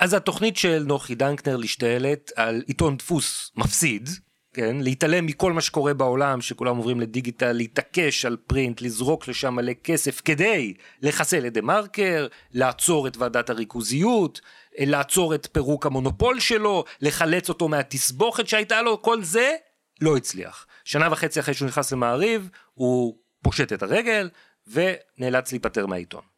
אז 0.00 0.14
התוכנית 0.14 0.56
של 0.56 0.82
נוחי 0.86 1.14
דנקנר 1.14 1.56
להשתעלת 1.56 2.32
על 2.36 2.62
עיתון 2.66 2.96
דפוס 2.96 3.52
מפסיד, 3.56 4.08
כן, 4.56 4.76
להתעלם 4.80 5.26
מכל 5.26 5.52
מה 5.52 5.60
שקורה 5.60 5.94
בעולם, 5.94 6.40
שכולם 6.40 6.76
עוברים 6.76 7.00
לדיגיטל, 7.00 7.52
להתעקש 7.52 8.24
על 8.24 8.36
פרינט, 8.46 8.80
לזרוק 8.80 9.28
לשם 9.28 9.54
מלא 9.54 9.72
כסף 9.84 10.20
כדי 10.24 10.74
לחסל 11.02 11.46
את 11.46 11.52
דה 11.52 11.60
מרקר, 11.60 12.26
לעצור 12.52 13.06
את 13.06 13.16
ועדת 13.16 13.50
הריכוזיות, 13.50 14.40
לעצור 14.78 15.34
את 15.34 15.48
פירוק 15.52 15.86
המונופול 15.86 16.40
שלו, 16.40 16.84
לחלץ 17.00 17.48
אותו 17.48 17.68
מהתסבוכת 17.68 18.48
שהייתה 18.48 18.82
לו, 18.82 19.02
כל 19.02 19.22
זה 19.22 19.54
לא 20.00 20.16
הצליח. 20.16 20.66
שנה 20.84 21.08
וחצי 21.12 21.40
אחרי 21.40 21.54
שהוא 21.54 21.68
נכנס 21.68 21.92
למעריב, 21.92 22.48
הוא 22.74 23.16
פושט 23.42 23.72
את 23.72 23.82
הרגל 23.82 24.30
ונאלץ 24.66 25.52
להיפטר 25.52 25.86
מהעיתון. 25.86 26.35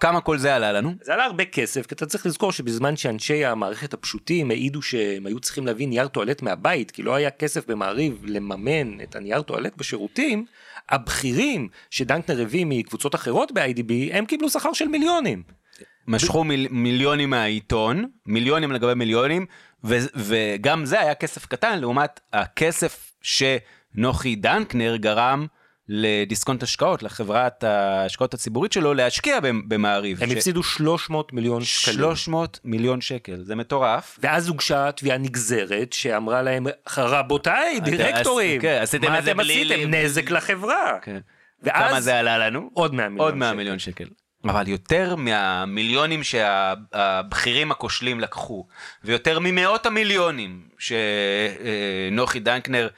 כמה 0.00 0.20
כל 0.20 0.38
זה 0.38 0.54
עלה 0.54 0.72
לנו? 0.72 0.94
זה 1.02 1.14
עלה 1.14 1.24
הרבה 1.24 1.44
כסף, 1.44 1.86
כי 1.86 1.94
אתה 1.94 2.06
צריך 2.06 2.26
לזכור 2.26 2.52
שבזמן 2.52 2.96
שאנשי 2.96 3.44
המערכת 3.44 3.94
הפשוטים 3.94 4.50
העידו 4.50 4.82
שהם 4.82 5.26
היו 5.26 5.40
צריכים 5.40 5.66
להביא 5.66 5.88
נייר 5.88 6.08
טואלט 6.08 6.42
מהבית, 6.42 6.90
כי 6.90 7.02
לא 7.02 7.14
היה 7.14 7.30
כסף 7.30 7.66
במעריב 7.66 8.22
לממן 8.24 9.00
את 9.00 9.16
הנייר 9.16 9.42
טואלט 9.42 9.76
בשירותים, 9.76 10.44
הבכירים 10.88 11.68
שדנקנר 11.90 12.42
הביא 12.42 12.66
מקבוצות 12.68 13.14
אחרות 13.14 13.52
ב-IDB, 13.52 13.92
הם 14.12 14.26
קיבלו 14.26 14.50
שכר 14.50 14.72
של 14.72 14.88
מיליונים. 14.88 15.42
משכו 16.06 16.44
מיל, 16.44 16.66
מיליונים 16.70 17.30
מהעיתון, 17.30 18.04
מיליונים 18.26 18.72
לגבי 18.72 18.94
מיליונים, 18.94 19.46
ו, 19.84 19.96
וגם 20.14 20.84
זה 20.84 21.00
היה 21.00 21.14
כסף 21.14 21.46
קטן 21.46 21.78
לעומת 21.78 22.20
הכסף 22.32 23.12
שנוחי 23.22 24.36
דנקנר 24.36 24.96
גרם 24.96 25.46
לדיסקונט 25.92 26.62
השקעות, 26.62 27.02
לחברת 27.02 27.64
ההשקעות 27.64 28.34
הציבורית 28.34 28.72
שלו, 28.72 28.94
להשקיע 28.94 29.38
במעריב. 29.68 30.22
הם 30.22 30.30
ש... 30.30 30.32
הפסידו 30.32 30.62
300 30.62 31.32
מיליון 31.32 31.64
שקלים. 31.64 31.96
300 31.98 32.60
מיליון 32.64 33.00
שקל, 33.00 33.42
זה 33.44 33.56
מטורף. 33.56 34.18
ואז 34.22 34.48
הוגשה 34.48 34.92
תביעה 34.92 35.18
נגזרת 35.18 35.92
שאמרה 35.92 36.42
להם, 36.42 36.66
רבותיי, 36.96 37.80
דירקטורים, 37.80 38.60
כן, 38.60 38.84
מה 39.02 39.18
אתם 39.18 39.40
עשיתם? 39.40 39.94
נזק 39.94 40.30
לחברה. 40.30 40.98
כן. 41.02 41.18
ואז... 41.62 41.90
כמה 41.90 42.00
זה 42.00 42.18
עלה 42.18 42.38
לנו? 42.38 42.70
עוד 42.74 42.94
100 42.94 43.08
מיליון 43.08 43.26
עוד 43.26 43.34
100 43.34 43.52
מיליון 43.52 43.78
שקל. 43.78 44.04
אבל 44.44 44.68
יותר 44.68 45.16
מהמיליונים 45.16 46.22
שהבכירים 46.22 47.70
הכושלים 47.70 48.20
לקחו, 48.20 48.66
ויותר 49.04 49.38
ממאות 49.38 49.86
המיליונים 49.86 50.62
שנוחי 50.78 52.40
דנקנר 52.40 52.88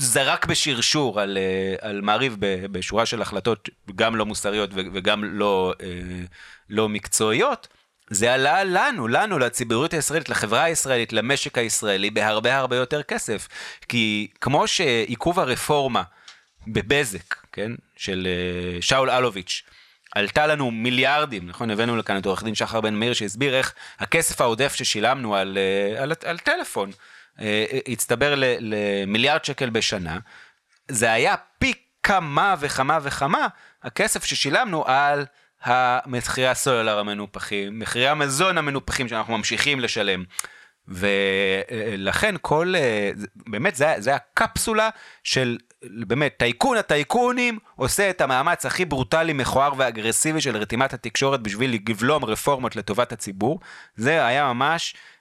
זרק 0.00 0.46
בשרשור 0.46 1.20
על, 1.20 1.38
אה, 1.38 1.88
על 1.88 2.00
מעריב 2.00 2.36
בשורה 2.72 3.06
של 3.06 3.22
החלטות 3.22 3.68
גם 3.96 4.16
לא 4.16 4.26
מוסריות 4.26 4.70
וגם 4.74 5.24
לא, 5.24 5.74
אה, 5.82 5.86
לא 6.70 6.88
מקצועיות, 6.88 7.68
זה 8.10 8.34
עלה 8.34 8.64
לנו, 8.64 9.08
לנו, 9.08 9.38
לציבוריות 9.38 9.94
הישראלית, 9.94 10.28
לחברה 10.28 10.62
הישראלית, 10.62 11.12
למשק 11.12 11.58
הישראלי, 11.58 12.10
בהרבה 12.10 12.56
הרבה 12.56 12.76
יותר 12.76 13.02
כסף. 13.02 13.48
כי 13.88 14.28
כמו 14.40 14.66
שעיכוב 14.66 15.40
הרפורמה 15.40 16.02
בבזק, 16.66 17.34
כן, 17.52 17.72
של 17.96 18.28
אה, 18.30 18.82
שאול 18.82 19.10
אלוביץ', 19.10 19.62
עלתה 20.14 20.46
לנו 20.46 20.70
מיליארדים, 20.70 21.46
נכון? 21.46 21.70
הבאנו 21.70 21.96
לכאן 21.96 22.16
את 22.16 22.26
עורך 22.26 22.42
דין 22.42 22.54
שחר 22.54 22.80
בן 22.80 22.94
מאיר 22.94 23.12
שהסביר 23.12 23.54
איך 23.54 23.74
הכסף 23.98 24.40
העודף 24.40 24.74
ששילמנו 24.74 25.36
על, 25.36 25.58
על, 25.98 26.12
על 26.24 26.38
טלפון, 26.38 26.90
הצטבר 27.88 28.34
למיליארד 28.60 29.44
שקל 29.44 29.70
בשנה, 29.70 30.18
זה 30.88 31.12
היה 31.12 31.34
פי 31.58 31.72
כמה 32.02 32.54
וכמה 32.60 32.98
וכמה 33.02 33.46
הכסף 33.82 34.24
ששילמנו 34.24 34.84
על 34.86 35.24
מחירי 36.06 36.48
הסולר 36.48 36.98
המנופחים, 36.98 37.78
מחירי 37.78 38.08
המזון 38.08 38.58
המנופחים 38.58 39.08
שאנחנו 39.08 39.38
ממשיכים 39.38 39.80
לשלם. 39.80 40.24
ולכן 40.88 42.34
כל, 42.40 42.74
אה, 42.76 43.10
באמת 43.46 43.76
זה, 43.76 43.94
זה 43.98 44.14
הקפסולה 44.14 44.88
של 45.24 45.58
באמת 45.82 46.34
טייקון 46.36 46.76
הטייקונים 46.76 47.58
עושה 47.76 48.10
את 48.10 48.20
המאמץ 48.20 48.66
הכי 48.66 48.84
ברוטלי, 48.84 49.32
מכוער 49.32 49.72
ואגרסיבי 49.76 50.40
של 50.40 50.56
רתימת 50.56 50.92
התקשורת 50.92 51.40
בשביל 51.40 51.78
לבלום 51.88 52.24
רפורמות 52.24 52.76
לטובת 52.76 53.12
הציבור. 53.12 53.60
זה 53.96 54.26
היה 54.26 54.52
ממש 54.52 54.94
אה, 54.94 55.00
אה, 55.00 55.19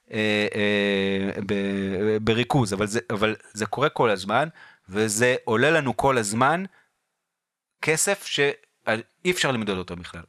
בריכוז, 2.22 2.74
אבל 2.74 2.88
זה, 2.88 3.00
אבל 3.10 3.36
זה 3.54 3.66
קורה 3.66 3.90
כל 3.90 4.10
הזמן, 4.10 4.48
וזה 4.90 5.36
עולה 5.44 5.72
לנו 5.72 5.98
כל 5.98 6.18
הזמן 6.18 6.64
כסף 7.82 8.26
שאי 8.26 9.32
אפשר 9.32 9.52
למדוד 9.52 9.78
אותו 9.78 9.96
בכלל. 9.96 10.24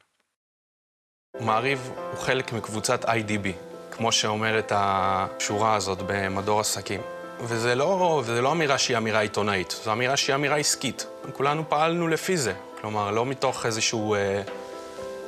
מעריב 1.39 1.91
הוא 2.11 2.19
חלק 2.19 2.53
מקבוצת 2.53 3.05
IDB, 3.05 3.47
כמו 3.91 4.11
שאומרת 4.11 4.71
השורה 4.75 5.75
הזאת 5.75 5.99
במדור 6.07 6.59
עסקים. 6.59 7.01
וזה 7.39 7.75
לא, 7.75 8.21
וזה 8.25 8.41
לא 8.41 8.51
אמירה 8.51 8.77
שהיא 8.77 8.97
אמירה 8.97 9.19
עיתונאית, 9.19 9.71
זו 9.83 9.91
אמירה 9.91 10.17
שהיא 10.17 10.35
אמירה 10.35 10.55
עסקית. 10.55 11.05
כולנו 11.33 11.69
פעלנו 11.69 12.07
לפי 12.07 12.37
זה. 12.37 12.53
כלומר, 12.81 13.11
לא 13.11 13.25
מתוך 13.25 13.65
איזשהו 13.65 14.15
אה, 14.15 14.41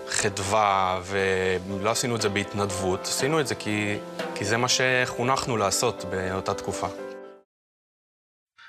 חדווה, 0.07 1.01
ולא 1.05 1.89
עשינו 1.89 2.15
את 2.15 2.21
זה 2.21 2.30
בהתנדבות, 2.30 3.01
עשינו 3.01 3.39
את 3.39 3.47
זה 3.47 3.55
כי, 3.55 3.97
כי 4.35 4.45
זה 4.45 4.57
מה 4.57 4.67
שחונכנו 4.67 5.57
לעשות 5.57 6.05
באותה 6.09 6.53
תקופה. 6.53 6.88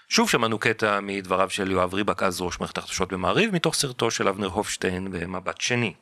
שוב 0.09 0.31
שמענו 0.31 0.59
קטע 0.59 1.01
מדבריו 1.01 1.51
של 1.51 1.71
יואב 1.71 1.95
ריבק, 1.95 2.23
אז 2.23 2.41
ראש 2.41 2.61
מערכת 2.61 2.79
החדשות 2.79 3.13
במעריב, 3.13 3.55
מתוך 3.55 3.75
סרטו 3.75 4.11
של 4.11 4.29
אבנר 4.29 4.47
הופשטיין 4.47 5.11
במבט 5.11 5.61
שני. 5.61 5.95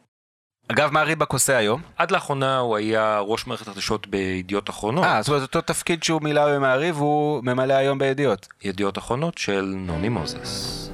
אגב, 0.68 0.90
מה 0.90 1.02
ריבק 1.02 1.32
עושה 1.32 1.56
היום? 1.56 1.82
עד 1.96 2.10
לאחרונה 2.10 2.58
הוא 2.58 2.76
היה 2.76 3.18
ראש 3.18 3.46
מערכת 3.46 3.68
החדשות 3.68 4.06
בידיעות 4.06 4.70
אחרונות. 4.70 5.04
אה, 5.04 5.22
זאת 5.22 5.28
אומרת, 5.28 5.42
אותו 5.42 5.60
תפקיד 5.60 6.02
שהוא 6.02 6.22
מילא 6.22 6.56
במעריב, 6.56 6.96
הוא 6.96 7.44
ממלא 7.44 7.74
היום 7.74 7.98
בידיעות. 7.98 8.48
ידיעות 8.64 8.98
אחרונות 8.98 9.38
של 9.38 9.74
נוני 9.76 10.08
מוזס. 10.08 10.91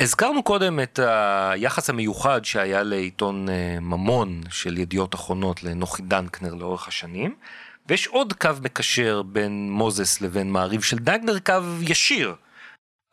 הזכרנו 0.00 0.42
קודם 0.42 0.80
את 0.80 0.98
היחס 1.02 1.90
המיוחד 1.90 2.44
שהיה 2.44 2.82
לעיתון 2.82 3.48
אה, 3.48 3.80
ממון 3.80 4.40
של 4.50 4.78
ידיעות 4.78 5.14
אחרונות 5.14 5.62
לנוחי 5.62 6.02
דנקנר 6.02 6.54
לאורך 6.54 6.88
השנים, 6.88 7.34
ויש 7.88 8.06
עוד 8.06 8.32
קו 8.32 8.50
מקשר 8.62 9.22
בין 9.22 9.70
מוזס 9.70 10.20
לבין 10.20 10.52
מעריב 10.52 10.82
של 10.82 10.98
דנקנר, 10.98 11.38
קו 11.38 11.52
ישיר. 11.80 12.34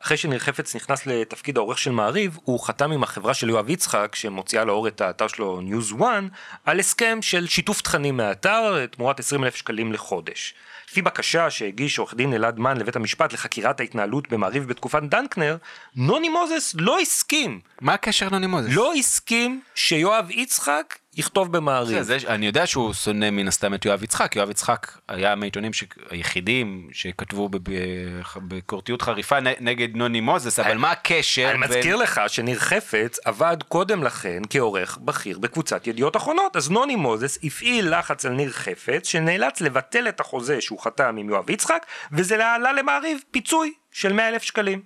אחרי 0.02 0.16
שניר 0.16 0.38
חפץ 0.38 0.76
נכנס 0.76 1.06
לתפקיד 1.06 1.56
העורך 1.56 1.78
של 1.78 1.90
מעריב, 1.90 2.38
הוא 2.44 2.60
חתם 2.60 2.92
עם 2.92 3.02
החברה 3.02 3.34
של 3.34 3.48
יואב 3.48 3.70
יצחק, 3.70 4.14
שמוציאה 4.14 4.64
לאור 4.64 4.88
את 4.88 5.00
האתר 5.00 5.28
שלו 5.28 5.60
News 5.60 5.92
One, 6.00 6.34
על 6.64 6.80
הסכם 6.80 7.18
של 7.22 7.46
שיתוף 7.46 7.80
תכנים 7.80 8.16
מהאתר 8.16 8.86
תמורת 8.86 9.20
20 9.20 9.44
אלף 9.44 9.56
שקלים 9.56 9.92
לחודש. 9.92 10.54
לפי 10.90 11.02
בקשה 11.02 11.50
שהגיש 11.50 11.98
עורך 11.98 12.14
דין 12.14 12.34
אלעד 12.34 12.58
מן 12.58 12.76
לבית 12.76 12.96
המשפט 12.96 13.32
לחקירת 13.32 13.80
ההתנהלות 13.80 14.28
במעריב 14.28 14.68
בתקופת 14.68 15.02
דנקנר, 15.02 15.56
נוני 15.96 16.28
מוזס 16.28 16.74
לא 16.78 17.00
הסכים. 17.00 17.60
מה 17.80 17.94
הקשר 17.94 18.28
נוני 18.28 18.46
מוזס? 18.46 18.68
לא 18.70 18.94
הסכים 18.94 19.60
שיואב 19.74 20.30
יצחק 20.30 20.98
יכתוב 21.18 21.56
במעריב. 21.56 22.02
זה, 22.02 22.18
זה, 22.18 22.28
אני 22.28 22.46
יודע 22.46 22.66
שהוא 22.66 22.92
שונא 22.92 23.30
מן 23.30 23.48
הסתם 23.48 23.74
את 23.74 23.84
יואב 23.84 24.02
יצחק, 24.02 24.36
יואב 24.36 24.50
יצחק 24.50 24.98
היה 25.08 25.34
מהעיתונים 25.34 25.72
ש... 25.72 25.84
היחידים 26.10 26.88
שכתבו 26.92 27.48
בביקורתיות 27.48 29.02
חריפה 29.02 29.40
נגד 29.40 29.96
נוני 29.96 30.20
מוזס, 30.20 30.58
אבל 30.58 30.70
אני, 30.70 30.80
מה 30.80 30.90
הקשר? 30.90 31.50
אני 31.50 31.66
בין... 31.66 31.78
מזכיר 31.78 31.96
לך 31.96 32.20
שניר 32.26 32.58
חפץ 32.58 33.18
עבד 33.24 33.56
קודם 33.68 34.04
לכן 34.04 34.42
כעורך 34.50 34.98
בכיר 34.98 35.38
בקבוצת 35.38 35.86
ידיעות 35.86 36.16
אחרונות, 36.16 36.56
אז 36.56 36.70
נוני 36.70 36.96
מוזס 36.96 37.38
הפעיל 37.44 37.98
לחץ 37.98 38.26
על 38.26 38.32
ניר 38.32 38.50
חפץ 38.50 39.06
שנאלץ 39.06 39.60
לבטל 39.60 40.08
את 40.08 40.20
החוזה 40.20 40.60
שהוא 40.60 40.80
חתם 40.80 41.16
עם 41.18 41.28
יואב 41.28 41.50
יצחק, 41.50 41.86
וזה 42.12 42.54
עלה 42.54 42.72
למעריב 42.72 43.18
פיצוי 43.30 43.72
של 43.92 44.12
100 44.12 44.28
אלף 44.28 44.42
שקלים. 44.42 44.82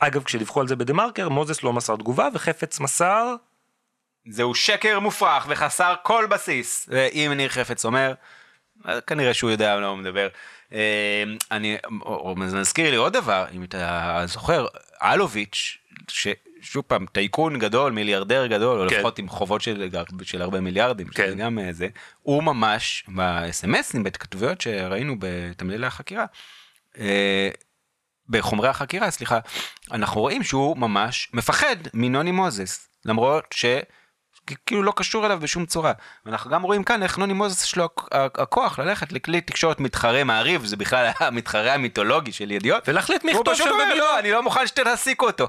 אגב, 0.00 0.22
כשדיווחו 0.22 0.60
על 0.60 0.68
זה 0.68 0.76
בדה 0.76 0.92
מרקר, 0.92 1.28
מוזס 1.28 1.62
לא 1.62 1.72
מסר 1.72 1.96
תגובה 1.96 2.28
וחפץ 2.34 2.80
מסר 2.80 3.36
זהו 4.28 4.54
שקר 4.54 5.00
מופרך 5.00 5.46
וחסר 5.48 5.94
כל 6.02 6.26
בסיס. 6.30 6.88
אם 7.12 7.32
ניר 7.36 7.48
חפץ 7.48 7.84
אומר, 7.84 8.14
כנראה 9.06 9.34
שהוא 9.34 9.50
יודע 9.50 9.72
על 9.72 9.80
מה 9.80 9.86
הוא 9.86 9.98
מדבר. 9.98 10.28
אה, 10.72 11.24
אני, 11.50 11.76
מזכיר 12.36 12.90
לי 12.90 12.96
עוד 12.96 13.12
דבר, 13.12 13.46
אם 13.52 13.64
אתה 13.64 14.22
זוכר, 14.26 14.66
אלוביץ', 15.02 15.78
ששוב 16.08 16.84
פעם, 16.86 17.06
טייקון 17.12 17.58
גדול, 17.58 17.92
מיליארדר 17.92 18.46
גדול, 18.46 18.80
או 18.80 18.88
כן. 18.88 18.96
לפחות 18.96 19.18
עם 19.18 19.28
חובות 19.28 19.60
של, 19.60 19.88
של 20.22 20.42
הרבה 20.42 20.60
מיליארדים, 20.60 21.08
כן. 21.08 21.34
גם 21.38 21.58
אה, 21.58 21.72
זה, 21.72 21.88
הוא 22.22 22.42
ממש, 22.42 23.04
בסמסים, 23.16 24.02
בהתכתבויות 24.02 24.60
שראינו 24.60 25.16
בתמלילי 25.18 25.86
החקירה, 25.86 26.24
אה, 26.98 27.50
בחומרי 28.28 28.68
החקירה, 28.68 29.10
סליחה, 29.10 29.38
אנחנו 29.92 30.20
רואים 30.20 30.42
שהוא 30.42 30.76
ממש 30.76 31.30
מפחד 31.32 31.76
מנוני 31.94 32.30
מוזס, 32.30 32.88
למרות 33.04 33.44
ש... 33.50 33.64
כאילו 34.66 34.82
לא 34.82 34.92
קשור 34.96 35.26
אליו 35.26 35.40
בשום 35.40 35.66
צורה. 35.66 35.92
ואנחנו 36.26 36.50
גם 36.50 36.62
רואים 36.62 36.84
כאן 36.84 37.02
איך 37.02 37.18
נוני 37.18 37.32
מוזס 37.32 37.64
יש 37.64 37.76
לו 37.76 37.88
הכוח 38.14 38.78
ללכת 38.78 39.12
לכלי 39.12 39.40
תקשורת 39.40 39.80
מתחרה 39.80 40.24
מעריב, 40.24 40.64
זה 40.64 40.76
בכלל 40.76 41.10
המתחרה 41.20 41.74
המיתולוגי 41.74 42.32
של 42.32 42.50
ידיעות. 42.50 42.88
ולהחליט 42.88 43.24
מי 43.24 43.30
יכתוב 43.30 43.54
שם 43.54 43.64
במילה. 43.64 43.94
לא, 43.94 44.18
אני 44.18 44.30
לא 44.30 44.42
מוכן 44.42 44.66
שתעסיקו 44.66 45.26
אותו. 45.26 45.48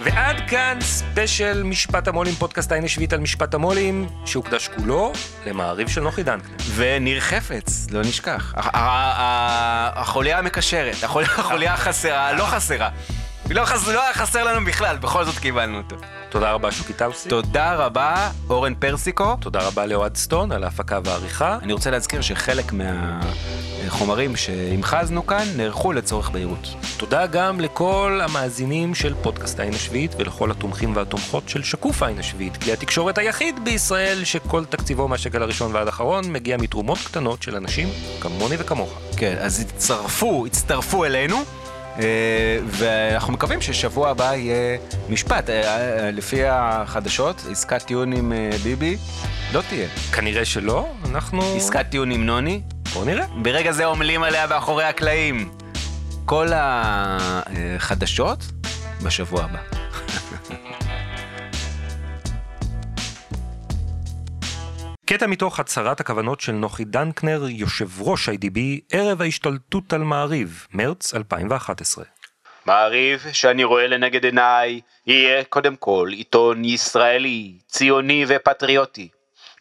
ועד 0.00 0.50
כאן 0.50 0.78
special 0.80 1.62
משפט 1.62 2.08
המו"לים, 2.08 2.34
פודקאסט 2.34 2.72
העין 2.72 2.84
השביעית 2.84 3.12
על 3.12 3.20
משפט 3.20 3.54
המו"לים, 3.54 4.08
שהוקדש 4.26 4.68
כולו 4.68 5.12
למעריב 5.46 5.88
של 5.88 6.00
נוחי 6.00 6.22
דנקנר. 6.22 6.56
וניר 6.74 7.20
חפץ, 7.20 7.86
לא 7.90 8.00
נשכח. 8.00 8.54
החוליה 8.56 10.38
המקשרת, 10.38 10.96
החוליה 11.02 11.74
החסרה, 11.74 12.32
לא 12.32 12.44
חסרה. 12.44 12.88
לא, 13.50 13.64
חס... 13.64 13.88
לא 13.88 14.02
היה 14.02 14.14
חסר 14.14 14.44
לנו 14.44 14.66
בכלל, 14.66 14.96
בכל 14.96 15.24
זאת 15.24 15.38
קיבלנו 15.38 15.78
אותו. 15.78 15.96
תודה 16.30 16.52
רבה 16.52 16.72
שוקי 16.72 16.92
טאוסי. 16.92 17.28
תודה 17.28 17.74
רבה 17.74 18.30
אורן 18.50 18.74
פרסיקו. 18.74 19.36
תודה 19.40 19.60
רבה 19.60 19.86
לאוהד 19.86 20.16
סטון 20.16 20.52
על 20.52 20.64
ההפקה 20.64 20.98
והעריכה. 21.04 21.58
אני 21.62 21.72
רוצה 21.72 21.90
להזכיר 21.90 22.20
שחלק 22.20 22.72
מהחומרים 22.72 24.36
שהמחזנו 24.36 25.26
כאן 25.26 25.44
נערכו 25.56 25.92
לצורך 25.92 26.30
בהירות. 26.30 26.68
תודה 26.96 27.26
גם 27.26 27.60
לכל 27.60 28.20
המאזינים 28.22 28.94
של 28.94 29.14
פודקאסט 29.22 29.60
העין 29.60 29.74
השביעית 29.74 30.14
ולכל 30.18 30.50
התומכים 30.50 30.96
והתומכות 30.96 31.48
של 31.48 31.62
שקוף 31.62 32.02
העין 32.02 32.18
השביעית, 32.18 32.56
כלי 32.56 32.72
התקשורת 32.72 33.18
היחיד 33.18 33.64
בישראל 33.64 34.24
שכל 34.24 34.64
תקציבו 34.64 35.08
מהשקל 35.08 35.42
הראשון 35.42 35.74
ועד 35.74 35.88
אחרון 35.88 36.32
מגיע 36.32 36.56
מתרומות 36.56 36.98
קטנות 37.04 37.42
של 37.42 37.56
אנשים 37.56 37.88
כמוני 38.20 38.56
וכמוך. 38.58 38.98
כן, 39.16 39.36
אז 39.40 39.60
הצטרפו, 39.60 40.46
הצטרפו 40.46 41.04
אלינו. 41.04 41.44
אה, 41.98 42.58
ואנחנו 42.66 43.32
מקווים 43.32 43.60
ששבוע 43.60 44.10
הבא 44.10 44.34
יהיה 44.34 44.78
משפט. 45.08 45.50
אה, 45.50 45.62
אה, 45.62 46.10
לפי 46.10 46.44
החדשות, 46.46 47.46
עסקת 47.50 47.82
טיעון 47.82 48.12
עם 48.12 48.32
ביבי 48.62 48.96
לא 49.52 49.62
תהיה. 49.68 49.88
כנראה 50.12 50.44
שלא, 50.44 50.88
אנחנו... 51.10 51.56
עסקת 51.56 51.86
טיעון 51.90 52.10
עם 52.10 52.26
נוני? 52.26 52.60
בוא 52.94 53.04
נראה. 53.04 53.26
ברגע 53.42 53.72
זה 53.72 53.86
עמלים 53.86 54.22
עליה 54.22 54.46
מאחורי 54.46 54.84
הקלעים. 54.84 55.50
כל 56.24 56.48
החדשות 56.54 58.44
בשבוע 59.02 59.44
הבא. 59.44 59.83
קטע 65.06 65.26
מתוך 65.26 65.60
הצהרת 65.60 66.00
הכוונות 66.00 66.40
של 66.40 66.52
נוחי 66.52 66.84
דנקנר, 66.84 67.42
יושב 67.48 68.02
ראש 68.02 68.28
IDB, 68.28 68.58
ערב 68.92 69.22
ההשתלטות 69.22 69.92
על 69.92 70.00
מעריב, 70.00 70.66
מרץ 70.72 71.14
2011. 71.14 72.04
מעריב 72.66 73.26
שאני 73.32 73.64
רואה 73.64 73.86
לנגד 73.86 74.24
עיניי 74.24 74.80
יהיה 75.06 75.44
קודם 75.44 75.76
כל 75.76 76.08
עיתון 76.12 76.64
ישראלי, 76.64 77.58
ציוני 77.66 78.24
ופטריוטי. 78.28 79.08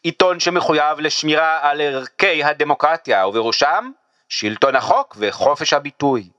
עיתון 0.04 0.40
שמחויב 0.40 1.00
לשמירה 1.00 1.60
על 1.62 1.82
ערכי 1.82 2.44
הדמוקרטיה, 2.44 3.28
ובראשם 3.28 3.92
שלטון 4.30 4.76
החוק 4.76 5.18
וחופש 5.20 5.74
הביטוי. 5.74 6.30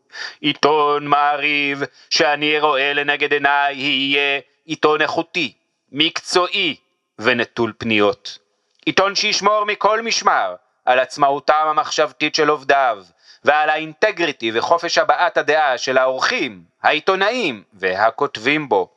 עיתון 0.41 1.07
מעריב 1.07 1.83
שאני 2.11 2.61
רואה 2.61 2.93
לנגד 2.93 3.33
עיניי 3.33 3.77
יהיה 3.77 4.41
עיתון 4.65 5.03
איכותי, 5.03 5.53
מקצועי 5.93 6.77
ונטול 7.19 7.73
פניות. 7.79 8.44
עיתון 8.87 9.15
שישמור 9.15 9.65
מכל 9.65 10.03
משמר 10.03 10.55
על 10.85 10.99
עצמאותם 10.99 11.65
המחשבתית 11.67 12.35
של 12.35 12.49
עובדיו 12.49 13.05
ועל 13.45 13.71
האינטגריטי 13.71 14.51
וחופש 14.55 14.99
הבעת 14.99 15.37
הדעה 15.37 15.79
של 15.79 15.99
העורכים, 15.99 16.63
העיתונאים 16.83 17.63
והכותבים 17.73 18.69
בו. 18.69 18.91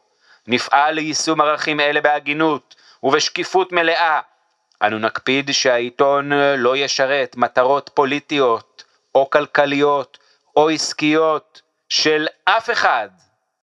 נפעל 0.47 0.95
ליישום 0.95 1.41
ערכים 1.41 1.79
אלה 1.79 2.01
בהגינות 2.01 2.75
ובשקיפות 3.03 3.71
מלאה. 3.71 4.19
אנו 4.81 4.99
נקפיד 4.99 5.51
שהעיתון 5.51 6.31
לא 6.57 6.77
ישרת 6.77 7.35
מטרות 7.37 7.89
פוליטיות 7.93 8.83
או 9.15 9.29
כלכליות 9.29 10.17
או 10.55 10.69
עסקיות 10.69 11.61
של 11.89 12.27
אף 12.45 12.69
אחד 12.69 13.09